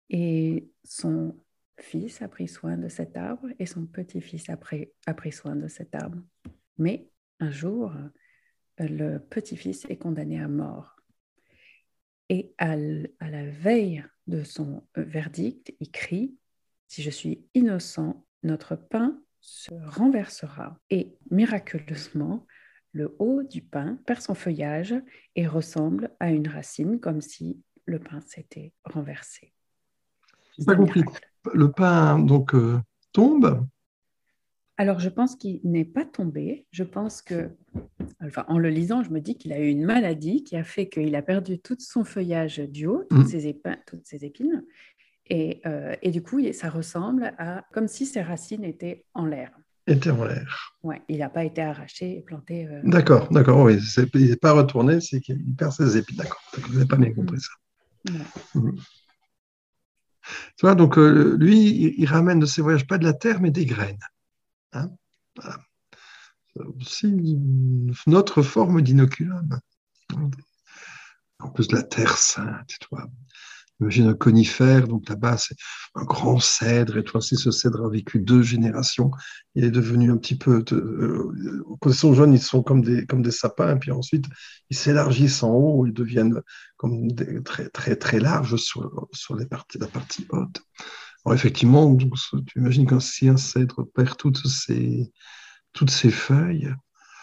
Et 0.10 0.70
son 0.84 1.38
fils 1.80 2.22
a 2.22 2.28
pris 2.28 2.48
soin 2.48 2.78
de 2.78 2.88
cet 2.88 3.18
arbre 3.18 3.48
et 3.60 3.66
son 3.66 3.86
petit-fils 3.86 4.50
a 4.50 4.58
pris, 4.58 4.90
a 5.06 5.14
pris 5.14 5.32
soin 5.32 5.56
de 5.56 5.68
cet 5.68 5.96
arbre. 5.96 6.20
Mais 6.78 7.10
un 7.40 7.52
jour, 7.52 7.94
le 8.80 9.18
petit-fils 9.18 9.86
est 9.90 9.98
condamné 9.98 10.40
à 10.42 10.48
mort. 10.48 11.01
Et 12.32 12.54
à, 12.60 12.78
la 12.78 13.46
veille 13.50 14.06
de 14.28 14.46
son 14.46 14.88
euh, 14.98 15.04
verdict, 15.04 15.76
il 15.82 15.92
crie, 15.92 16.34
Si 16.88 17.04
je 17.04 17.10
suis 17.10 17.46
innocent, 17.54 18.26
notre 18.42 18.78
pain 18.78 19.20
se 19.42 19.70
renversera. 19.74 20.80
Et 20.90 21.18
miraculeusement, 21.30 22.48
le 22.94 23.18
haut 23.20 23.44
du 23.44 23.62
pain 23.62 24.00
perd 24.06 24.22
son 24.22 24.34
feuillage 24.34 24.96
et 25.36 25.46
ressemble 25.46 26.16
à 26.22 26.32
une 26.32 26.48
racine, 26.48 27.02
comme 27.02 27.20
si 27.20 27.62
le 27.84 28.00
pain 28.00 28.22
s'était 28.22 28.72
renversé. 28.86 29.54
n'ai 30.58 30.66
pas 30.66 30.76
compris. 30.78 31.04
Le 31.54 31.70
pain 31.70 32.18
donc 32.18 32.56
euh, 32.56 32.80
tombe? 33.12 33.68
Alors, 34.78 35.00
je 35.00 35.10
pense 35.10 35.36
qu'il 35.36 35.60
n'est 35.66 35.84
pas 35.84 36.06
tombé. 36.06 36.66
Je 36.72 36.86
pense 36.86 37.22
que, 37.22 37.52
enfin, 38.24 38.46
en 38.48 38.58
le 38.58 38.70
lisant, 38.70 39.04
je 39.04 39.10
me 39.10 39.20
dis 39.20 39.38
qu'il 39.38 39.54
a 39.54 39.60
eu 39.60 39.68
une 39.68 39.86
maladie 39.86 40.44
qui 40.44 40.56
a 40.56 40.64
fait 40.64 40.90
qu'il 40.90 41.16
a 41.16 41.22
perdu 41.22 41.60
tout 41.60 41.78
son 41.80 42.04
feuillage 42.04 42.60
du 42.60 42.88
haut, 42.88 43.04
toutes, 43.10 43.26
mm. 43.26 43.28
ses, 43.28 43.48
épines, 43.48 43.78
toutes 43.86 44.06
ses 44.06 44.26
épines. 44.26 44.64
Et, 45.28 45.62
euh, 45.66 45.96
et, 46.02 46.12
du 46.12 46.22
coup, 46.22 46.42
ça 46.54 46.70
ressemble 46.70 47.34
à 47.38 47.66
comme 47.72 47.88
si 47.88 48.06
ses 48.06 48.22
racines 48.22 48.64
étaient 48.64 49.06
en 49.14 49.26
l'air. 49.26 49.52
Étaient 49.88 50.12
en 50.12 50.24
l'air. 50.26 50.78
Oui, 50.84 50.98
il 51.08 51.20
n'a 51.20 51.30
pas 51.30 51.44
été 51.44 51.62
arraché 51.62 52.18
et 52.18 52.22
planté. 52.22 52.68
Euh, 52.68 52.82
d'accord, 52.84 53.32
d'accord, 53.32 53.62
oui. 53.62 53.78
Il 54.14 54.30
n'est 54.30 54.36
pas 54.36 54.52
retourné, 54.52 55.00
c'est 55.00 55.22
qu'il 55.22 55.56
perd 55.56 55.72
ses 55.72 55.98
épines. 55.98 56.18
D'accord, 56.18 56.42
vous 56.54 56.74
n'avez 56.74 56.86
pas 56.86 56.98
bien 56.98 57.14
compris 57.14 57.40
ça. 57.40 58.14
Mm. 58.56 58.72
Tu 60.24 60.66
vois, 60.66 60.76
donc 60.76 60.98
euh, 60.98 61.36
lui, 61.40 61.70
il, 61.70 61.94
il 61.98 62.06
ramène 62.06 62.40
de 62.40 62.46
ses 62.46 62.62
voyages 62.62 62.86
pas 62.86 62.98
de 62.98 63.04
la 63.04 63.14
terre, 63.14 63.42
mais 63.42 63.52
des 63.52 63.66
graines. 63.66 64.00
Hein 64.74 64.92
aussi 66.80 67.08
une 67.08 68.16
autre 68.16 68.42
forme 68.42 68.82
d'inoculum. 68.82 69.60
En 71.40 71.50
plus 71.50 71.68
de 71.68 71.76
la 71.76 71.84
terre 71.84 72.18
sainte, 72.18 72.76
toi. 72.82 73.08
Imagine 73.80 74.10
un 74.10 74.14
conifère, 74.14 74.88
donc 74.88 75.10
là-bas 75.10 75.38
c'est 75.38 75.56
un 75.96 76.04
grand 76.04 76.40
cèdre, 76.40 76.98
et 76.98 77.04
toi 77.04 77.18
aussi 77.18 77.36
ce 77.36 77.50
cèdre 77.50 77.84
a 77.84 77.90
vécu 77.90 78.20
deux 78.20 78.44
générations. 78.44 79.10
Il 79.56 79.64
est 79.64 79.72
devenu 79.72 80.12
un 80.12 80.18
petit 80.18 80.38
peu, 80.38 80.64
euh, 80.72 81.64
quand 81.80 81.90
ils 81.90 81.96
sont 81.96 82.14
jeunes, 82.14 82.34
ils 82.34 82.42
sont 82.42 82.62
comme 82.62 82.84
des, 82.84 83.08
comme 83.08 83.24
des 83.24 83.32
sapins, 83.32 83.78
puis 83.78 83.90
ensuite 83.90 84.26
ils 84.70 84.78
s'élargissent 84.78 85.42
en 85.42 85.54
haut, 85.54 85.88
ils 85.88 85.94
deviennent 85.94 86.42
comme 86.78 87.08
très, 87.44 87.70
très, 87.70 87.96
très 87.96 88.20
larges 88.20 88.58
sur, 88.58 89.08
sur 89.14 89.36
les 89.36 89.48
parties, 89.48 89.80
la 89.80 89.88
partie 89.88 90.28
haute. 90.30 90.62
Alors 91.26 91.34
effectivement, 91.34 91.96
tu 91.96 92.60
imagines 92.60 92.86
quand 92.86 93.00
si 93.00 93.30
un 93.30 93.38
cèdre 93.38 93.84
perd 93.96 94.16
toutes 94.16 94.46
ses, 94.46 95.12
toutes 95.74 95.92
ses 95.92 96.12
feuilles, 96.12 96.74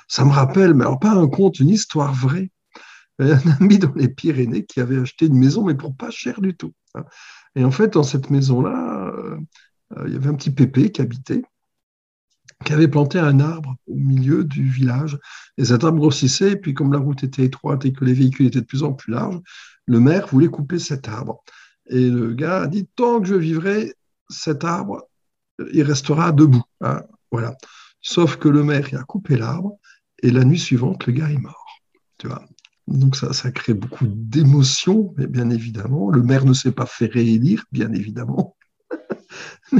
ça 0.08 0.24
me 0.24 0.30
rappelle, 0.30 0.74
mais 0.74 0.84
alors 0.84 0.98
pas 0.98 1.12
un 1.12 1.28
conte, 1.28 1.60
une 1.60 1.68
histoire 1.68 2.12
vraie. 2.12 2.50
Un 3.20 3.38
ami 3.60 3.78
dans 3.78 3.92
les 3.94 4.08
Pyrénées 4.08 4.64
qui 4.64 4.80
avait 4.80 4.98
acheté 4.98 5.26
une 5.26 5.38
maison, 5.38 5.64
mais 5.64 5.74
pour 5.74 5.94
pas 5.94 6.10
cher 6.10 6.40
du 6.40 6.56
tout. 6.56 6.72
Hein. 6.94 7.04
Et 7.56 7.64
en 7.64 7.72
fait, 7.72 7.94
dans 7.94 8.04
cette 8.04 8.30
maison-là, 8.30 9.12
euh, 9.12 9.38
il 10.06 10.12
y 10.12 10.16
avait 10.16 10.28
un 10.28 10.34
petit 10.34 10.52
pépé 10.52 10.92
qui 10.92 11.00
habitait, 11.00 11.42
qui 12.64 12.72
avait 12.72 12.88
planté 12.88 13.18
un 13.18 13.40
arbre 13.40 13.76
au 13.86 13.96
milieu 13.96 14.44
du 14.44 14.68
village. 14.68 15.18
Et 15.56 15.64
cet 15.64 15.84
arbre 15.84 15.98
grossissait, 15.98 16.52
et 16.52 16.56
puis 16.56 16.74
comme 16.74 16.92
la 16.92 16.98
route 16.98 17.24
était 17.24 17.44
étroite 17.44 17.84
et 17.84 17.92
que 17.92 18.04
les 18.04 18.14
véhicules 18.14 18.46
étaient 18.46 18.60
de 18.60 18.66
plus 18.66 18.84
en 18.84 18.92
plus 18.92 19.12
larges, 19.12 19.40
le 19.86 20.00
maire 20.00 20.28
voulait 20.28 20.48
couper 20.48 20.78
cet 20.78 21.08
arbre. 21.08 21.42
Et 21.86 22.08
le 22.08 22.34
gars 22.34 22.62
a 22.62 22.66
dit 22.66 22.88
Tant 22.94 23.20
que 23.20 23.26
je 23.26 23.34
vivrai, 23.34 23.94
cet 24.28 24.64
arbre, 24.64 25.08
il 25.72 25.82
restera 25.82 26.32
debout. 26.32 26.62
Hein, 26.80 27.02
voilà. 27.30 27.56
Sauf 28.00 28.36
que 28.36 28.48
le 28.48 28.64
maire, 28.64 28.88
a 28.92 29.04
coupé 29.04 29.36
l'arbre, 29.36 29.78
et 30.22 30.30
la 30.30 30.44
nuit 30.44 30.58
suivante, 30.58 31.06
le 31.06 31.12
gars 31.12 31.30
est 31.30 31.38
mort. 31.38 31.66
Tu 32.18 32.26
vois 32.26 32.44
donc 32.88 33.16
ça, 33.16 33.52
crée 33.52 33.74
beaucoup 33.74 34.06
d'émotions, 34.08 35.14
mais 35.18 35.26
bien 35.26 35.50
évidemment. 35.50 36.10
Le 36.10 36.22
maire 36.22 36.44
ne 36.46 36.54
s'est 36.54 36.72
pas 36.72 36.86
fait 36.86 37.06
réélire, 37.06 37.64
bien 37.70 37.92
évidemment. 37.92 38.56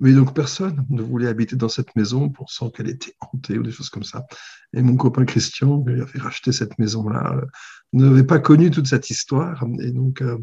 mais, 0.00 0.12
donc 0.12 0.34
personne 0.34 0.84
ne 0.90 1.00
voulait 1.02 1.28
habiter 1.28 1.56
dans 1.56 1.70
cette 1.70 1.96
maison 1.96 2.28
pour 2.28 2.46
pensant 2.46 2.70
qu'elle 2.70 2.90
était 2.90 3.14
hantée 3.20 3.58
ou 3.58 3.62
des 3.62 3.70
choses 3.70 3.88
comme 3.88 4.04
ça. 4.04 4.26
Et 4.74 4.82
mon 4.82 4.96
copain 4.96 5.24
Christian, 5.24 5.82
qui 5.82 5.92
avait 5.92 6.18
racheté 6.18 6.52
cette 6.52 6.78
maison-là, 6.78 7.36
euh, 7.36 7.46
n'avait 7.94 8.24
pas 8.24 8.38
connu 8.38 8.70
toute 8.70 8.86
cette 8.86 9.08
histoire. 9.08 9.64
Et 9.80 9.90
donc, 9.90 10.20
euh, 10.20 10.36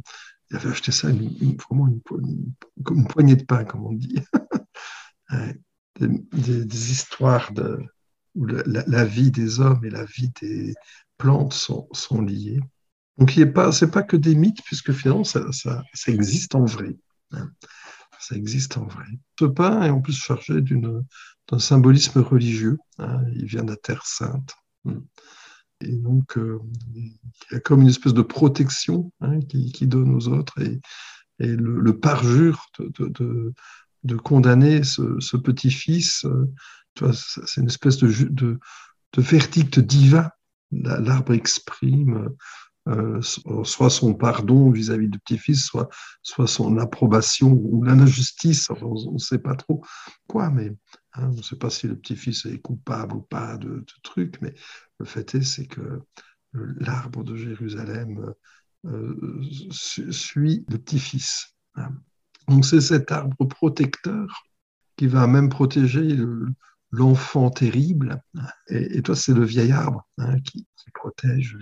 il 0.50 0.58
avait 0.58 0.70
acheté 0.70 0.92
ça 0.92 1.10
vraiment 1.10 1.90
comme 2.84 2.98
une 2.98 3.08
poignée 3.08 3.36
de 3.36 3.44
pain, 3.44 3.66
comme 3.66 3.86
on 3.86 3.94
dit. 3.94 4.16
des, 6.00 6.92
histoires 6.92 7.52
de, 7.54 7.80
où 8.36 8.46
la, 8.46 9.06
vie 9.06 9.32
des 9.32 9.60
hommes 9.60 9.84
et 9.84 9.90
la 9.90 10.06
vie 10.06 10.32
des 10.42 10.74
plantes 11.18 11.54
sont, 11.54 11.88
sont 11.92 12.22
liées. 12.22 12.62
Donc, 13.18 13.32
ce 13.32 13.42
n'est 13.42 13.46
pas, 13.46 13.72
pas 13.92 14.04
que 14.04 14.18
des 14.18 14.36
mythes, 14.36 14.64
puisque 14.64 14.94
finalement, 14.94 15.24
ça, 15.24 15.52
ça, 15.52 15.84
ça 15.94 16.12
existe 16.12 16.56
en 16.56 16.66
vrai. 16.66 16.96
Hein 17.32 17.52
ça 18.20 18.36
existe 18.36 18.78
en 18.78 18.86
vrai. 18.86 19.06
Ce 19.40 19.46
pain 19.46 19.82
est 19.84 19.90
en 19.90 20.02
plus 20.02 20.14
chargé 20.14 20.62
d'un 20.62 21.60
symbolisme 21.60 22.20
religieux. 22.20 22.78
Hein. 23.00 23.24
il 23.34 23.46
vient 23.46 23.64
de 23.64 23.72
la 23.72 23.78
Terre 23.78 24.06
Sainte. 24.06 24.54
Hmm. 24.84 25.00
Et 25.82 25.96
donc, 25.96 26.38
euh, 26.38 26.60
il 26.94 27.18
y 27.52 27.56
a 27.56 27.60
comme 27.62 27.82
une 27.82 27.88
espèce 27.88 28.14
de 28.14 28.22
protection 28.22 29.12
hein, 29.22 29.40
qui, 29.40 29.88
donne 29.88 30.14
aux 30.14 30.28
autres 30.28 30.62
et, 30.62 30.80
le, 31.40 31.98
parjure 31.98 32.66
de, 32.80 33.54
condamner 34.16 34.84
ce, 34.84 35.38
petit-fils. 35.38 36.26
Euh, 36.26 37.14
c'est 37.14 37.62
une 37.62 37.68
espèce 37.68 37.98
de, 37.98 38.12
de, 38.30 38.60
verdict 39.18 39.80
divin. 39.80 40.30
L'arbre 40.72 41.34
exprime 41.34 42.30
euh, 42.88 43.22
soit 43.22 43.90
son 43.90 44.14
pardon 44.14 44.72
vis-à-vis 44.72 45.10
du 45.10 45.20
petit-fils, 45.20 45.70
soit, 46.24 46.48
son 46.48 46.78
approbation 46.78 47.52
ou 47.52 47.84
l'injustice. 47.84 48.70
on 48.82 49.14
ne 49.14 49.18
sait 49.18 49.40
pas 49.40 49.56
trop 49.56 49.84
quoi, 50.28 50.50
mais 50.50 50.76
hein, 51.14 51.30
on 51.32 51.38
ne 51.38 51.42
sait 51.42 51.58
pas 51.58 51.70
si 51.70 51.88
le 51.88 51.98
petit-fils 51.98 52.46
est 52.46 52.60
coupable 52.60 53.16
ou 53.16 53.22
pas 53.22 53.58
de, 53.58 53.70
de 53.70 53.94
trucs, 54.04 54.42
mais 54.42 54.54
le 55.00 55.06
fait 55.06 55.36
est, 55.36 55.44
c'est 55.44 55.68
que 55.68 56.02
l'arbre 56.54 57.24
de 57.24 57.36
Jérusalem 57.36 58.34
euh, 58.86 59.42
suit 59.72 60.66
le 60.70 60.78
petit-fils. 60.78 61.54
Hein. 61.76 61.92
Donc 62.50 62.66
c'est 62.66 62.82
cet 62.82 63.12
arbre 63.12 63.46
protecteur 63.48 64.46
qui 64.98 65.08
va 65.08 65.28
même 65.28 65.50
protéger 65.50 66.18
l'enfant 66.92 67.50
terrible. 67.50 68.22
Et, 68.68 69.02
toi, 69.02 69.16
c'est 69.16 69.34
le 69.34 69.46
vieil 69.46 69.72
arbre 69.72 70.08
hein, 70.18 70.40
qui, 70.42 70.68
protège 70.94 71.58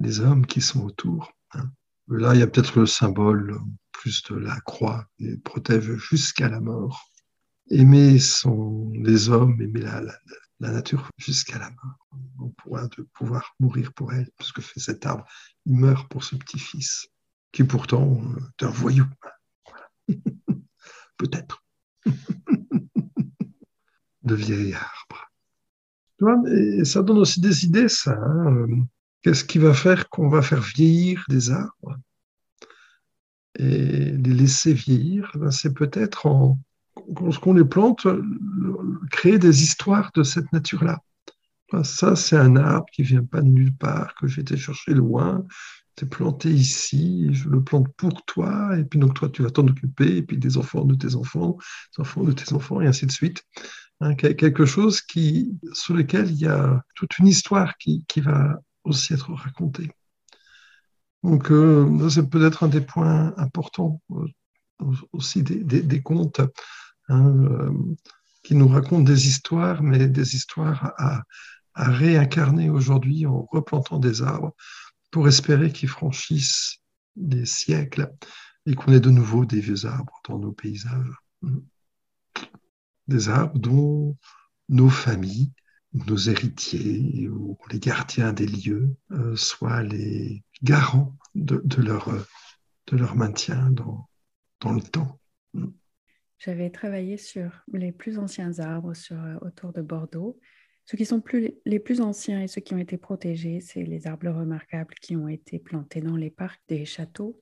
les, 0.00 0.20
hommes 0.20 0.46
qui 0.46 0.60
sont 0.60 0.84
autour. 0.84 1.32
Hein. 1.52 1.70
Là, 2.08 2.34
il 2.34 2.40
y 2.40 2.42
a 2.42 2.46
peut-être 2.46 2.78
le 2.78 2.86
symbole 2.86 3.60
plus 3.92 4.22
de 4.30 4.36
la 4.36 4.58
croix, 4.60 5.06
qui 5.18 5.36
protège 5.38 5.94
jusqu'à 5.96 6.48
la 6.48 6.60
mort. 6.60 7.10
Aimer 7.70 8.18
son, 8.18 8.90
les 8.94 9.28
hommes, 9.28 9.60
aimer 9.60 9.82
la, 9.82 10.00
la, 10.60 10.72
nature 10.72 11.10
jusqu'à 11.18 11.58
la 11.58 11.70
mort. 11.70 12.08
On 12.40 12.48
pourra 12.48 12.88
de 12.88 13.02
pouvoir 13.12 13.54
mourir 13.60 13.92
pour 13.92 14.12
elle, 14.14 14.30
parce 14.38 14.52
que 14.52 14.62
fait 14.62 14.80
cet 14.80 15.04
arbre, 15.04 15.26
il 15.66 15.76
meurt 15.76 16.08
pour 16.08 16.24
ce 16.24 16.36
petit-fils, 16.36 17.08
qui 17.52 17.64
pourtant 17.64 18.22
est 18.58 18.64
un 18.64 18.70
voyou. 18.70 19.04
peut-être. 21.18 21.64
de 24.22 24.34
vieil 24.34 24.74
arbre. 24.74 25.30
Et 26.48 26.84
ça 26.84 27.02
donne 27.02 27.18
aussi 27.18 27.40
des 27.40 27.64
idées, 27.64 27.88
ça. 27.88 28.12
Hein. 28.12 28.66
Qu'est-ce 29.22 29.44
qui 29.44 29.58
va 29.58 29.74
faire 29.74 30.08
qu'on 30.08 30.28
va 30.28 30.42
faire 30.42 30.60
vieillir 30.60 31.24
des 31.28 31.50
arbres 31.50 31.96
et 33.58 34.12
les 34.12 34.34
laisser 34.34 34.72
vieillir? 34.72 35.30
Ben, 35.34 35.50
C'est 35.50 35.74
peut-être 35.74 36.26
en, 36.26 36.58
lorsqu'on 37.20 37.54
les 37.54 37.64
plante, 37.64 38.06
créer 39.10 39.38
des 39.38 39.62
histoires 39.62 40.10
de 40.14 40.22
cette 40.22 40.52
nature-là. 40.52 41.00
Ben, 41.72 41.84
ça, 41.84 42.16
c'est 42.16 42.36
un 42.36 42.56
arbre 42.56 42.86
qui 42.92 43.02
vient 43.02 43.24
pas 43.24 43.42
de 43.42 43.48
nulle 43.48 43.74
part, 43.74 44.14
que 44.14 44.26
j'ai 44.26 44.40
été 44.40 44.56
chercher 44.56 44.94
loin. 44.94 45.44
C'est 45.98 46.08
planté 46.08 46.50
ici, 46.50 47.28
je 47.32 47.48
le 47.48 47.62
plante 47.62 47.88
pour 47.96 48.24
toi, 48.24 48.78
et 48.78 48.84
puis 48.84 49.00
donc 49.00 49.14
toi, 49.14 49.28
tu 49.28 49.42
vas 49.42 49.50
t'en 49.50 49.66
occuper, 49.66 50.18
et 50.18 50.22
puis 50.22 50.38
des 50.38 50.56
enfants 50.56 50.84
de 50.84 50.94
tes 50.94 51.16
enfants, 51.16 51.56
des 51.96 52.02
enfants 52.02 52.22
de 52.22 52.32
tes 52.32 52.52
enfants, 52.52 52.80
et 52.80 52.86
ainsi 52.86 53.06
de 53.06 53.10
suite. 53.10 53.44
Hein, 54.00 54.14
quelque 54.14 54.64
chose 54.64 55.00
qui, 55.00 55.58
sur 55.72 55.94
lequel 55.94 56.30
il 56.30 56.38
y 56.38 56.46
a 56.46 56.84
toute 56.94 57.18
une 57.18 57.26
histoire 57.26 57.76
qui, 57.78 58.04
qui 58.06 58.20
va 58.20 58.60
aussi 58.84 59.12
être 59.12 59.32
raconté. 59.32 59.90
Donc, 61.24 61.50
euh, 61.50 62.08
c'est 62.08 62.30
peut-être 62.30 62.62
un 62.62 62.68
des 62.68 62.80
points 62.80 63.34
importants 63.36 64.00
euh, 64.12 64.26
aussi 65.12 65.42
des, 65.42 66.02
contes 66.02 66.40
hein, 67.08 67.26
euh, 67.26 67.72
qui 68.44 68.54
nous 68.54 68.68
racontent 68.68 69.02
des 69.02 69.26
histoires, 69.26 69.82
mais 69.82 70.06
des 70.06 70.36
histoires 70.36 70.92
à, 70.96 71.22
réincarner 71.74 72.70
aujourd'hui 72.70 73.24
en 73.24 73.46
replantant 73.52 74.00
des 74.00 74.22
arbres 74.22 74.52
pour 75.10 75.28
espérer 75.28 75.72
qu'ils 75.72 75.88
franchissent 75.88 76.78
des 77.16 77.46
siècles 77.46 78.12
et 78.66 78.74
qu'on 78.74 78.92
ait 78.92 79.00
de 79.00 79.10
nouveau 79.10 79.44
des 79.44 79.60
vieux 79.60 79.86
arbres 79.86 80.20
dans 80.28 80.38
nos 80.38 80.52
paysages. 80.52 81.14
Des 83.06 83.28
arbres 83.28 83.58
dont 83.58 84.16
nos 84.68 84.90
familles 84.90 85.52
nos 85.92 86.16
héritiers 86.16 87.28
ou 87.28 87.58
les 87.70 87.78
gardiens 87.78 88.32
des 88.32 88.46
lieux 88.46 88.94
euh, 89.12 89.36
soient 89.36 89.82
les 89.82 90.44
garants 90.62 91.16
de, 91.34 91.62
leur, 91.80 93.16
maintien 93.16 93.70
dans, 93.70 94.08
le 94.72 94.82
temps. 94.82 95.18
J'avais 96.38 96.70
travaillé 96.70 97.16
sur 97.16 97.64
les 97.72 97.92
plus 97.92 98.18
anciens 98.18 98.58
arbres 98.58 98.92
euh, 99.12 99.38
autour 99.40 99.72
de 99.72 99.82
Bordeaux. 99.82 100.38
Ceux 100.88 100.96
qui 100.96 101.04
sont 101.04 101.20
plus, 101.20 101.52
les 101.66 101.78
plus 101.78 102.00
anciens 102.00 102.40
et 102.40 102.48
ceux 102.48 102.62
qui 102.62 102.72
ont 102.72 102.78
été 102.78 102.96
protégés, 102.96 103.60
c'est 103.60 103.82
les 103.82 104.06
arbres 104.06 104.30
remarquables 104.30 104.94
qui 104.94 105.16
ont 105.16 105.28
été 105.28 105.58
plantés 105.58 106.00
dans 106.00 106.16
les 106.16 106.30
parcs 106.30 106.62
des 106.66 106.86
châteaux 106.86 107.38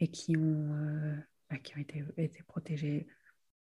et 0.00 0.08
qui 0.08 0.36
ont, 0.36 0.74
euh, 0.74 1.14
bah, 1.48 1.58
qui 1.58 1.76
ont 1.76 1.80
été, 1.80 2.02
été 2.16 2.42
protégés 2.42 3.06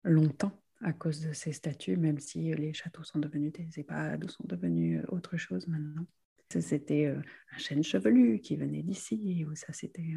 longtemps 0.02 0.60
à 0.80 0.92
cause 0.92 1.20
de 1.20 1.32
ces 1.32 1.52
statues, 1.52 1.96
même 1.96 2.18
si 2.18 2.52
les 2.52 2.72
châteaux 2.72 3.04
sont 3.04 3.20
devenus 3.20 3.52
des 3.52 3.78
EHPAD 3.78 4.24
ou 4.24 4.28
sont 4.28 4.42
devenus 4.44 5.00
euh, 5.00 5.14
autre 5.14 5.36
chose 5.36 5.68
maintenant. 5.68 6.04
C'était 6.50 7.06
euh, 7.06 7.22
un 7.54 7.58
chêne 7.58 7.84
chevelu 7.84 8.40
qui 8.40 8.56
venait 8.56 8.82
d'ici, 8.82 9.46
ou 9.48 9.54
ça 9.54 9.72
c'était 9.72 10.14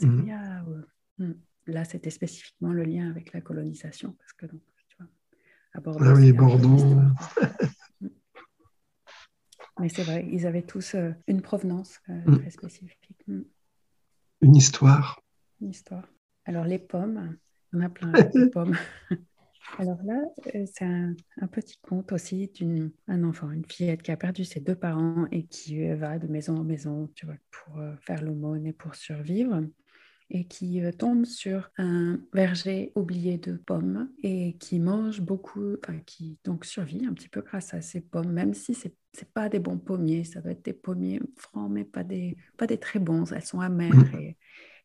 un 0.00 0.06
mmh. 0.06 0.84
Hmm. 1.18 1.34
Là, 1.66 1.84
c'était 1.84 2.08
spécifiquement 2.08 2.72
le 2.72 2.84
lien 2.84 3.10
avec 3.10 3.34
la 3.34 3.42
colonisation, 3.42 4.12
parce 4.12 4.32
que 4.32 4.46
donc, 4.46 4.62
tu 4.88 4.96
vois, 4.96 5.08
à 5.74 5.80
Bordeaux. 5.80 6.04
Ah 6.06 6.14
oui, 6.14 6.32
Bordeaux. 6.32 7.02
Mais 9.80 9.88
c'est 9.88 10.02
vrai, 10.02 10.26
ils 10.30 10.46
avaient 10.46 10.62
tous 10.62 10.94
euh, 10.94 11.10
une 11.26 11.42
provenance 11.42 12.00
mmh. 12.08 12.38
très 12.38 12.50
spécifique. 12.50 13.10
Hmm. 13.26 13.42
Une 14.40 14.56
histoire. 14.56 15.20
Une 15.60 15.70
histoire. 15.70 16.04
Alors, 16.44 16.64
les 16.64 16.78
pommes, 16.78 17.36
on 17.72 17.80
a 17.80 17.88
plein 17.88 18.12
de 18.12 18.46
pommes. 18.52 18.76
Alors 19.76 19.98
là, 20.04 20.20
euh, 20.54 20.64
c'est 20.72 20.84
un, 20.84 21.14
petit 21.52 21.76
conte 21.82 22.12
aussi 22.12 22.50
d'un 23.06 23.24
enfant, 23.24 23.50
une 23.50 23.64
fillette 23.64 24.02
qui 24.02 24.10
a 24.10 24.16
perdu 24.16 24.44
ses 24.44 24.60
deux 24.60 24.74
parents 24.74 25.26
et 25.30 25.44
qui 25.44 25.88
euh, 25.88 25.96
va 25.96 26.18
de 26.18 26.26
maison 26.26 26.56
en 26.56 26.64
maison 26.64 27.10
tu 27.14 27.26
vois, 27.26 27.36
pour 27.50 27.78
euh, 27.78 27.94
faire 28.00 28.22
l'aumône 28.22 28.66
et 28.66 28.72
pour 28.72 28.94
survivre 28.94 29.62
et 30.30 30.46
qui 30.46 30.82
tombe 30.98 31.24
sur 31.24 31.70
un 31.78 32.20
verger 32.34 32.92
oublié 32.94 33.38
de 33.38 33.56
pommes 33.56 34.10
et 34.22 34.56
qui 34.58 34.78
mange 34.78 35.22
beaucoup, 35.22 35.76
enfin, 35.82 35.98
qui 36.04 36.36
donc 36.44 36.66
survit 36.66 37.06
un 37.06 37.14
petit 37.14 37.30
peu 37.30 37.40
grâce 37.40 37.72
à 37.72 37.80
ces 37.80 38.02
pommes, 38.02 38.30
même 38.32 38.52
si 38.52 38.74
ce 38.74 38.88
n'est 39.20 39.30
pas 39.32 39.48
des 39.48 39.58
bons 39.58 39.78
pommiers, 39.78 40.24
ça 40.24 40.40
doit 40.40 40.52
être 40.52 40.64
des 40.64 40.72
pommiers 40.72 41.20
francs, 41.36 41.70
mais 41.70 41.84
pas 41.84 42.04
des, 42.04 42.36
pas 42.56 42.66
des 42.66 42.78
très 42.78 42.98
bons, 42.98 43.32
elles 43.32 43.44
sont 43.44 43.60
amères. 43.60 43.94
Mmh. 43.94 44.20
Et, 44.20 44.36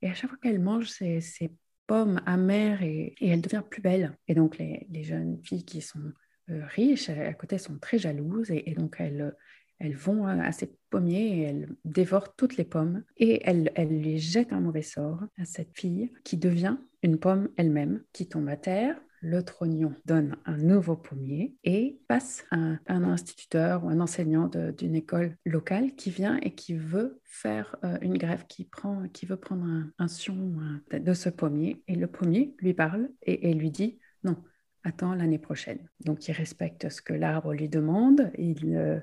et 0.01 0.09
à 0.09 0.13
chaque 0.13 0.29
fois 0.29 0.39
qu'elle 0.41 0.59
mange 0.59 0.89
ces, 0.89 1.21
ces 1.21 1.51
pomme 1.87 2.21
amère 2.25 2.81
et, 2.81 3.15
elle 3.21 3.41
devient 3.41 3.63
plus 3.67 3.81
belle. 3.81 4.17
Et 4.27 4.35
donc 4.35 4.57
les, 4.57 5.03
jeunes 5.03 5.39
filles 5.43 5.65
qui 5.65 5.81
sont 5.81 6.11
euh, 6.49 6.61
riches 6.65 7.09
à 7.09 7.33
côté 7.33 7.57
sont 7.57 7.77
très 7.79 7.97
jalouses 7.97 8.51
et, 8.51 8.73
donc 8.77 8.95
elles, 8.99 9.35
elles 9.79 9.95
vont 9.95 10.25
à 10.25 10.51
ces 10.51 10.75
pommiers 10.89 11.39
et 11.39 11.41
elles 11.43 11.69
dévorent 11.85 12.35
toutes 12.35 12.57
les 12.57 12.63
pommes 12.63 13.03
et 13.17 13.41
elles, 13.43 13.71
elles 13.75 14.01
lui 14.01 14.19
jettent 14.19 14.53
un 14.53 14.61
mauvais 14.61 14.81
sort 14.81 15.23
à 15.37 15.45
cette 15.45 15.77
fille 15.77 16.11
qui 16.23 16.37
devient 16.37 16.77
une 17.01 17.19
pomme 17.19 17.49
elle-même, 17.57 18.03
qui 18.13 18.27
tombe 18.27 18.47
à 18.47 18.57
terre, 18.57 18.99
le 19.23 19.41
trognon 19.41 19.95
donne 20.03 20.35
un 20.45 20.57
nouveau 20.57 20.97
pommier 20.97 21.55
et 21.63 21.97
passe 22.09 22.45
à 22.51 22.57
un, 22.87 23.03
instituteur 23.03 23.85
ou 23.85 23.89
un 23.89 24.01
enseignant 24.01 24.51
d'une 24.77 24.95
école 24.95 25.37
locale 25.45 25.95
qui 25.95 26.11
vient 26.11 26.37
et 26.41 26.53
qui 26.53 26.75
veut 26.75 27.21
faire 27.23 27.77
euh, 27.85 27.97
une 28.01 28.17
grève, 28.17 28.45
qui, 28.47 28.65
prend, 28.65 29.07
qui 29.13 29.25
veut 29.25 29.37
prendre 29.37 29.63
un, 29.63 29.89
un 29.97 30.09
sion 30.09 30.53
de 30.91 31.13
ce 31.13 31.29
pommier. 31.29 31.81
Et 31.87 31.95
le 31.95 32.07
pommier 32.07 32.53
lui 32.59 32.73
parle 32.73 33.09
et, 33.21 33.53
lui 33.53 33.71
dit 33.71 33.97
non, 34.25 34.35
attends 34.83 35.15
l'année 35.15 35.39
prochaine. 35.39 35.89
Donc 36.01 36.27
il 36.27 36.33
respecte 36.33 36.89
ce 36.89 37.01
que 37.01 37.13
l'arbre 37.13 37.53
lui 37.53 37.69
demande. 37.69 38.29
Euh, 38.37 38.99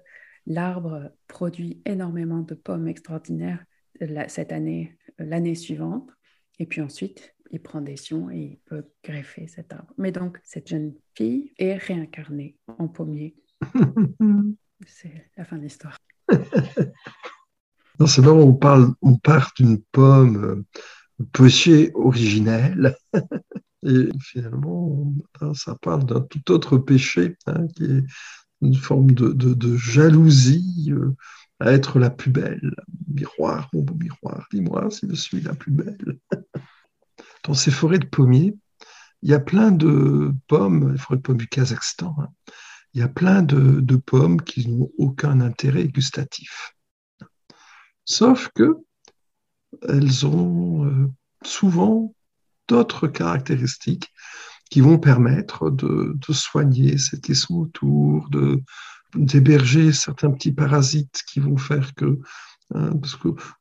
l'arbre 0.46 1.12
produit 1.28 1.80
énormément 1.86 2.40
de 2.40 2.54
pommes 2.54 2.88
extraordinaires 2.88 3.64
cette 4.28 4.52
année, 4.52 4.98
l'année 5.18 5.54
suivante. 5.54 6.10
Et 6.58 6.66
puis 6.66 6.82
ensuite, 6.82 7.34
il 7.51 7.61
prend 7.61 7.80
des 7.80 7.96
sions 7.96 8.30
et 8.30 8.38
il 8.38 8.59
peut 8.64 8.84
greffer 9.05 9.48
cet 9.48 9.72
arbre. 9.72 9.92
Mais 9.98 10.12
donc, 10.12 10.40
cette 10.44 10.68
jeune 10.68 10.94
fille 11.14 11.53
est 11.59 11.76
réincarnée 11.76 12.57
en 12.66 12.88
pommier. 12.88 13.34
C'est 14.86 15.30
la 15.36 15.44
fin 15.44 15.59
de 15.59 15.62
l'histoire. 15.62 15.98
c'est 18.07 18.22
là 18.22 18.32
où 18.32 18.40
on, 18.40 18.55
parle, 18.55 18.94
on 19.03 19.18
part 19.18 19.53
d'une 19.57 19.82
pomme 19.92 20.42
euh, 20.42 21.24
péché 21.32 21.90
originel. 21.94 22.96
Et 23.86 24.09
finalement, 24.20 25.12
ça 25.55 25.74
parle 25.80 26.05
d'un 26.05 26.20
tout 26.20 26.51
autre 26.51 26.78
péché, 26.78 27.36
hein, 27.46 27.66
qui 27.74 27.84
est 27.84 28.05
une 28.61 28.74
forme 28.74 29.12
de, 29.12 29.76
jalousie 29.76 30.90
euh, 30.92 31.14
à 31.61 31.72
être 31.72 31.98
la 31.98 32.11
plus 32.11 32.30
belle. 32.30 32.74
Miroir, 33.09 33.70
mon 33.72 33.82
beau 33.82 33.94
miroir, 33.94 34.46
dis-moi 34.53 34.90
si 34.90 35.07
je 35.09 35.14
suis 35.14 35.40
la 35.40 35.55
plus 35.55 35.72
belle. 35.72 36.18
Dans 37.45 37.55
ces 37.55 37.70
forêts 37.70 37.99
de 37.99 38.07
pommiers, 38.07 38.55
il 39.22 39.30
y 39.30 39.34
a 39.34 39.41
plein 39.41 39.70
de 39.70 40.32
pommes, 40.47 40.93
les 40.93 40.99
forêts 40.99 41.16
de 41.16 41.22
pommes 41.22 41.36
du 41.36 41.49
Kazakhstan, 41.49 42.14
hein, 42.18 42.28
il 42.95 43.01
y 43.01 43.03
a 43.03 43.09
plein 43.09 43.43
de, 43.43 43.97
pommes 43.97 44.43
qui 44.43 44.68
n'ont 44.68 44.91
aucun 44.99 45.41
intérêt 45.41 45.86
gustatif. 45.86 46.74
Sauf 48.05 48.49
que 48.55 48.78
elles 49.88 50.26
ont 50.26 50.84
euh, 50.84 51.09
souvent 51.45 52.12
d'autres 52.66 53.07
caractéristiques 53.07 54.09
qui 54.70 54.80
vont 54.80 54.99
permettre 54.99 55.70
de, 55.70 56.16
soigner 56.32 56.97
qui 57.22 57.34
sont 57.34 57.57
autour, 57.57 58.28
d'héberger 59.14 59.93
certains 59.93 60.30
petits 60.30 60.53
parasites 60.53 61.22
qui 61.28 61.41
vont 61.41 61.57
faire 61.57 61.95
que 61.95 62.20
Hein, 62.72 62.92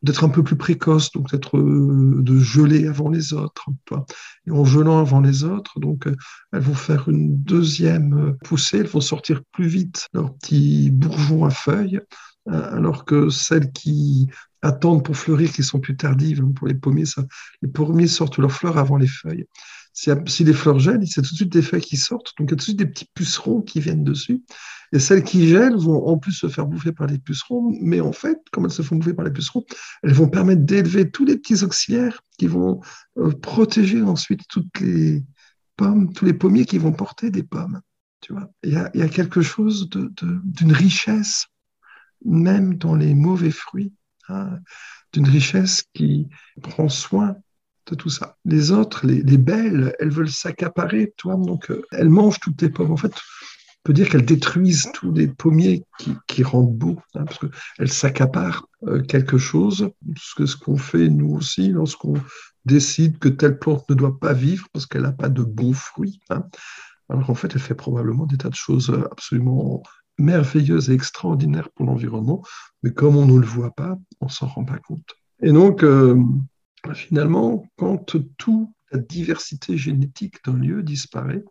d'être 0.04 0.24
un 0.24 0.30
peu 0.30 0.44
plus 0.44 0.56
précoce, 0.56 1.12
donc 1.12 1.32
d'être 1.32 1.58
euh, 1.58 2.18
de 2.22 2.38
geler 2.38 2.88
avant 2.88 3.10
les 3.10 3.34
autres. 3.34 3.66
Et 4.46 4.52
en 4.52 4.66
gelant 4.66 5.00
avant 5.00 5.20
les 5.20 5.44
autres, 5.44 5.80
donc 5.80 6.06
euh, 6.06 6.16
elles 6.54 6.62
vont 6.62 6.76
faire 6.76 7.10
une 7.10 7.36
deuxième 7.36 8.14
euh, 8.14 8.34
poussée, 8.44 8.80
elles 8.80 8.88
vont 8.88 9.02
sortir 9.02 9.42
plus 9.52 9.68
vite 9.68 10.08
leurs 10.14 10.36
petits 10.36 10.92
bourgeons 10.92 11.46
à 11.46 11.50
feuilles, 11.50 12.02
alors 12.46 13.06
que 13.06 13.30
celles 13.30 13.72
qui 13.72 14.28
attendent 14.62 15.04
pour 15.04 15.16
fleurir, 15.16 15.52
qui 15.52 15.64
sont 15.64 15.80
plus 15.80 15.96
tardives, 15.96 16.42
hein, 16.42 16.52
pour 16.56 16.68
les 16.68 16.74
pommiers, 16.74 17.06
ça, 17.06 17.24
les 17.62 17.70
pommiers 17.70 18.08
sortent 18.08 18.38
leurs 18.38 18.52
fleurs 18.52 18.78
avant 18.78 18.98
les 18.98 19.08
feuilles. 19.08 19.46
Si, 19.94 20.44
les 20.44 20.54
fleurs 20.54 20.80
gèlent, 20.80 21.06
c'est 21.06 21.22
tout 21.22 21.32
de 21.32 21.36
suite 21.36 21.52
des 21.52 21.62
feuilles 21.62 21.82
qui 21.82 21.98
sortent, 21.98 22.32
donc 22.38 22.50
il 22.50 22.52
y 22.52 22.54
a 22.54 22.56
tout 22.56 22.58
de 22.58 22.62
suite 22.62 22.80
des 22.80 22.86
petits 22.86 23.10
pucerons 23.14 23.62
qui 23.62 23.80
viennent 23.82 24.04
dessus. 24.04 24.44
Et 24.92 25.00
celles 25.00 25.24
qui 25.24 25.48
gèlent 25.48 25.76
vont 25.76 26.08
en 26.08 26.18
plus 26.18 26.32
se 26.32 26.48
faire 26.48 26.66
bouffer 26.66 26.92
par 26.92 27.08
les 27.08 27.20
pucerons, 27.20 27.76
mais 27.82 28.00
en 28.00 28.14
fait, 28.14 28.40
comme 28.52 28.66
elles 28.66 28.72
se 28.72 28.82
font 28.82 28.96
bouffer 28.96 29.14
par 29.14 29.26
les 29.26 29.32
pucerons, 29.32 29.66
elles 30.04 30.14
vont 30.14 30.30
permettre 30.30 30.64
d'élever 30.64 31.10
tous 31.12 31.26
les 31.26 31.38
petits 31.38 31.64
auxiliaires 31.64 32.22
qui 32.38 32.48
vont 32.48 32.82
euh, 33.18 33.32
protéger 33.32 34.02
ensuite 34.02 34.42
toutes 34.48 34.80
les 34.80 35.26
pommes, 35.76 36.14
tous 36.14 36.26
les 36.26 36.34
pommiers 36.34 36.66
qui 36.66 36.78
vont 36.78 36.92
porter 36.92 37.30
des 37.30 37.44
pommes. 37.44 37.82
Tu 38.22 38.34
vois, 38.34 38.50
il 38.64 38.74
y 38.74 38.76
a, 38.76 39.10
quelque 39.10 39.42
chose 39.42 39.90
d'une 39.90 40.74
richesse, 40.74 41.48
même 42.26 42.76
dans 42.76 42.96
les 42.96 43.14
mauvais 43.14 43.52
fruits, 43.52 43.94
hein, 44.28 44.60
d'une 45.14 45.28
richesse 45.28 45.84
qui 45.94 46.28
prend 46.62 46.90
soin 46.90 47.36
tout 47.96 48.10
ça. 48.10 48.38
Les 48.46 48.72
autres, 48.72 49.06
les, 49.06 49.38
belles, 49.38 49.96
elles 50.00 50.12
veulent 50.12 50.30
s'accaparer, 50.30 51.14
toi, 51.18 51.36
donc 51.36 51.72
euh, 51.72 51.82
elles 51.92 52.10
mangent 52.10 52.40
toutes 52.40 52.62
les 52.62 52.70
pommes. 52.70 52.92
En 52.92 52.98
fait, 52.98 53.14
on 53.14 53.82
peut 53.84 53.94
dire 53.94 54.10
qu'elles 54.10 54.26
détruisent 54.26 54.90
tous 54.94 55.12
les 55.14 55.28
pommiers 55.28 55.86
qui, 56.28 56.44
rendent 56.44 56.76
beau, 56.76 56.98
hein, 57.16 57.26
parce 57.26 57.40
qu'elles 57.40 57.92
s'accaparent 57.92 58.68
euh, 58.88 59.02
quelque 59.02 59.38
chose, 59.38 59.90
ce 60.18 60.46
ce 60.46 60.56
qu'on 60.58 60.78
fait 60.78 61.10
nous 61.10 61.36
aussi 61.36 61.70
lorsqu'on 61.70 62.14
décide 62.66 63.18
que 63.20 63.30
telle 63.30 63.58
plante 63.58 63.90
ne 63.90 63.96
doit 63.96 64.20
pas 64.20 64.34
vivre 64.34 64.68
parce 64.74 64.86
qu'elle 64.86 65.04
n'a 65.04 65.12
pas 65.12 65.30
de 65.30 65.44
bons 65.44 65.74
fruits. 65.74 66.20
Hein. 66.30 66.44
Alors 67.10 67.26
qu'en 67.26 67.36
fait, 67.36 67.54
elle 67.54 67.62
fait 67.62 67.76
probablement 67.76 68.26
des 68.26 68.38
tas 68.38 68.50
de 68.50 68.56
choses 68.56 68.94
absolument 69.12 69.82
merveilleuses 70.20 70.90
et 70.90 70.94
extraordinaires 70.94 71.70
pour 71.74 71.86
l'environnement, 71.86 72.44
mais 72.84 72.92
comme 72.92 73.16
on 73.16 73.26
ne 73.26 73.40
le 73.40 73.46
voit 73.46 73.72
pas, 73.72 73.98
on 74.22 74.28
s'en 74.28 74.48
rend 74.48 74.66
pas 74.66 74.78
compte. 74.78 75.16
Et 75.42 75.52
donc, 75.52 75.84
euh, 75.84 76.22
finalement, 76.94 77.66
quand 77.78 77.98
toute 77.98 78.70
la 78.92 79.00
diversité 79.00 79.78
génétique 79.78 80.44
d'un 80.46 80.58
lieu 80.58 80.84
disparaît 80.84 81.44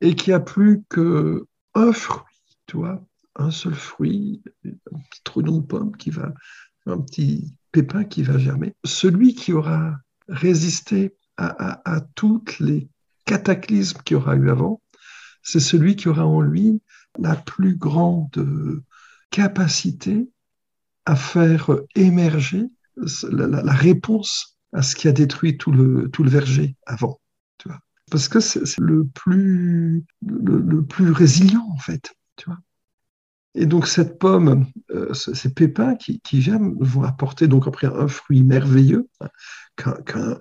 et 0.00 0.14
qu'il 0.14 0.30
n'y 0.30 0.36
a 0.36 0.40
plus 0.40 0.82
qu'un 0.90 1.92
fruit, 1.92 2.56
tu 2.66 2.76
vois, 2.76 3.04
un 3.36 3.50
seul 3.50 3.74
fruit, 3.74 4.42
un 4.64 4.98
petit 5.10 5.22
trognon 5.24 5.58
de 5.58 5.66
pomme 5.66 5.96
qui 5.96 6.10
va, 6.10 6.32
un 6.86 6.98
petit 6.98 7.54
pépin 7.72 8.04
qui 8.04 8.22
va 8.22 8.38
germer, 8.38 8.74
celui 8.84 9.34
qui 9.34 9.52
aura 9.52 9.96
résisté 10.28 11.16
à, 11.36 11.80
à, 11.88 12.00
toutes 12.00 12.58
les 12.58 12.88
cataclysmes 13.24 14.00
qu'il 14.02 14.16
y 14.16 14.20
aura 14.20 14.34
eu 14.34 14.50
avant, 14.50 14.82
c'est 15.42 15.60
celui 15.60 15.94
qui 15.94 16.08
aura 16.08 16.26
en 16.26 16.40
lui 16.40 16.82
la 17.18 17.36
plus 17.36 17.76
grande 17.76 18.82
capacité 19.30 20.28
à 21.04 21.14
faire 21.16 21.70
émerger 21.94 22.68
la, 23.30 23.72
réponse 23.72 24.58
à 24.72 24.82
ce 24.82 24.96
qui 24.96 25.08
a 25.08 25.12
détruit 25.12 25.56
tout 25.56 25.72
le, 25.72 26.08
tout 26.10 26.22
le 26.22 26.30
verger 26.30 26.76
avant. 26.86 27.20
Tu 27.58 27.68
vois. 27.68 27.80
Parce 28.10 28.28
que 28.28 28.40
c'est 28.40 28.78
le 28.78 29.04
plus, 29.06 30.04
le, 30.26 30.82
plus 30.82 31.10
résilient, 31.10 31.66
en 31.70 31.78
fait. 31.78 32.14
Tu 32.36 32.46
vois. 32.46 32.58
Et 33.54 33.66
donc 33.66 33.88
cette 33.88 34.18
pomme, 34.18 34.66
euh, 34.90 35.12
ces 35.14 35.52
pépins 35.52 35.96
qui, 35.96 36.20
qui, 36.20 36.38
viennent 36.38 36.76
vont 36.78 37.02
apporter 37.02 37.48
donc 37.48 37.66
après 37.66 37.86
un 37.86 38.06
fruit 38.06 38.42
merveilleux 38.42 39.08
hein, 39.20 39.28
qu'un 40.04 40.38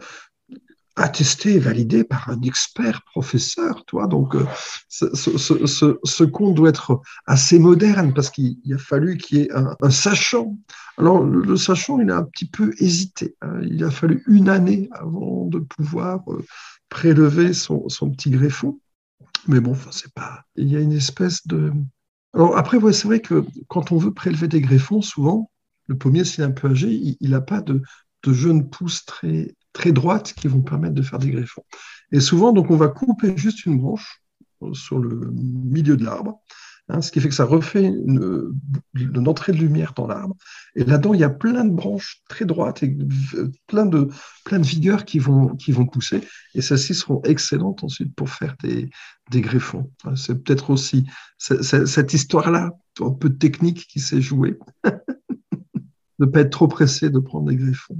attesté 0.97 1.53
et 1.53 1.59
validé 1.59 2.03
par 2.03 2.29
un 2.29 2.41
expert 2.41 3.03
professeur, 3.03 3.85
toi. 3.85 4.07
Donc, 4.07 4.35
euh, 4.35 4.45
ce, 4.89 5.05
ce, 5.15 5.97
ce, 6.03 6.23
conte 6.23 6.55
doit 6.55 6.69
être 6.69 7.01
assez 7.25 7.59
moderne 7.59 8.13
parce 8.13 8.29
qu'il 8.29 8.57
a 8.73 8.77
fallu 8.77 9.17
qu'il 9.17 9.37
y 9.37 9.41
ait 9.43 9.49
un, 9.53 9.89
sachant. 9.89 10.57
Alors, 10.97 11.23
le, 11.23 11.55
sachant, 11.55 11.99
il 11.99 12.09
a 12.09 12.17
un 12.17 12.23
petit 12.23 12.49
peu 12.49 12.73
hésité. 12.79 13.35
Hein. 13.41 13.61
Il 13.63 13.83
a 13.83 13.91
fallu 13.91 14.23
une 14.27 14.49
année 14.49 14.89
avant 14.91 15.45
de 15.45 15.59
pouvoir 15.59 16.21
euh, 16.29 16.43
prélever 16.89 17.53
son, 17.53 17.87
son, 17.89 18.09
petit 18.09 18.31
greffon. 18.31 18.79
Mais 19.47 19.59
bon, 19.59 19.71
enfin, 19.71 19.91
c'est 19.93 20.13
pas. 20.13 20.43
Il 20.55 20.67
y 20.67 20.75
a 20.75 20.79
une 20.79 20.93
espèce 20.93 21.45
de. 21.45 21.71
Alors 22.33 22.57
après, 22.57 22.77
ouais, 22.77 22.93
c'est 22.93 23.07
vrai 23.07 23.19
que 23.19 23.45
quand 23.67 23.91
on 23.91 23.97
veut 23.97 24.13
prélever 24.13 24.47
des 24.47 24.61
greffons, 24.61 25.01
souvent, 25.01 25.51
le 25.85 25.97
pommier, 25.97 26.25
s'il 26.25 26.43
est 26.43 26.47
un 26.47 26.51
peu 26.51 26.69
âgé, 26.69 27.17
il 27.19 27.29
n'a 27.29 27.41
pas 27.41 27.61
de, 27.61 27.81
de 28.23 28.33
jeunes 28.33 28.69
pousses 28.69 29.05
très, 29.05 29.55
très 29.77 29.91
droites 29.91 30.33
qui 30.33 30.47
vont 30.47 30.61
permettre 30.61 30.95
de 30.95 31.03
faire 31.03 31.19
des 31.19 31.29
greffons. 31.29 31.63
Et 32.11 32.19
souvent, 32.19 32.51
donc, 32.51 32.71
on 32.71 32.77
va 32.77 32.87
couper 32.87 33.37
juste 33.37 33.65
une 33.67 33.77
branche 33.77 34.23
euh, 34.63 34.73
sur 34.73 34.97
le 34.97 35.29
milieu 35.31 35.95
de 35.95 36.03
l'arbre, 36.03 36.41
hein, 36.89 37.01
ce 37.01 37.11
qui 37.11 37.21
fait 37.21 37.29
que 37.29 37.35
ça 37.35 37.45
refait 37.45 37.85
une, 37.85 39.27
entrée 39.27 39.51
de 39.51 39.57
lumière 39.57 39.93
dans 39.93 40.07
l'arbre. 40.07 40.35
Et 40.75 40.83
là-dedans, 40.83 41.13
il 41.13 41.19
y 41.19 41.23
a 41.23 41.29
plein 41.29 41.63
de 41.63 41.69
branches 41.69 42.23
très 42.27 42.45
droites 42.45 42.81
et 42.81 42.97
plein 43.67 43.85
de, 43.85 44.09
plein 44.45 44.57
de 44.57 44.65
vigueur 44.65 45.05
qui 45.05 45.19
vont, 45.19 45.55
qui 45.55 45.71
vont 45.71 45.85
pousser. 45.85 46.21
Et 46.55 46.61
celles-ci 46.61 46.95
seront 46.95 47.21
excellentes 47.21 47.83
ensuite 47.83 48.15
pour 48.15 48.29
faire 48.29 48.55
des, 48.63 48.89
des 49.29 49.41
greffons. 49.41 49.91
C'est 50.15 50.43
peut-être 50.43 50.71
aussi 50.71 51.05
cette 51.37 52.13
histoire-là, 52.15 52.71
un 52.99 53.11
peu 53.11 53.29
technique 53.29 53.85
qui 53.87 53.99
s'est 53.99 54.21
jouée. 54.21 54.57
ne 56.19 56.25
pas 56.25 56.39
être 56.39 56.49
trop 56.49 56.67
pressé 56.67 57.11
de 57.11 57.19
prendre 57.19 57.47
des 57.49 57.55
greffons. 57.55 57.95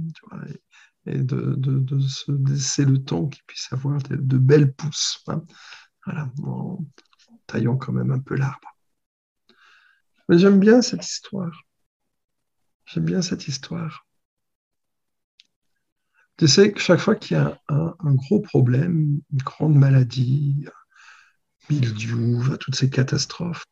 De, 1.06 1.98
se 2.00 2.32
laisser 2.32 2.84
le 2.84 3.02
temps 3.02 3.26
qu'il 3.26 3.42
puisse 3.44 3.72
avoir 3.72 3.98
de, 4.02 4.38
belles 4.38 4.72
pousses. 4.72 5.22
Hein. 5.28 5.42
Voilà, 6.04 6.30
en, 6.42 6.84
taillant 7.46 7.76
quand 7.76 7.92
même 7.92 8.10
un 8.10 8.20
peu 8.20 8.36
l'arbre. 8.36 8.76
Mais 10.28 10.38
j'aime 10.38 10.60
bien 10.60 10.82
cette 10.82 11.04
histoire. 11.04 11.62
J'aime 12.86 13.04
bien 13.04 13.22
cette 13.22 13.48
histoire. 13.48 14.06
Tu 16.36 16.46
sais 16.46 16.72
que 16.72 16.80
chaque 16.80 17.00
fois 17.00 17.16
qu'il 17.16 17.36
y 17.36 17.40
a 17.40 17.60
un, 17.68 18.14
gros 18.14 18.40
problème, 18.40 19.20
une 19.32 19.42
grande 19.42 19.74
maladie, 19.74 20.66
mildiou, 21.68 22.56
toutes 22.58 22.76
ces 22.76 22.88
catastrophes, 22.88 23.64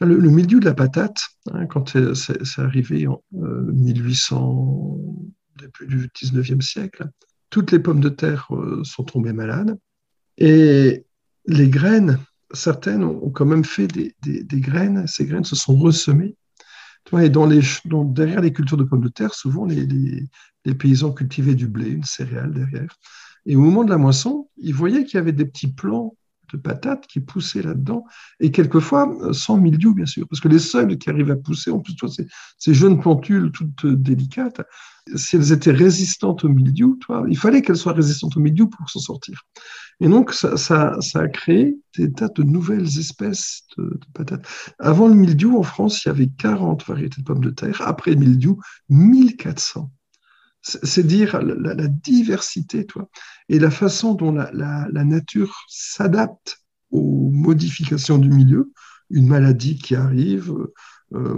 le, 0.00 0.30
mildiou 0.30 0.60
de 0.60 0.64
la 0.64 0.74
patate, 0.74 1.20
hein, 1.52 1.66
quand 1.66 1.96
c'est 2.14 2.60
arrivé 2.60 3.06
en 3.06 3.22
1800, 3.32 4.98
depuis 5.58 5.86
du 5.86 6.08
19e 6.08 6.60
siècle, 6.60 7.08
toutes 7.50 7.72
les 7.72 7.78
pommes 7.78 8.00
de 8.00 8.08
terre 8.08 8.46
euh, 8.50 8.82
sont 8.84 9.04
tombées 9.04 9.32
malades. 9.32 9.78
Et 10.36 11.04
les 11.46 11.68
graines, 11.68 12.18
certaines 12.52 13.04
ont 13.04 13.30
quand 13.30 13.46
même 13.46 13.64
fait 13.64 13.86
des, 13.86 14.14
graines, 14.60 15.06
ces 15.06 15.26
graines 15.26 15.44
se 15.44 15.56
sont 15.56 15.76
ressemées. 15.76 16.36
Et 17.18 17.30
dans 17.30 17.46
les, 17.46 17.62
derrière 17.86 18.42
les 18.42 18.52
cultures 18.52 18.76
de 18.76 18.84
pommes 18.84 19.02
de 19.02 19.08
terre, 19.08 19.32
souvent 19.34 19.64
les, 19.64 19.86
les, 19.86 20.74
paysans 20.74 21.12
cultivaient 21.12 21.54
du 21.54 21.66
blé, 21.66 21.88
une 21.88 22.04
céréale 22.04 22.52
derrière. 22.52 22.94
Et 23.46 23.56
au 23.56 23.60
moment 23.60 23.82
de 23.82 23.90
la 23.90 23.96
moisson, 23.96 24.50
ils 24.58 24.74
voyaient 24.74 25.04
qu'il 25.04 25.14
y 25.14 25.20
avait 25.20 25.32
des 25.32 25.46
petits 25.46 25.72
plants 25.72 26.14
patates 26.56 27.06
qui 27.06 27.20
poussaient 27.20 27.62
là-dedans, 27.62 28.04
et 28.40 28.50
quelquefois 28.50 29.16
sans 29.32 29.56
mildiou, 29.56 29.94
bien 29.94 30.06
sûr, 30.06 30.26
parce 30.28 30.40
que 30.40 30.48
les 30.48 30.58
seules 30.58 30.98
qui 30.98 31.10
arrivent 31.10 31.30
à 31.30 31.36
pousser, 31.36 31.70
en 31.70 31.80
plus, 31.80 31.94
toi, 31.96 32.08
ces, 32.58 32.74
jeunes 32.74 33.00
plantules 33.00 33.50
toutes 33.52 33.86
délicates, 33.86 34.60
si 35.14 35.36
elles 35.36 35.52
étaient 35.52 35.72
résistantes 35.72 36.44
au 36.44 36.48
mildiou, 36.48 36.96
toi, 37.00 37.24
il 37.28 37.38
fallait 37.38 37.62
qu'elles 37.62 37.76
soient 37.76 37.92
résistantes 37.92 38.36
au 38.36 38.40
mildiou 38.40 38.68
pour 38.68 38.88
s'en 38.90 39.00
sortir. 39.00 39.42
Et 40.00 40.08
donc, 40.08 40.32
ça, 40.32 40.56
ça, 40.56 40.96
ça, 41.00 41.20
a 41.20 41.28
créé 41.28 41.78
des 41.96 42.12
tas 42.12 42.28
de 42.28 42.42
nouvelles 42.42 42.98
espèces 42.98 43.62
de, 43.76 43.84
de, 43.84 44.06
patates. 44.14 44.46
Avant 44.78 45.08
le 45.08 45.14
mildiou, 45.14 45.58
en 45.58 45.62
France, 45.62 46.04
il 46.04 46.08
y 46.08 46.10
avait 46.10 46.28
40 46.28 46.86
variétés 46.86 47.20
de 47.20 47.24
pommes 47.24 47.44
de 47.44 47.50
terre. 47.50 47.82
Après 47.84 48.12
le 48.12 48.18
mildiou, 48.18 48.60
1400 48.90 49.90
c'est 50.62 51.06
dire 51.06 51.40
la, 51.40 51.88
diversité, 51.88 52.84
toi, 52.84 53.08
et 53.48 53.58
la 53.58 53.70
façon 53.70 54.14
dont 54.14 54.32
la, 54.32 55.04
nature 55.04 55.64
s'adapte 55.68 56.58
aux 56.90 57.30
modifications 57.32 58.18
du 58.18 58.30
milieu, 58.30 58.72
une 59.10 59.28
maladie 59.28 59.78
qui 59.78 59.94
arrive, 59.94 60.54
euh, 61.14 61.36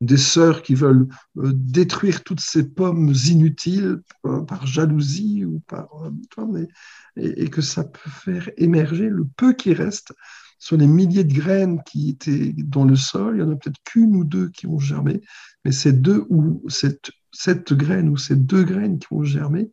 des, 0.00 0.16
sœurs 0.18 0.62
qui 0.62 0.74
veulent 0.74 1.08
euh, 1.38 1.52
détruire 1.54 2.22
toutes 2.24 2.40
ces 2.40 2.68
pommes 2.68 3.14
inutiles 3.26 4.02
euh, 4.26 4.42
par 4.42 4.66
jalousie 4.66 5.46
ou 5.46 5.60
par, 5.60 5.88
toi, 6.30 6.46
mais, 6.46 6.68
et, 7.16 7.44
et, 7.44 7.48
que 7.48 7.62
ça 7.62 7.84
peut 7.84 8.10
faire 8.10 8.50
émerger 8.58 9.08
le 9.08 9.24
peu 9.36 9.54
qui 9.54 9.72
reste 9.72 10.12
sur 10.58 10.76
les 10.76 10.86
milliers 10.86 11.24
de 11.24 11.32
graines 11.32 11.82
qui 11.86 12.10
étaient 12.10 12.52
dans 12.58 12.84
le 12.84 12.96
sol. 12.96 13.36
Il 13.36 13.40
y 13.40 13.42
en 13.42 13.50
a 13.50 13.56
peut-être 13.56 13.82
qu'une 13.82 14.14
ou 14.14 14.24
deux 14.24 14.50
qui 14.50 14.66
ont 14.66 14.78
germé, 14.78 15.22
mais 15.64 15.72
ces 15.72 15.92
deux 15.92 16.26
ou 16.28 16.62
cette 16.68 17.12
cette 17.32 17.72
graine 17.72 18.08
ou 18.08 18.16
ces 18.16 18.36
deux 18.36 18.64
graines 18.64 18.98
qui 18.98 19.12
ont 19.12 19.22
germé 19.22 19.70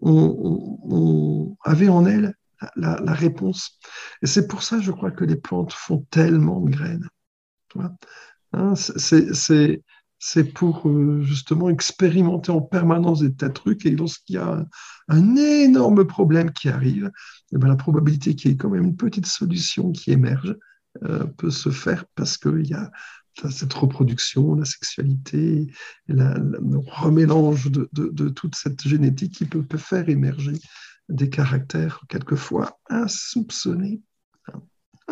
on, 0.00 0.78
on, 0.90 1.56
avait 1.64 1.88
en 1.88 2.06
elles 2.06 2.34
la, 2.76 3.12
réponse. 3.12 3.78
Et 4.22 4.26
c'est 4.26 4.46
pour 4.46 4.62
ça, 4.62 4.80
je 4.80 4.90
crois, 4.90 5.10
que 5.10 5.24
les 5.24 5.36
plantes 5.36 5.72
font 5.72 6.06
tellement 6.10 6.60
de 6.60 6.70
graines. 6.70 7.08
Hein, 8.52 8.74
c'est 8.76 10.44
pour 10.54 10.88
euh, 10.88 11.20
justement 11.22 11.68
expérimenter 11.68 12.52
en 12.52 12.62
permanence 12.62 13.20
des 13.20 13.34
tas 13.34 13.48
de 13.48 13.54
trucs. 13.54 13.84
Et 13.84 13.90
lorsqu'il 13.90 14.36
y 14.36 14.38
a 14.38 14.64
un, 15.08 15.36
énorme 15.36 16.06
problème 16.06 16.52
qui 16.52 16.68
arrive, 16.68 17.10
eh 17.52 17.58
bien, 17.58 17.68
la 17.68 17.76
probabilité 17.76 18.34
qu'il 18.34 18.50
y 18.50 18.54
ait 18.54 18.56
quand 18.56 18.70
même 18.70 18.84
une 18.84 18.96
petite 18.96 19.26
solution 19.26 19.92
qui 19.92 20.12
émerge 20.12 20.56
euh, 21.02 21.24
peut 21.24 21.50
se 21.50 21.70
faire 21.70 22.04
parce 22.14 22.38
qu'il 22.38 22.66
y 22.66 22.74
a 22.74 22.90
cette 23.50 23.72
reproduction, 23.72 24.54
la 24.54 24.64
sexualité, 24.64 25.66
la, 26.08 26.34
le 26.34 26.78
remélange 26.78 27.70
de, 27.70 27.88
de, 27.92 28.28
toute 28.28 28.54
cette 28.54 28.82
génétique 28.86 29.34
qui 29.34 29.44
peut, 29.44 29.62
peut, 29.62 29.78
faire 29.78 30.08
émerger 30.08 30.58
des 31.08 31.28
caractères 31.28 32.00
quelquefois 32.08 32.78
insoupçonnés. 32.88 34.02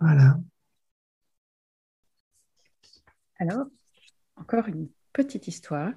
voilà. 0.00 0.38
Alors, 3.38 3.66
encore 4.36 4.68
une 4.68 4.88
petite 5.12 5.48
histoire 5.48 5.92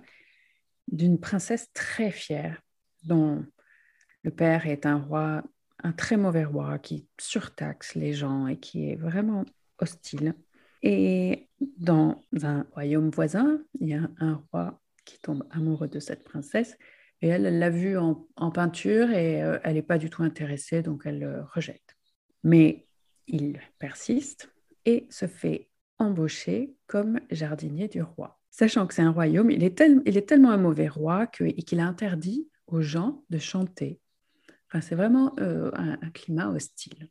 d'une 0.87 1.19
princesse 1.19 1.71
très 1.73 2.11
fière 2.11 2.61
dont 3.03 3.45
le 4.23 4.31
père 4.31 4.67
est 4.67 4.85
un 4.85 4.97
roi, 4.97 5.43
un 5.83 5.91
très 5.91 6.17
mauvais 6.17 6.45
roi 6.45 6.79
qui 6.79 7.07
surtaxe 7.19 7.95
les 7.95 8.13
gens 8.13 8.47
et 8.47 8.59
qui 8.59 8.89
est 8.89 8.95
vraiment 8.95 9.45
hostile. 9.79 10.35
Et 10.83 11.49
dans 11.59 12.21
un 12.43 12.65
royaume 12.71 13.09
voisin, 13.09 13.59
il 13.79 13.89
y 13.89 13.93
a 13.93 14.09
un 14.19 14.43
roi 14.51 14.79
qui 15.05 15.19
tombe 15.19 15.43
amoureux 15.51 15.87
de 15.87 15.99
cette 15.99 16.23
princesse 16.23 16.77
et 17.21 17.27
elle 17.27 17.57
l'a 17.57 17.69
vue 17.69 17.97
en, 17.97 18.27
peinture 18.51 19.09
et 19.09 19.41
euh, 19.41 19.57
elle 19.63 19.73
n'est 19.73 19.81
pas 19.81 19.97
du 19.97 20.09
tout 20.09 20.23
intéressée, 20.23 20.83
donc 20.83 21.03
elle 21.05 21.19
le 21.19 21.41
rejette. 21.41 21.95
Mais 22.43 22.87
il 23.27 23.59
persiste 23.79 24.51
et 24.85 25.07
se 25.09 25.25
fait 25.25 25.69
embaucher 25.97 26.75
comme 26.85 27.19
jardinier 27.31 27.87
du 27.87 28.01
roi. 28.01 28.39
Sachant 28.51 28.85
que 28.87 28.93
c'est 28.93 29.01
un 29.01 29.11
royaume, 29.11 29.51
il 29.51 29.63
est, 29.63 29.77
tel, 29.77 30.01
il 30.05 30.17
est, 30.17 30.27
tellement 30.27 30.51
un 30.51 30.57
mauvais 30.57 30.87
roi 30.87 31.27
qu'il 31.27 31.79
a 31.79 31.85
interdit 31.85 32.49
aux 32.67 32.81
gens 32.81 33.23
de 33.29 33.37
chanter. 33.39 33.99
Enfin, 34.67 34.81
c'est 34.81 34.95
vraiment 34.95 35.33
euh, 35.39 35.71
un, 35.73 35.93
un 36.01 36.09
climat 36.11 36.49
hostile. 36.49 37.09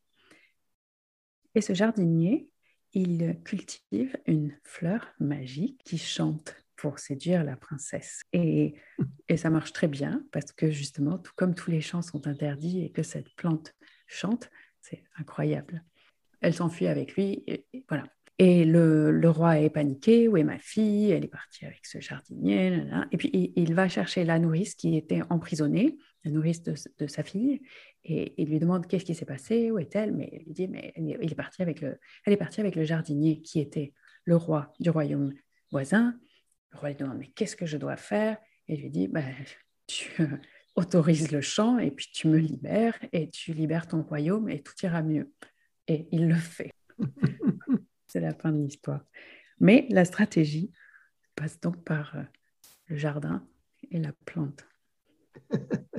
Et 1.55 1.61
ce 1.61 1.73
jardinier 1.73 2.49
il 2.97 3.39
cultive 3.45 4.17
une 4.27 4.57
fleur 4.65 5.13
magique 5.21 5.79
qui 5.85 5.99
chante 5.99 6.57
pour 6.77 6.99
séduire 6.99 7.45
la 7.45 7.55
princesse. 7.55 8.23
Et, 8.33 8.75
et, 9.29 9.37
ça 9.37 9.51
marche 9.51 9.75
très 9.75 9.87
bien 9.87 10.25
parce 10.33 10.51
que 10.53 10.71
justement, 10.71 11.19
tout 11.19 11.33
comme 11.37 11.55
tous 11.55 11.71
les 11.71 11.83
chants 11.83 12.01
sont 12.01 12.27
interdits 12.27 12.83
et 12.83 12.91
que 12.91 13.03
cette 13.03 13.29
plante 13.37 13.75
chante, 14.07 14.51
c'est 14.81 15.05
incroyable. 15.19 15.85
Elle 16.41 16.55
s'enfuit 16.55 16.87
avec 16.87 17.17
lui, 17.17 17.45
et, 17.47 17.67
voilà. 17.87 18.05
Et 18.39 18.65
le, 18.65 19.11
le, 19.11 19.29
roi 19.29 19.61
est 19.61 19.71
paniqué, 19.71 20.29
où 20.29 20.39
est 20.39 20.45
ma 20.45 20.59
fille? 20.59 21.11
Elle 21.11 21.25
est 21.25 21.29
partie 21.29 21.67
avec 21.67 21.85
ce 21.85 22.01
jardinier. 22.01 22.83
Et 23.11 23.19
puis 23.19 23.53
il, 23.57 23.75
va 23.75 23.89
chercher 23.89 24.25
la 24.25 24.39
nourrice 24.39 24.75
qui 24.75 24.97
était 24.97 25.23
emprisonnée, 25.29 25.99
la 26.27 26.33
nourrice 26.33 26.63
de, 26.63 26.75
de 26.99 27.07
sa 27.07 27.23
fille, 27.23 27.63
et 28.05 28.35
il 28.41 28.49
lui 28.49 28.59
demande 28.59 28.87
qu'est-ce 28.87 29.05
qui 29.05 29.15
s'est 29.15 29.25
passé, 29.25 29.71
où 29.71 29.79
est-elle 29.79 30.13
Mais 30.13 30.29
il 30.33 30.45
lui 30.47 30.53
dit, 30.53 30.69
mais 30.69 30.93
elle 30.97 31.09
est, 31.09 31.35
partie 31.35 31.63
avec 31.63 31.81
le, 31.81 31.99
elle 32.25 32.33
est 32.33 32.37
partie 32.37 32.61
avec 32.61 32.75
le 32.77 32.85
jardinier 32.85 33.41
qui 33.43 33.61
était 33.61 33.95
le 34.25 34.37
roi 34.37 34.73
du 34.81 34.91
royaume 34.91 35.33
voisin. 35.71 36.19
Le 36.73 36.79
roi 36.79 36.91
lui 36.91 36.97
demande, 36.97 37.19
mais 37.19 37.29
qu'est-ce 37.29 37.57
que 37.57 37.67
je 37.67 37.77
dois 37.77 37.97
faire? 37.97 38.39
Et 38.69 38.75
il 38.75 38.83
lui 38.83 38.91
dit, 38.91 39.09
bah, 39.09 39.23
tu 39.87 40.11
autorises 40.77 41.33
le 41.33 41.41
chant 41.41 41.79
et 41.79 41.91
puis 41.91 42.09
tu 42.13 42.29
me 42.29 42.39
libères 42.39 42.99
et 43.13 43.31
tu 43.31 43.53
libères 43.53 43.87
ton 43.87 44.03
royaume 44.03 44.49
et 44.49 44.63
tout 44.63 44.75
ira 44.83 45.03
mieux. 45.03 45.33
Et 45.89 46.09
il 46.13 46.29
le 46.29 46.35
fait. 46.35 46.73
C'est 48.07 48.21
la 48.21 48.35
fin 48.35 48.53
de 48.53 48.63
l'histoire. 48.63 49.05
Mais 49.59 49.87
la 49.91 50.05
stratégie 50.05 50.71
passe 51.35 51.61
donc 51.61 51.83
par 51.85 52.17
euh, 52.17 52.23
le 52.87 52.97
jardin 52.97 53.47
et 53.91 53.99
la 53.99 54.13
plante. 54.25 54.67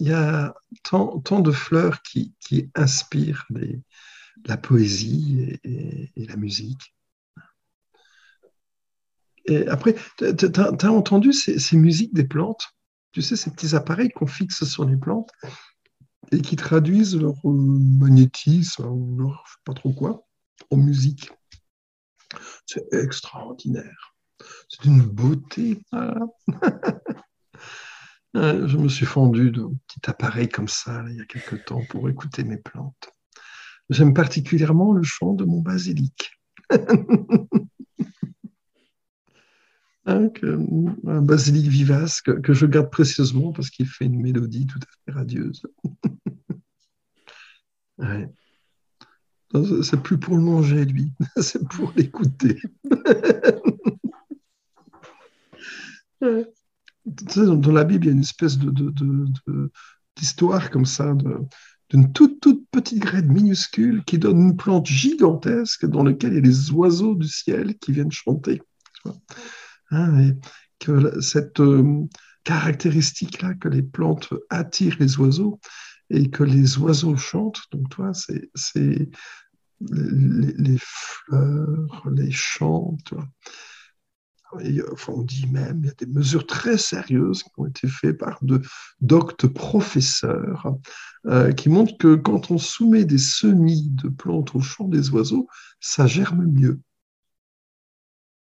Il 0.00 0.06
y 0.06 0.12
a 0.12 0.54
tant, 0.84 1.40
de 1.40 1.50
fleurs 1.50 2.02
qui, 2.02 2.34
inspirent 2.74 3.46
la 4.46 4.56
poésie 4.56 5.58
et, 5.64 6.12
la 6.16 6.36
musique. 6.36 6.94
Et 9.46 9.66
après, 9.66 9.96
tu 10.18 10.24
as, 10.24 10.92
entendu 10.92 11.32
ces, 11.32 11.58
ces, 11.58 11.76
musiques 11.76 12.14
des 12.14 12.24
plantes? 12.24 12.68
Tu 13.12 13.22
sais, 13.22 13.36
ces 13.36 13.50
petits 13.50 13.74
appareils 13.74 14.10
qu'on 14.10 14.26
fixe 14.26 14.64
sur 14.64 14.84
les 14.84 14.96
plantes 14.96 15.30
et 16.30 16.42
qui 16.42 16.56
traduisent 16.56 17.16
leur 17.16 17.34
magnétisme 17.44 18.86
ou 18.86 19.18
leur 19.18 19.42
je 19.46 19.52
sais 19.52 19.60
pas 19.64 19.74
trop 19.74 19.92
quoi 19.92 20.26
en 20.70 20.76
musique. 20.76 21.30
C'est 22.66 22.86
extraordinaire. 22.92 24.07
C'est 24.68 24.84
une 24.84 25.02
beauté. 25.02 25.82
Voilà. 25.92 26.26
je 28.34 28.76
me 28.76 28.88
suis 28.88 29.06
fendu 29.06 29.50
d'un 29.50 29.72
petit 29.86 30.08
appareil 30.08 30.48
comme 30.48 30.68
ça 30.68 31.04
il 31.08 31.16
y 31.16 31.20
a 31.20 31.24
quelque 31.24 31.56
temps 31.56 31.82
pour 31.88 32.08
écouter 32.08 32.44
mes 32.44 32.58
plantes. 32.58 33.10
J'aime 33.90 34.14
particulièrement 34.14 34.92
le 34.92 35.02
chant 35.02 35.32
de 35.32 35.44
mon 35.44 35.60
basilic. 35.60 36.30
hein, 40.04 40.28
un 41.06 41.22
basilic 41.22 41.66
vivace 41.68 42.20
que, 42.20 42.52
je 42.52 42.66
garde 42.66 42.90
précieusement 42.90 43.52
parce 43.52 43.70
qu'il 43.70 43.86
fait 43.86 44.04
une 44.04 44.20
mélodie 44.20 44.66
tout 44.66 44.78
à 44.78 44.86
fait 45.04 45.12
radieuse. 45.18 45.62
C'est 49.82 50.02
plus 50.02 50.18
pour 50.18 50.36
le 50.36 50.42
manger, 50.42 50.84
lui, 50.84 51.10
c'est 51.40 51.66
pour 51.68 51.94
l'écouter. 51.96 52.60
Dans 56.20 57.72
la 57.72 57.84
Bible, 57.84 58.04
il 58.04 58.08
y 58.08 58.10
a 58.10 58.14
une 58.14 58.20
espèce 58.20 58.58
de, 58.58 58.92
d'histoire 60.16 60.70
comme 60.70 60.86
ça, 60.86 61.14
d'une 61.90 62.12
toute, 62.12 62.40
toute 62.40 62.68
petite 62.70 62.98
graine 62.98 63.32
minuscule 63.32 64.04
qui 64.04 64.18
donne 64.18 64.40
une 64.40 64.56
plante 64.56 64.86
gigantesque 64.86 65.86
dans 65.86 66.04
laquelle 66.04 66.32
il 66.32 66.36
y 66.36 66.38
a 66.38 66.42
les 66.42 66.70
oiseaux 66.70 67.14
du 67.14 67.28
ciel 67.28 67.78
qui 67.78 67.92
viennent 67.92 68.12
chanter. 68.12 68.62
Et 69.92 70.34
que 70.78 71.20
cette 71.20 71.60
euh, 71.60 72.04
caractéristique-là, 72.44 73.54
que 73.54 73.68
les 73.68 73.82
plantes 73.82 74.28
attirent 74.50 74.96
les 75.00 75.18
oiseaux 75.18 75.60
et 76.10 76.30
que 76.30 76.44
les 76.44 76.78
oiseaux 76.78 77.16
chantent, 77.16 77.62
donc 77.72 77.88
toi, 77.90 78.14
c'est, 78.14 78.50
c'est 78.54 79.08
les, 79.80 80.78
fleurs, 80.78 82.08
les 82.10 82.30
chants. 82.30 82.96
Enfin, 84.92 85.12
on 85.14 85.22
dit 85.22 85.46
même, 85.46 85.80
il 85.82 85.86
y 85.86 85.90
a 85.90 85.94
des 85.94 86.06
mesures 86.06 86.46
très 86.46 86.78
sérieuses 86.78 87.42
qui 87.42 87.50
ont 87.58 87.66
été 87.66 87.86
faites 87.86 88.16
par 88.16 88.38
de 88.42 88.62
doctes 89.00 89.46
professeurs 89.46 90.74
euh, 91.26 91.52
qui 91.52 91.68
montrent 91.68 91.98
que 91.98 92.14
quand 92.14 92.50
on 92.50 92.58
soumet 92.58 93.04
des 93.04 93.18
semis 93.18 93.90
de 93.90 94.08
plantes 94.08 94.54
au 94.54 94.60
chant 94.60 94.88
des 94.88 95.10
oiseaux, 95.10 95.48
ça 95.80 96.06
germe 96.06 96.46
mieux. 96.46 96.80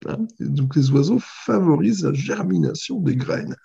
Hein? 0.08 0.26
Donc 0.40 0.76
les 0.76 0.90
oiseaux 0.92 1.20
favorisent 1.20 2.06
la 2.06 2.14
germination 2.14 3.02
des 3.02 3.16
graines. 3.16 3.56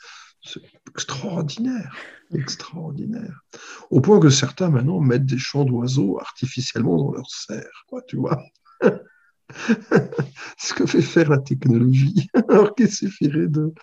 C'est 0.43 0.61
extraordinaire, 0.91 1.97
extraordinaire. 2.35 3.45
Au 3.91 4.01
point 4.01 4.21
que 4.21 4.29
certains 4.29 4.69
maintenant 4.71 5.01
mettent 5.01 5.25
des 5.25 5.39
chants 5.39 5.65
d'oiseaux 5.65 6.19
artificiellement 6.21 6.99
dans 6.99 7.13
leur 7.13 7.31
serre, 7.31 7.85
quoi, 7.89 8.03
tu 8.03 8.17
vois. 8.17 8.43
Ce 10.65 10.73
que 10.73 10.87
fait 10.87 11.03
faire 11.03 11.29
la 11.29 11.41
technologie, 11.41 12.27
alors 12.49 12.75
qu'il 12.75 12.91
suffirait 12.91 13.49
de 13.49 13.75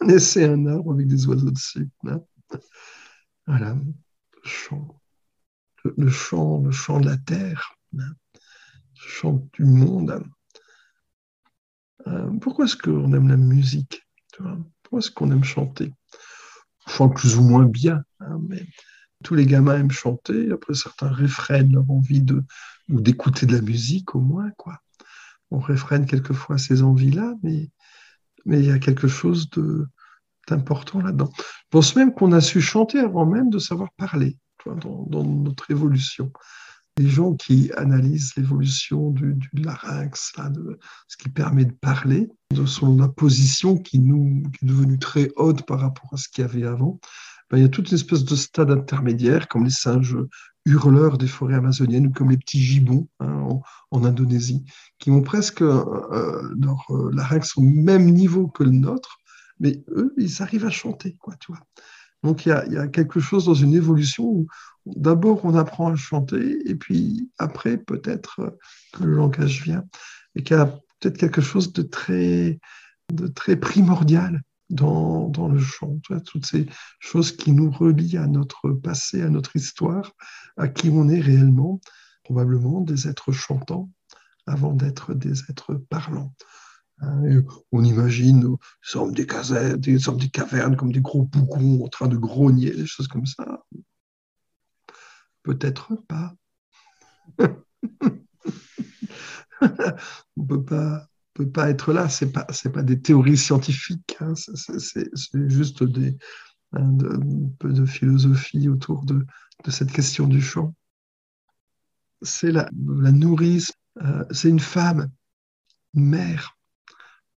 laisser 0.00 0.44
un 0.44 0.66
arbre 0.66 0.92
avec 0.92 1.08
des 1.08 1.26
oiseaux 1.26 1.50
dessus. 1.50 1.88
Hein. 2.06 2.20
Voilà, 3.48 3.74
le 3.74 4.48
chant, 4.48 5.00
le, 5.96 6.08
chant, 6.08 6.60
le 6.60 6.70
chant 6.70 7.00
de 7.00 7.06
la 7.06 7.16
terre, 7.16 7.74
hein. 7.98 8.12
le 8.34 8.40
chant 8.94 9.48
du 9.54 9.64
monde. 9.64 10.22
Euh, 12.06 12.30
pourquoi 12.40 12.66
est-ce 12.66 12.76
qu'on 12.76 13.12
aime 13.14 13.26
la 13.26 13.36
musique 13.36 14.06
Pourquoi 14.36 15.00
est-ce 15.00 15.10
qu'on 15.10 15.32
aime 15.32 15.42
chanter? 15.42 15.92
Chante 16.86 17.16
plus 17.16 17.36
ou 17.36 17.42
moins 17.42 17.64
bien, 17.64 18.04
hein, 18.20 18.38
mais 18.48 18.64
tous 19.24 19.34
les 19.34 19.44
gamins 19.44 19.80
aiment 19.80 19.90
chanter. 19.90 20.52
Après, 20.52 20.74
certains 20.74 21.10
réfrènent 21.10 21.72
leur 21.72 21.90
envie 21.90 22.22
de 22.22 22.44
ou 22.90 23.00
d'écouter 23.00 23.44
de 23.44 23.56
la 23.56 23.60
musique 23.60 24.14
au 24.14 24.20
moins, 24.20 24.50
quoi. 24.52 24.80
On 25.50 25.58
réfrène 25.58 26.06
quelquefois 26.06 26.58
ces 26.58 26.82
envies-là, 26.82 27.34
mais 27.42 27.70
mais 28.44 28.60
il 28.60 28.66
y 28.66 28.72
a 28.72 28.78
quelque 28.78 29.08
chose 29.08 29.50
d'important 30.48 31.00
là-dedans. 31.00 31.30
Je 31.36 31.42
pense 31.70 31.94
même 31.94 32.14
qu'on 32.14 32.32
a 32.32 32.40
su 32.40 32.60
chanter 32.60 32.98
avant 32.98 33.26
même 33.26 33.50
de 33.50 33.58
savoir 33.58 33.90
parler 33.96 34.38
dans, 34.64 35.24
notre 35.24 35.70
évolution 35.70 36.32
les 36.96 37.08
gens 37.08 37.34
qui 37.34 37.70
analysent 37.76 38.34
l'évolution 38.36 39.10
du, 39.12 39.38
larynx, 39.52 40.32
de 40.50 40.80
ce 41.06 41.16
qui 41.16 41.28
permet 41.28 41.64
de 41.64 41.72
parler, 41.72 42.28
de 42.52 42.66
son 42.66 42.96
la 42.96 43.06
position 43.06 43.76
qui, 43.76 44.00
nous, 44.00 44.42
est 44.60 44.66
devenue 44.66 44.98
très 44.98 45.30
haute 45.36 45.64
par 45.64 45.78
rapport 45.78 46.12
à 46.12 46.16
ce 46.16 46.28
qu'il 46.28 46.42
y 46.42 46.44
avait 46.44 46.66
avant, 46.66 46.98
ben, 47.50 47.58
il 47.58 47.62
y 47.62 47.64
a 47.64 47.68
toute 47.68 47.90
une 47.90 47.94
espèce 47.94 48.24
de 48.24 48.34
stade 48.34 48.72
intermédiaire, 48.72 49.46
comme 49.46 49.64
les 49.64 49.70
singes 49.70 50.16
hurleurs 50.68 51.18
des 51.18 51.26
forêts 51.26 51.54
amazoniennes 51.54 52.08
ou 52.08 52.12
comme 52.12 52.30
les 52.30 52.36
petits 52.36 52.62
gibbons 52.62 53.08
hein, 53.20 53.60
en, 53.90 54.04
Indonésie, 54.04 54.64
qui 54.98 55.10
ont 55.10 55.22
presque 55.22 55.62
euh, 55.62 56.54
leur 56.58 56.86
euh, 56.90 57.10
larynx 57.12 57.56
au 57.56 57.62
même 57.62 58.06
niveau 58.06 58.48
que 58.48 58.64
le 58.64 58.70
nôtre, 58.70 59.18
mais 59.60 59.82
eux, 59.88 60.14
ils 60.16 60.42
arrivent 60.42 60.66
à 60.66 60.70
chanter, 60.70 61.16
quoi, 61.18 61.34
tu 61.40 61.52
vois. 61.52 61.62
Donc 62.22 62.46
il 62.46 62.48
y, 62.48 62.52
a, 62.52 62.88
quelque 62.88 63.20
chose 63.20 63.44
dans 63.44 63.54
une 63.54 63.74
évolution 63.74 64.24
où, 64.24 64.46
d'abord 64.86 65.44
on 65.44 65.54
apprend 65.54 65.92
à 65.92 65.96
chanter 65.96 66.58
et 66.68 66.74
puis 66.74 67.30
après 67.38 67.76
peut-être 67.76 68.58
que 68.92 69.04
le 69.04 69.14
langage 69.14 69.62
vient 69.62 69.84
et 70.34 70.42
qu'il 70.42 70.56
y 70.56 70.60
a 70.60 70.66
peut-être 70.98 71.18
quelque 71.18 71.40
chose 71.40 71.72
de 71.72 71.82
très 71.82 72.58
primordial 73.56 74.42
dans, 74.70 75.28
dans 75.28 75.48
le 75.48 75.58
chant. 75.58 75.98
Toutes 76.24 76.46
ces 76.46 76.66
choses 77.00 77.32
qui 77.36 77.52
nous 77.52 77.70
relient 77.70 78.18
à 78.18 78.26
notre 78.26 78.70
passé, 78.70 79.22
à 79.22 79.28
notre 79.28 79.56
histoire, 79.56 80.12
à 80.56 80.68
qui 80.68 80.90
on 80.90 81.08
est 81.08 81.20
réellement, 81.20 81.80
probablement 82.24 82.80
des 82.80 83.08
êtres 83.08 83.32
chantants 83.32 83.90
avant 84.46 84.72
d'être 84.72 85.14
des 85.14 85.50
êtres 85.50 85.74
parlants. 85.74 86.34
Hein, 87.00 87.42
on 87.70 87.84
imagine 87.84 88.56
des, 89.12 89.26
des, 89.26 89.76
des, 89.76 89.98
des 89.98 90.28
cavernes 90.30 90.76
comme 90.76 90.92
des 90.92 91.00
gros 91.00 91.24
bougons 91.24 91.84
en 91.84 91.88
train 91.88 92.08
de 92.08 92.16
grogner, 92.16 92.70
des 92.70 92.86
choses 92.86 93.08
comme 93.08 93.26
ça. 93.26 93.64
Peut-être 95.42 95.94
pas. 96.08 96.34
on 100.36 100.46
peut 100.46 100.64
pas 100.64 101.07
peut 101.44 101.50
pas 101.50 101.70
être 101.70 101.92
là. 101.92 102.08
C'est 102.08 102.32
pas 102.32 102.46
c'est 102.50 102.72
pas 102.72 102.82
des 102.82 103.00
théories 103.00 103.36
scientifiques. 103.36 104.16
Hein. 104.20 104.34
C'est 104.34 105.48
juste 105.48 105.84
des 105.84 106.16
un, 106.72 106.96
peu 107.58 107.72
de 107.72 107.86
philosophie 107.86 108.68
autour 108.68 109.04
de, 109.04 109.24
de 109.64 109.70
cette 109.70 109.92
question 109.92 110.26
du 110.26 110.42
chant. 110.42 110.74
C'est 112.22 112.52
la, 112.52 112.68
la 112.86 113.12
nourrice. 113.12 113.72
Euh, 114.02 114.24
c'est 114.30 114.48
une 114.48 114.60
femme, 114.60 115.10
mère, 115.94 116.56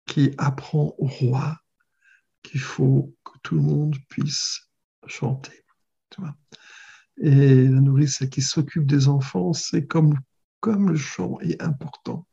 qui 0.05 0.33
apprend 0.37 0.93
au 0.97 1.07
roi 1.07 1.57
qu'il 2.43 2.59
faut 2.59 3.15
que 3.23 3.31
tout 3.43 3.55
le 3.55 3.61
monde 3.61 3.95
puisse 4.09 4.67
chanter. 5.07 5.63
Tu 6.09 6.21
vois 6.21 6.35
et 7.21 7.67
la 7.67 7.81
nourrice 7.81 8.25
qui 8.31 8.41
s'occupe 8.41 8.85
des 8.85 9.07
enfants, 9.07 9.53
c'est 9.53 9.85
comme, 9.85 10.19
comme 10.59 10.89
le 10.89 10.97
chant 10.97 11.39
est 11.41 11.61
important. 11.61 12.25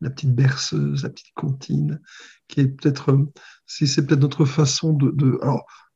La 0.00 0.10
petite 0.10 0.34
berceuse, 0.34 1.02
la 1.02 1.10
petite 1.10 1.32
comptine, 1.34 2.00
qui 2.48 2.60
est 2.60 2.68
peut-être, 2.68 3.18
si 3.66 3.86
c'est 3.86 4.04
peut-être 4.06 4.20
notre 4.20 4.44
façon 4.44 4.92
de, 4.92 5.10
de, 5.10 5.38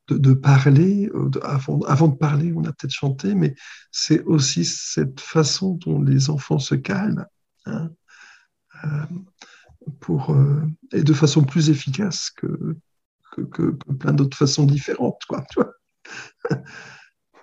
de, 0.08 0.34
parler, 0.34 1.10
euh, 1.14 1.30
avant, 1.42 2.08
de 2.08 2.16
parler, 2.16 2.52
on 2.54 2.64
a 2.64 2.72
peut-être 2.72 2.92
chanté, 2.92 3.34
mais 3.34 3.54
c'est 3.92 4.22
aussi 4.24 4.64
cette 4.64 5.20
façon 5.20 5.74
dont 5.74 6.02
les 6.02 6.30
enfants 6.30 6.58
se 6.58 6.74
calment, 6.74 7.26
hein, 7.66 7.90
euh, 8.84 9.04
pour, 10.00 10.32
euh, 10.32 10.62
et 10.92 11.02
de 11.02 11.12
façon 11.12 11.44
plus 11.44 11.70
efficace 11.70 12.30
que, 12.30 12.76
que, 13.50 13.70
plein 13.94 14.12
d'autres 14.12 14.36
façons 14.36 14.64
différentes. 14.64 15.22
Quoi, 15.28 15.44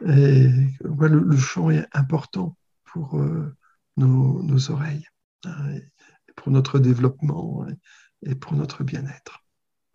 et 0.05 0.49
le, 0.81 1.37
chant 1.37 1.69
est 1.69 1.87
important 1.93 2.57
pour 2.85 3.19
euh, 3.19 3.55
nos, 3.97 4.71
oreilles, 4.71 5.05
hein, 5.45 5.79
pour 6.47 6.53
notre 6.53 6.79
développement 6.79 7.67
et, 8.25 8.33
pour 8.33 8.53
notre 8.53 8.85
bien-être. 8.85 9.43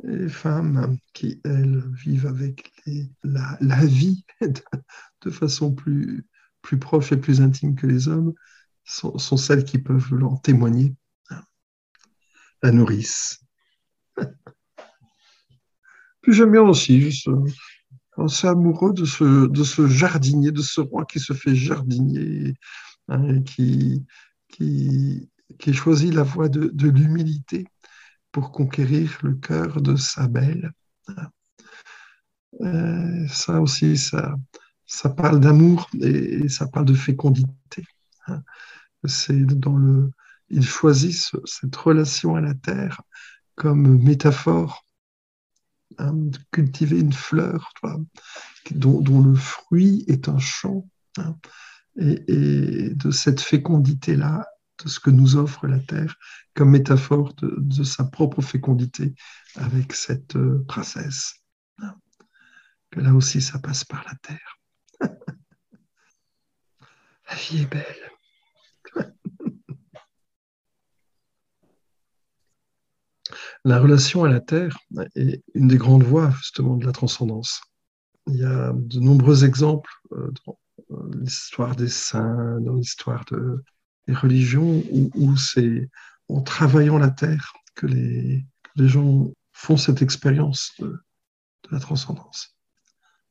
Les 0.02 0.28
femmes 0.28 0.98
qui, 1.14 1.40
elles, 1.44 1.82
vivent 1.94 2.26
avec 2.26 2.74
la, 3.22 3.86
vie 3.86 4.26
de, 5.22 5.30
façon 5.30 5.72
plus, 5.72 6.26
plus 6.60 6.78
proche 6.78 7.10
et 7.10 7.16
plus 7.16 7.40
intime 7.40 7.74
que 7.74 7.86
les 7.86 8.06
hommes 8.06 8.34
sont, 8.84 9.16
celles 9.18 9.64
qui 9.64 9.78
peuvent 9.78 10.12
l'en 10.12 10.36
témoigner. 10.36 10.94
La 12.62 12.70
nourrice. 12.70 13.42
Puis 16.20 16.34
j'aime 16.34 16.52
bien 16.52 16.68
aussi, 16.68 17.00
juste 17.00 17.30
c'est 18.28 18.48
amoureux 18.48 18.92
de 18.92 19.06
ce, 19.06 19.46
de 19.46 19.64
ce 19.64 19.86
jardinier, 19.86 20.52
de 20.52 20.60
ce 20.60 20.82
roi 20.82 21.06
qui 21.06 21.18
se 21.18 21.32
fait 21.32 21.54
jardinier, 21.54 22.52
hein, 23.08 23.40
qui, 23.40 24.04
qui, 24.48 25.31
qui 25.58 25.74
choisit 25.74 26.12
la 26.12 26.22
voie 26.22 26.48
de, 26.48 26.88
l'humilité 26.88 27.66
pour 28.30 28.52
conquérir 28.52 29.18
le 29.22 29.34
cœur 29.34 29.80
de 29.80 29.96
sa 29.96 30.28
belle. 30.28 30.72
Euh, 32.60 33.26
ça 33.28 33.60
aussi, 33.60 33.96
ça, 33.96 34.34
ça 34.86 35.10
parle 35.10 35.40
d'amour 35.40 35.88
et, 36.00 36.48
ça 36.48 36.66
parle 36.66 36.86
de 36.86 36.94
fécondité. 36.94 37.84
Hein. 38.26 38.42
C'est 39.04 39.44
dans 39.44 39.76
le, 39.76 40.10
il 40.48 40.64
choisit 40.64 41.14
cette 41.44 41.76
relation 41.76 42.36
à 42.36 42.40
la 42.40 42.54
terre 42.54 43.00
comme 43.54 44.02
métaphore 44.02 44.84
Hein, 45.98 46.12
de 46.14 46.38
cultiver 46.50 47.00
une 47.00 47.12
fleur 47.12 47.72
dont, 48.70 49.22
le 49.22 49.34
fruit 49.34 50.04
est 50.08 50.28
un 50.28 50.38
champ, 50.38 50.88
hein, 51.18 51.36
et, 51.96 52.90
de 52.94 53.10
cette 53.10 53.40
fécondité-là, 53.40 54.46
de 54.82 54.88
ce 54.88 55.00
que 55.00 55.10
nous 55.10 55.36
offre 55.36 55.66
la 55.66 55.78
terre, 55.78 56.16
comme 56.54 56.70
métaphore 56.70 57.34
de, 57.34 57.84
sa 57.84 58.04
propre 58.04 58.42
fécondité 58.42 59.14
avec 59.56 59.92
cette 59.92 60.36
euh, 60.36 60.64
princesse. 60.68 61.34
Que 62.90 63.00
là 63.00 63.14
aussi, 63.14 63.40
ça 63.40 63.58
passe 63.58 63.84
par 63.84 64.04
la 64.04 64.14
terre. 64.16 64.58
la 67.28 67.34
vie 67.36 67.62
est 67.62 67.66
belle. 67.66 68.10
La 73.64 73.78
relation 73.78 74.24
à 74.24 74.28
la 74.28 74.40
Terre 74.40 74.76
est 75.14 75.42
une 75.54 75.68
des 75.68 75.76
grandes 75.76 76.02
voies 76.02 76.30
justement 76.32 76.76
de 76.76 76.84
la 76.84 76.90
transcendance. 76.90 77.60
Il 78.26 78.36
y 78.36 78.44
a 78.44 78.72
de 78.74 78.98
nombreux 78.98 79.44
exemples 79.44 79.90
euh, 80.12 80.32
dans 80.44 80.58
l'histoire 81.14 81.76
des 81.76 81.88
saints, 81.88 82.60
dans 82.60 82.74
l'histoire 82.74 83.24
des 84.06 84.14
religions, 84.14 84.82
où, 85.14 85.36
c'est 85.36 85.88
en 86.28 86.40
travaillant 86.40 86.98
la 86.98 87.10
Terre 87.10 87.52
que 87.74 87.86
les, 87.86 88.44
gens 88.76 89.30
font 89.52 89.76
cette 89.76 90.02
expérience 90.02 90.72
de, 90.78 90.98
la 91.70 91.80
transcendance, 91.80 92.56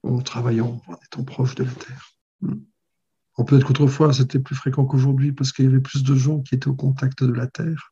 en 0.03 0.22
travaillant, 0.22 0.81
en 0.88 0.95
étant 1.06 1.23
proche 1.23 1.56
de 1.56 1.64
la 1.64 1.72
Terre. 1.72 2.11
Hmm. 2.41 2.61
On 3.38 3.45
peut 3.45 3.57
être 3.57 3.65
qu'autrefois, 3.65 4.14
c'était 4.14 4.39
plus 4.39 4.56
fréquent 4.56 4.85
qu'aujourd'hui 4.85 5.31
parce 5.31 5.52
qu'il 5.52 5.65
y 5.65 5.68
avait 5.68 5.80
plus 5.80 6.03
de 6.03 6.15
gens 6.15 6.41
qui 6.41 6.56
étaient 6.56 6.68
au 6.68 6.76
contact 6.76 7.23
de 7.23 7.34
la 7.34 7.48
Terre 7.48 7.91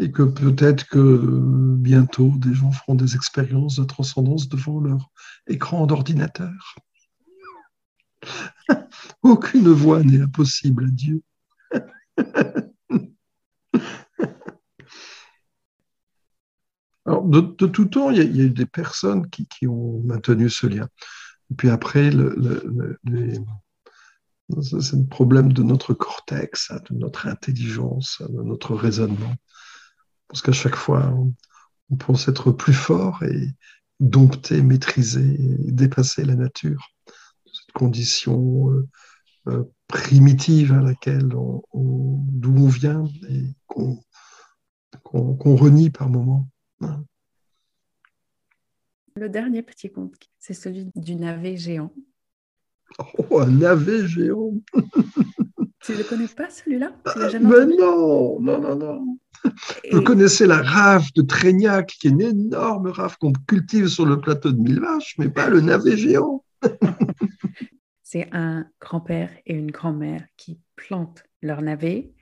et 0.00 0.10
que 0.10 0.22
peut-être 0.22 0.86
que 0.88 1.76
bientôt 1.76 2.32
des 2.36 2.54
gens 2.54 2.72
feront 2.72 2.94
des 2.94 3.14
expériences 3.14 3.76
de 3.76 3.84
transcendance 3.84 4.48
devant 4.48 4.80
leur 4.80 5.10
écran 5.46 5.86
d'ordinateur. 5.86 6.74
Aucune 9.22 9.68
voie 9.68 10.02
n'est 10.02 10.22
impossible 10.22 10.86
à 10.86 10.90
Dieu. 10.90 11.22
Alors, 17.06 17.24
de, 17.24 17.40
tout 17.40 17.84
temps, 17.84 18.10
il 18.10 18.16
y, 18.16 18.20
a, 18.40 18.44
eu 18.44 18.50
des 18.50 18.66
personnes 18.66 19.28
qui, 19.28 19.66
ont 19.66 20.00
maintenu 20.04 20.48
ce 20.48 20.66
lien. 20.66 20.88
Et 21.50 21.54
puis 21.54 21.68
après, 21.68 22.10
c'est 22.10 22.16
le 24.96 25.06
problème 25.08 25.52
de 25.52 25.62
notre 25.62 25.92
cortex, 25.92 26.70
hein, 26.70 26.80
de 26.90 26.96
notre 26.96 27.26
intelligence, 27.26 28.22
de 28.22 28.42
notre 28.42 28.74
raisonnement. 28.74 29.34
Parce 30.28 30.40
qu'à 30.40 30.52
chaque 30.52 30.76
fois, 30.76 31.14
on, 31.90 31.96
pense 31.96 32.26
être 32.28 32.50
plus 32.50 32.72
fort 32.72 33.22
et 33.22 33.48
dompter, 34.00 34.62
maîtriser, 34.62 35.36
dépasser 35.38 36.24
la 36.24 36.34
nature. 36.34 36.88
Cette 37.46 37.72
condition 37.72 38.70
euh, 38.70 38.88
euh, 39.48 39.64
primitive 39.94 40.72
à 40.72 40.80
laquelle 40.80 41.32
on, 41.36 41.62
d'où 41.72 42.52
on 42.56 42.66
vient 42.66 43.04
et 43.30 43.44
qu'on 43.68 45.56
renie 45.56 45.90
par 45.90 46.10
moments. 46.10 46.48
Le 49.14 49.28
dernier 49.28 49.62
petit 49.62 49.92
conte, 49.92 50.14
c'est 50.40 50.52
celui 50.52 50.90
du 50.96 51.14
navet 51.14 51.56
géant. 51.56 51.92
Oh, 53.30 53.38
un 53.38 53.46
navet 53.46 54.08
géant 54.08 54.54
Tu 55.80 55.92
ne 55.92 55.98
le 55.98 56.04
connais 56.04 56.26
pas 56.26 56.50
celui-là? 56.50 56.90
Mais 57.40 57.66
non, 57.66 58.40
non, 58.40 58.60
non, 58.60 58.74
non. 58.74 59.18
Vous 59.92 60.02
connaissez 60.02 60.46
la 60.46 60.62
rave 60.62 61.06
de 61.14 61.22
Trégnac, 61.22 61.94
qui 62.00 62.08
est 62.08 62.10
une 62.10 62.22
énorme 62.22 62.88
rave 62.88 63.16
qu'on 63.20 63.32
cultive 63.46 63.88
sur 63.88 64.06
le 64.06 64.18
plateau 64.20 64.50
de 64.50 64.58
Mille 64.58 64.80
Vaches, 64.80 65.14
mais 65.18 65.28
pas 65.28 65.50
le 65.50 65.60
navet 65.60 65.96
géant. 65.96 66.42
C'est 68.04 68.28
un 68.32 68.70
grand-père 68.80 69.30
et 69.46 69.54
une 69.54 69.70
grand-mère 69.70 70.24
qui 70.36 70.60
plantent 70.76 71.24
leur 71.42 71.62
navet 71.62 72.12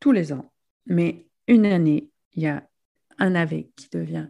tous 0.00 0.10
les 0.10 0.32
ans. 0.32 0.50
Mais 0.86 1.28
une 1.46 1.66
année, 1.66 2.10
il 2.32 2.42
y 2.42 2.46
a 2.46 2.66
un 3.18 3.30
navet 3.30 3.70
qui 3.76 3.88
devient 3.90 4.28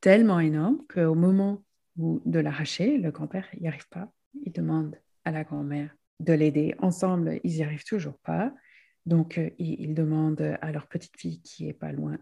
tellement 0.00 0.40
énorme 0.40 0.84
qu'au 0.92 1.14
moment 1.14 1.62
où 1.96 2.20
de 2.24 2.40
l'arracher, 2.40 2.98
le 2.98 3.12
grand-père 3.12 3.48
n'y 3.60 3.68
arrive 3.68 3.88
pas. 3.88 4.12
Il 4.44 4.52
demande 4.52 4.96
à 5.24 5.30
la 5.30 5.44
grand-mère 5.44 5.94
de 6.18 6.32
l'aider. 6.32 6.74
Ensemble, 6.80 7.40
ils 7.44 7.56
n'y 7.56 7.62
arrivent 7.62 7.84
toujours 7.84 8.18
pas. 8.18 8.52
Donc, 9.06 9.38
euh, 9.38 9.50
ils, 9.58 9.94
demandent 9.94 10.58
à 10.60 10.72
leur 10.72 10.88
petite 10.88 11.16
fille 11.16 11.40
qui 11.42 11.68
est 11.68 11.72
pas 11.72 11.92
loin. 11.92 12.18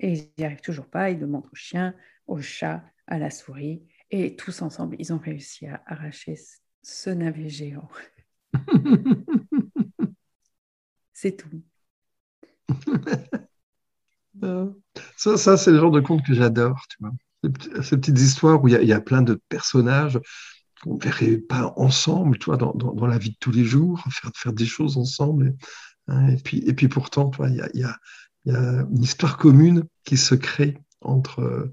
Et 0.00 0.12
ils 0.12 0.30
n'y 0.38 0.44
arrivent 0.44 0.60
toujours 0.60 0.86
pas. 0.86 1.10
Ils 1.10 1.18
demandent 1.18 1.48
au 1.50 1.56
chien, 1.56 1.94
au 2.26 2.40
chat, 2.40 2.84
à 3.06 3.18
la 3.18 3.30
souris. 3.30 3.86
Et 4.10 4.34
tous 4.36 4.60
ensemble, 4.60 4.96
ils 4.98 5.12
ont 5.12 5.18
réussi 5.18 5.66
à 5.66 5.82
arracher 5.86 6.36
ce 6.82 7.10
navet 7.10 7.48
géant. 7.48 7.88
C'est 11.12 11.36
tout. 11.36 11.62
Ça, 15.16 15.36
ça 15.36 15.56
c'est 15.56 15.70
le 15.70 15.78
genre 15.78 15.90
de 15.90 16.00
conte 16.00 16.24
que 16.24 16.32
j'adore, 16.32 16.86
tu 16.88 16.96
vois. 17.00 17.12
Ces 17.82 17.96
petites 17.98 18.18
histoires 18.18 18.62
où 18.62 18.68
il 18.68 18.74
y, 18.74 18.92
a 18.92 19.00
plein 19.00 19.22
de 19.22 19.40
personnages 19.48 20.18
qu'on 20.82 20.94
ne 20.94 21.02
verrait 21.02 21.36
pas 21.36 21.74
ensemble, 21.76 22.38
tu 22.38 22.46
vois, 22.46 22.56
dans, 22.56 22.72
dans, 22.72 23.06
la 23.06 23.18
vie 23.18 23.30
de 23.30 23.36
tous 23.38 23.50
les 23.50 23.64
jours, 23.64 24.02
faire, 24.10 24.30
faire 24.34 24.52
des 24.52 24.66
choses 24.66 24.96
ensemble. 24.96 25.48
Et, 25.48 26.12
hein, 26.12 26.28
et 26.28 26.36
puis, 26.36 26.58
et 26.66 26.72
puis 26.74 26.88
pourtant, 26.88 27.30
il 27.46 27.56
y 27.56 27.60
a, 27.60 27.68
y, 27.74 27.82
a, 27.82 27.98
y 28.46 28.52
a, 28.52 28.86
une 28.90 29.02
histoire 29.02 29.36
commune 29.36 29.84
qui 30.04 30.16
se 30.16 30.34
crée 30.34 30.78
entre 31.00 31.70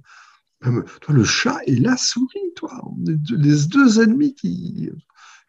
euh, 0.66 0.84
toi, 1.02 1.14
le 1.14 1.24
chat 1.24 1.60
et 1.68 1.76
la 1.76 1.98
souris, 1.98 2.54
toi, 2.56 2.72
les 3.06 3.68
deux 3.68 4.02
ennemis 4.02 4.34
qui, 4.34 4.90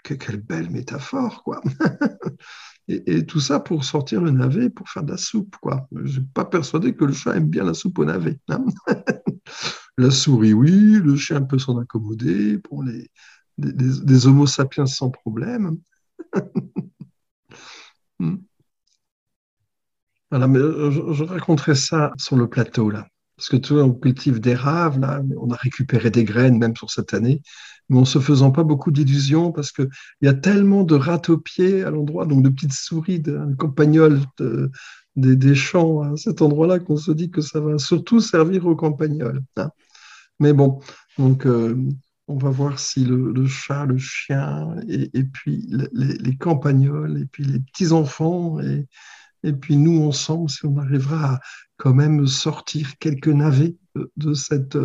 quelle 0.02 0.40
belle 0.40 0.70
métaphore, 0.70 1.42
quoi. 1.42 1.60
et, 2.88 3.26
tout 3.26 3.40
ça 3.40 3.60
pour 3.60 3.84
sortir 3.84 4.20
le 4.20 4.30
navet, 4.30 4.70
pour 4.70 4.88
faire 4.88 5.02
de 5.02 5.10
la 5.12 5.16
soupe, 5.16 5.56
quoi. 5.60 5.88
Je 5.92 6.00
ne 6.00 6.06
suis 6.06 6.20
pas 6.20 6.44
persuadé 6.44 6.94
que 6.94 7.04
le 7.04 7.12
chat 7.12 7.36
aime 7.36 7.48
bien 7.48 7.64
la 7.64 7.74
soupe 7.74 7.98
au 7.98 8.04
navet. 8.04 8.38
Hein. 8.48 8.64
la 9.98 10.10
souris, 10.10 10.52
oui, 10.52 11.00
le 11.02 11.16
chien 11.16 11.42
peut 11.42 11.58
s'en 11.58 11.78
accommoder, 11.78 12.58
pour 12.58 12.82
les, 12.82 13.10
des, 13.58 14.26
homo 14.26 14.46
sapiens 14.46 14.86
sans 14.86 15.10
problème. 15.10 15.78
Hmm. 18.20 18.38
voilà, 20.28 20.48
mais 20.48 20.58
je, 20.58 21.12
je, 21.12 21.22
raconterai 21.22 21.76
ça 21.76 22.12
sur 22.16 22.34
le 22.36 22.48
plateau, 22.48 22.90
là. 22.90 23.06
Parce 23.38 23.50
que 23.50 23.56
tu 23.56 23.72
vois, 23.72 23.84
on 23.84 23.94
cultive 23.94 24.40
des 24.40 24.56
raves, 24.56 24.98
là, 24.98 25.22
on 25.40 25.50
a 25.52 25.56
récupéré 25.56 26.10
des 26.10 26.24
graines 26.24 26.58
même 26.58 26.74
pour 26.74 26.90
cette 26.90 27.14
année, 27.14 27.40
mais 27.88 27.98
en 27.98 28.04
se 28.04 28.18
faisant 28.18 28.50
pas 28.50 28.64
beaucoup 28.64 28.90
d'illusions 28.90 29.52
parce 29.52 29.70
qu'il 29.70 29.88
y 30.22 30.26
a 30.26 30.34
tellement 30.34 30.82
de 30.82 30.96
rats 30.96 31.22
aux 31.28 31.38
pieds 31.38 31.84
à 31.84 31.90
l'endroit, 31.90 32.26
donc 32.26 32.42
de 32.42 32.48
petites 32.48 32.72
souris, 32.72 33.20
de, 33.20 33.54
campagnols, 33.56 34.20
des, 35.14 35.54
champs 35.54 36.02
à 36.02 36.16
cet 36.16 36.42
endroit-là 36.42 36.80
qu'on 36.80 36.96
se 36.96 37.12
dit 37.12 37.30
que 37.30 37.40
ça 37.40 37.60
va 37.60 37.78
surtout 37.78 38.20
servir 38.20 38.66
aux 38.66 38.74
campagnols. 38.74 39.42
Hein. 39.56 39.70
Mais 40.40 40.52
bon, 40.52 40.80
donc 41.16 41.46
euh, 41.46 41.76
on 42.26 42.38
va 42.38 42.50
voir 42.50 42.80
si 42.80 43.04
le, 43.04 43.46
chat, 43.46 43.86
le 43.86 43.98
chien, 43.98 44.74
et, 44.88 45.22
puis 45.22 45.64
les, 45.70 46.36
campagnols, 46.36 47.22
et 47.22 47.26
puis 47.26 47.44
les 47.44 47.60
petits-enfants, 47.60 48.58
et, 48.58 48.88
et 49.42 49.52
puis 49.52 49.76
nous 49.76 50.02
ensemble, 50.02 50.50
si 50.50 50.64
on 50.66 50.76
arrivera 50.78 51.34
à 51.34 51.40
quand 51.76 51.94
même 51.94 52.26
sortir 52.26 52.98
quelques 52.98 53.28
navets 53.28 53.76
de 54.16 54.34
cette, 54.34 54.76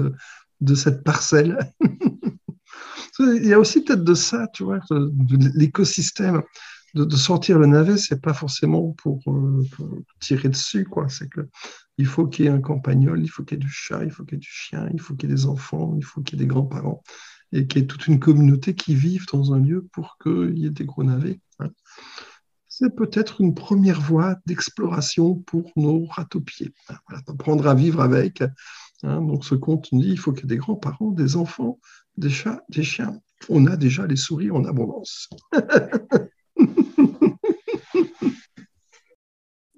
de 0.61 0.75
cette 0.75 1.03
parcelle. 1.03 1.57
Il 3.19 3.45
y 3.45 3.53
a 3.53 3.59
aussi 3.59 3.84
peut-être 3.84 4.03
de 4.03 4.15
ça, 4.15 4.47
tu 4.53 4.63
vois, 4.63 4.80
l'écosystème. 5.55 6.41
De, 6.95 7.15
sortir 7.15 7.57
le 7.57 7.65
navet, 7.65 7.97
c'est 7.97 8.21
pas 8.21 8.35
forcément 8.35 8.91
pour, 8.91 9.19
euh, 9.27 9.63
tirer 10.19 10.49
dessus, 10.49 10.85
quoi. 10.85 11.09
C'est 11.09 11.27
que 11.27 11.41
il 11.97 12.05
faut 12.05 12.27
qu'il 12.27 12.45
y 12.45 12.47
ait 12.47 12.51
un 12.51 12.61
campagnol, 12.61 13.23
il 13.23 13.30
faut 13.30 13.43
qu'il 13.43 13.57
y 13.57 13.61
ait 13.61 13.63
du 13.63 13.71
chat, 13.71 14.03
il 14.03 14.11
faut 14.11 14.23
qu'il 14.23 14.35
y 14.35 14.38
ait 14.38 14.39
du 14.39 14.47
chien, 14.47 14.88
il 14.93 15.01
faut 15.01 15.15
qu'il 15.15 15.30
y 15.30 15.31
ait 15.31 15.35
des 15.35 15.45
enfants, 15.47 15.95
il 15.97 16.03
faut 16.03 16.21
qu'il 16.21 16.38
y 16.38 16.41
ait 16.41 16.45
des 16.45 16.47
grands-parents 16.47 17.01
et 17.51 17.65
qu'il 17.65 17.81
y 17.81 17.84
ait 17.84 17.88
toute 17.88 18.07
une 18.07 18.19
communauté 18.19 18.75
qui 18.75 18.93
vive 18.93 19.25
dans 19.31 19.53
un 19.53 19.59
lieu 19.59 19.88
pour 19.91 20.17
qu'il 20.21 20.57
y 20.57 20.65
ait 20.65 20.71
des 20.71 20.85
gros 20.85 21.03
navets. 21.03 21.39
Hein 21.59 21.71
c'est 22.75 22.89
peut-être 22.89 23.39
une 23.39 23.53
première 23.53 24.01
voie 24.01 24.35
d'exploration 24.47 25.35
pour 25.35 25.71
nos 25.75 26.07
ratopiers. 26.07 26.73
Voilà, 27.07 27.21
apprendre 27.27 27.67
à 27.67 27.75
vivre 27.75 28.01
avec. 28.01 28.41
Hein. 29.03 29.21
donc 29.21 29.45
ce 29.45 29.53
conte 29.53 29.89
dit 29.91 30.09
il 30.09 30.17
faut 30.17 30.31
qu'il 30.31 30.45
y 30.45 30.45
ait 30.45 30.55
des 30.55 30.57
grands-parents, 30.57 31.11
des 31.11 31.35
enfants, 31.35 31.79
des 32.17 32.31
chats, 32.31 32.63
des 32.69 32.81
chiens. 32.81 33.19
On 33.47 33.67
a 33.67 33.75
déjà 33.75 34.07
les 34.07 34.15
souris 34.15 34.49
en 34.49 34.65
abondance. 34.65 35.29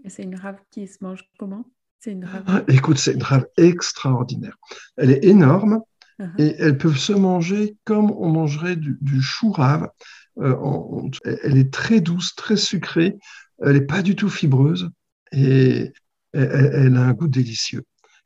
c'est 0.08 0.24
une 0.24 0.36
rave 0.36 0.60
qui 0.72 0.88
se 0.88 1.00
mange 1.02 1.26
comment? 1.38 1.66
C'est 2.00 2.14
une 2.14 2.24
rave. 2.24 2.44
Ah, 2.48 2.64
écoute, 2.70 2.98
c'est 2.98 3.16
une 3.16 3.24
rave 3.24 3.48
extraordinaire. 3.58 4.56
Elle 4.96 5.12
est 5.12 5.26
énorme 5.26 5.82
uh-huh. 6.20 6.42
et 6.42 6.56
elles 6.60 6.78
peuvent 6.78 6.98
se 6.98 7.12
manger 7.12 7.76
comme 7.84 8.10
on 8.12 8.30
mangerait 8.30 8.78
du, 8.78 8.98
du 9.02 9.22
chou 9.22 9.52
rave. 9.52 9.90
Euh, 10.40 11.10
elle 11.44 11.58
est 11.58 11.72
très 11.74 12.02
douce, 12.02 12.36
très 12.36 12.58
sucrée, 12.58 13.18
elle 13.64 13.74
n'est 13.74 13.82
pas 13.82 14.02
du 14.02 14.16
tout 14.16 14.30
fibreuse 14.30 14.90
et 15.32 15.94
elle, 16.34 16.98
a 16.98 17.02
un 17.02 17.14
goût 17.14 17.28
délicieux. 17.28 17.84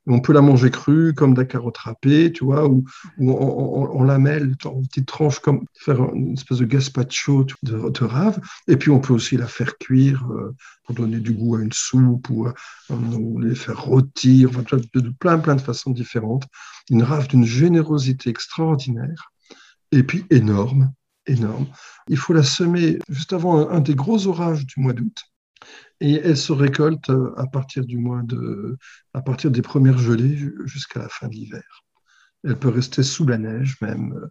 On 0.07 0.22
peut 0.22 0.34
la 0.34 0.41
manger 0.41 0.72
crue, 0.72 1.14
comme 1.14 1.36
de 1.36 1.41
la 1.41 1.45
carotte 1.45 1.77
râpée, 1.77 2.31
tu 2.31 2.44
vois, 2.44 2.68
ou, 2.68 2.84
on, 3.19 4.03
la 4.03 4.18
mêle 4.18 4.56
en 4.65 4.81
petites 4.81 5.06
tranches, 5.06 5.40
comme 5.40 5.65
faire 5.76 6.02
une 6.15 6.34
espèce 6.34 6.57
de 6.57 6.65
gazpacho 6.65 7.45
de, 7.61 7.90
de, 7.90 8.03
rave. 8.06 8.40
Et 8.68 8.76
puis 8.76 8.90
on 8.90 8.99
peut 8.99 9.14
aussi 9.14 9.38
la 9.38 9.45
faire 9.45 9.77
cuire 9.77 10.26
euh, 10.31 10.56
pour 10.84 10.95
donner 10.95 11.19
du 11.19 11.34
goût 11.34 11.57
à 11.57 11.61
une 11.61 11.73
soupe 11.73 12.27
ou, 12.31 12.48
euh, 12.48 12.53
les 13.40 13.53
faire 13.53 13.80
rôtir, 13.84 14.49
de, 14.49 15.10
plein, 15.19 15.38
plein 15.38 15.56
de 15.56 15.61
façons 15.61 15.91
différentes. 15.91 16.48
Une 16.90 17.03
rave 17.03 17.27
d'une 17.27 17.45
générosité 17.45 18.31
extraordinaire 18.31 19.31
et 19.91 20.02
puis 20.02 20.26
énorme 20.31 20.91
énorme. 21.27 21.67
Il 22.07 22.17
faut 22.17 22.33
la 22.33 22.43
semer 22.43 22.99
juste 23.09 23.33
avant 23.33 23.69
un, 23.69 23.79
des 23.79 23.95
gros 23.95 24.27
orages 24.27 24.65
du 24.65 24.79
mois 24.79 24.93
d'août. 24.93 25.17
Et 25.99 26.13
elle 26.13 26.37
se 26.37 26.53
récolte 26.53 27.09
euh, 27.09 27.33
à 27.37 27.45
partir 27.47 27.85
du 27.85 27.97
mois 27.97 28.21
de, 28.23 28.77
à 29.13 29.21
partir 29.21 29.51
des 29.51 29.61
premières 29.61 29.97
gelées 29.97 30.49
jusqu'à 30.65 30.99
la 30.99 31.09
fin 31.09 31.27
de 31.27 31.33
l'hiver. 31.33 31.83
Elle 32.43 32.57
peut 32.57 32.69
rester 32.69 33.03
sous 33.03 33.27
la 33.27 33.37
neige 33.37 33.75
même, 33.81 34.13
euh, 34.13 34.27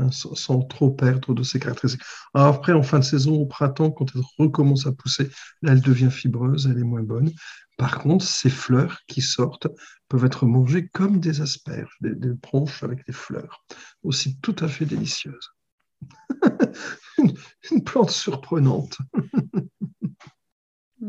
hein, 0.00 0.10
sans, 0.10 0.62
trop 0.62 0.90
perdre 0.90 1.34
de 1.34 1.42
ses 1.42 1.60
caractéristiques. 1.60 2.02
après, 2.32 2.72
en 2.72 2.82
fin 2.82 2.98
de 2.98 3.04
saison, 3.04 3.34
au 3.34 3.46
printemps, 3.46 3.90
quand 3.90 4.06
elle 4.14 4.22
recommence 4.38 4.86
à 4.86 4.92
pousser, 4.92 5.30
là, 5.62 5.72
elle 5.72 5.82
devient 5.82 6.10
fibreuse, 6.10 6.66
elle 6.70 6.78
est 6.78 6.84
moins 6.84 7.02
bonne. 7.02 7.30
Par 7.76 7.98
contre, 7.98 8.24
ces 8.24 8.50
fleurs 8.50 9.00
qui 9.06 9.22
sortent 9.22 9.68
peuvent 10.08 10.24
être 10.24 10.46
mangées 10.46 10.88
comme 10.88 11.20
des 11.20 11.40
asperges, 11.42 11.96
des, 12.00 12.14
des 12.14 12.32
branches 12.32 12.82
avec 12.82 13.06
des 13.06 13.12
fleurs, 13.12 13.64
aussi 14.02 14.38
tout 14.40 14.56
à 14.60 14.68
fait 14.68 14.86
délicieuses. 14.86 15.50
une 17.70 17.84
plante 17.84 18.10
surprenante. 18.10 18.98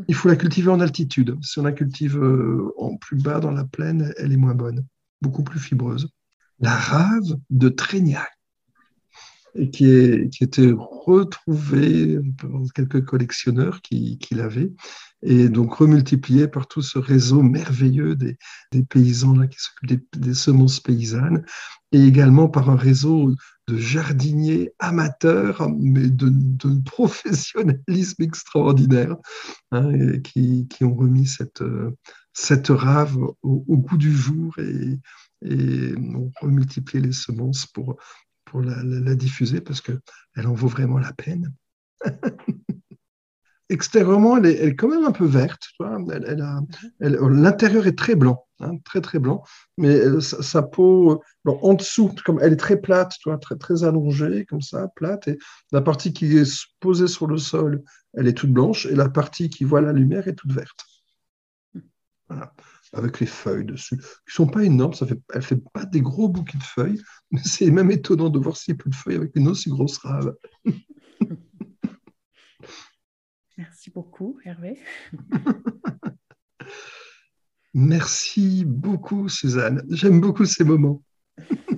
Il 0.07 0.15
faut 0.15 0.29
la 0.29 0.35
cultiver 0.35 0.69
en 0.69 0.79
altitude. 0.79 1.37
Si 1.41 1.59
on 1.59 1.63
la 1.63 1.71
cultive 1.71 2.17
euh, 2.17 2.71
en 2.77 2.97
plus 2.97 3.17
bas 3.17 3.39
dans 3.39 3.51
la 3.51 3.65
plaine, 3.65 4.13
elle 4.17 4.31
est 4.31 4.37
moins 4.37 4.55
bonne, 4.55 4.85
beaucoup 5.21 5.43
plus 5.43 5.59
fibreuse. 5.59 6.09
La 6.59 6.75
rave 6.75 7.37
de 7.49 7.69
Trégnac, 7.69 8.29
qui, 9.73 9.85
est, 9.85 10.29
qui 10.29 10.43
était 10.43 10.71
retrouvée 10.73 12.19
par 12.39 12.49
quelques 12.73 13.03
collectionneurs 13.03 13.81
qui, 13.81 14.17
qui 14.17 14.35
l'avaient. 14.35 14.71
et 15.23 15.49
donc 15.49 15.73
remultiplié 15.73 16.47
par 16.47 16.67
tout 16.67 16.81
ce 16.81 16.99
réseau 16.99 17.41
merveilleux 17.41 18.15
des, 18.15 18.37
paysans 18.89 19.35
là, 19.35 19.47
qui 19.47 19.57
s'occupent 19.59 20.05
des, 20.17 20.33
semences 20.33 20.79
paysannes, 20.79 21.43
et 21.91 22.03
également 22.03 22.47
par 22.47 22.69
un 22.69 22.77
réseau 22.77 23.35
de 23.71 23.77
jardiniers 23.77 24.73
amateurs, 24.79 25.69
mais 25.79 26.09
de, 26.09 26.31
professionnalisme 26.83 28.23
extraordinaire, 28.23 29.15
hein, 29.71 30.19
qui, 30.19 30.67
ont 30.81 30.93
remis 30.93 31.27
cette, 31.27 32.67
rave 32.69 33.17
au, 33.41 33.77
goût 33.77 33.97
du 33.97 34.11
jour 34.11 34.53
et, 34.59 34.99
ont 35.97 36.31
remultiplié 36.41 37.03
les 37.03 37.13
semences 37.13 37.65
pour, 37.65 37.97
pour 38.45 38.61
la, 38.61 39.15
diffuser 39.15 39.61
parce 39.61 39.81
qu'elle 39.81 40.47
en 40.47 40.53
vaut 40.53 40.67
vraiment 40.67 40.99
la 40.99 41.13
peine. 41.13 41.53
Extérieurement, 43.71 44.35
elle 44.35 44.47
est, 44.47 44.75
quand 44.75 44.89
même 44.89 45.05
un 45.05 45.13
peu 45.13 45.23
verte. 45.23 45.69
L'intérieur 46.99 47.87
est 47.87 47.97
très 47.97 48.15
blanc, 48.15 48.45
hein, 48.59 48.73
très 48.83 48.99
très 48.99 49.17
blanc, 49.17 49.43
mais 49.77 49.97
sa, 50.19 50.61
peau, 50.61 51.23
en 51.45 51.73
dessous, 51.73 52.13
comme 52.25 52.37
elle 52.41 52.51
est 52.51 52.57
très 52.57 52.81
plate, 52.81 53.13
très, 53.39 53.55
très 53.55 53.85
allongée, 53.85 54.45
comme 54.45 54.61
ça, 54.61 54.89
plate, 54.93 55.29
et 55.29 55.37
la 55.71 55.79
partie 55.79 56.11
qui 56.11 56.37
est 56.37 56.67
posée 56.81 57.07
sur 57.07 57.27
le 57.27 57.37
sol, 57.37 57.81
elle 58.13 58.27
est 58.27 58.33
toute 58.33 58.51
blanche, 58.51 58.87
et 58.87 58.95
la 58.95 59.07
partie 59.07 59.49
qui 59.49 59.63
voit 59.63 59.79
la 59.79 59.93
lumière 59.93 60.27
est 60.27 60.35
toute 60.35 60.51
verte. 60.51 60.83
Avec 62.91 63.21
les 63.21 63.25
feuilles 63.25 63.63
dessus, 63.63 63.95
qui 63.95 64.33
sont 64.33 64.47
pas 64.47 64.65
énormes, 64.65 64.95
ça 64.95 65.07
fait, 65.07 65.19
elle 65.33 65.43
fait 65.43 65.63
pas 65.71 65.85
des 65.85 66.01
gros 66.01 66.27
bouquets 66.27 66.57
de 66.57 66.63
feuilles, 66.63 67.01
mais 67.31 67.39
c'est 67.45 67.71
même 67.71 67.89
étonnant 67.89 68.29
de 68.29 68.37
voir 68.37 68.57
si 68.57 68.73
peu 68.73 68.89
de 68.89 68.95
feuilles 68.95 69.15
avec 69.15 69.31
une 69.35 69.47
aussi 69.47 69.69
grosse 69.69 69.97
rave. 69.99 70.35
Merci 73.57 73.91
beaucoup, 73.91 74.39
Hervé. 74.45 74.79
Merci 77.73 78.65
beaucoup, 78.65 79.29
Suzanne. 79.29 79.83
J'aime 79.89 80.19
beaucoup 80.19 80.45
ces 80.45 80.63
moments. 80.63 81.01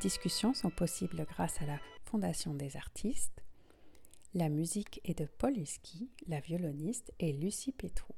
discussions 0.00 0.54
sont 0.54 0.70
possibles 0.70 1.26
grâce 1.28 1.60
à 1.60 1.66
la 1.66 1.78
Fondation 2.06 2.54
des 2.54 2.76
artistes. 2.76 3.44
La 4.34 4.48
musique 4.48 5.00
est 5.04 5.18
de 5.18 5.26
Paul 5.26 5.56
Husky, 5.56 6.10
la 6.26 6.40
violoniste 6.40 7.12
est 7.20 7.32
Lucie 7.32 7.72
Pétrou. 7.72 8.14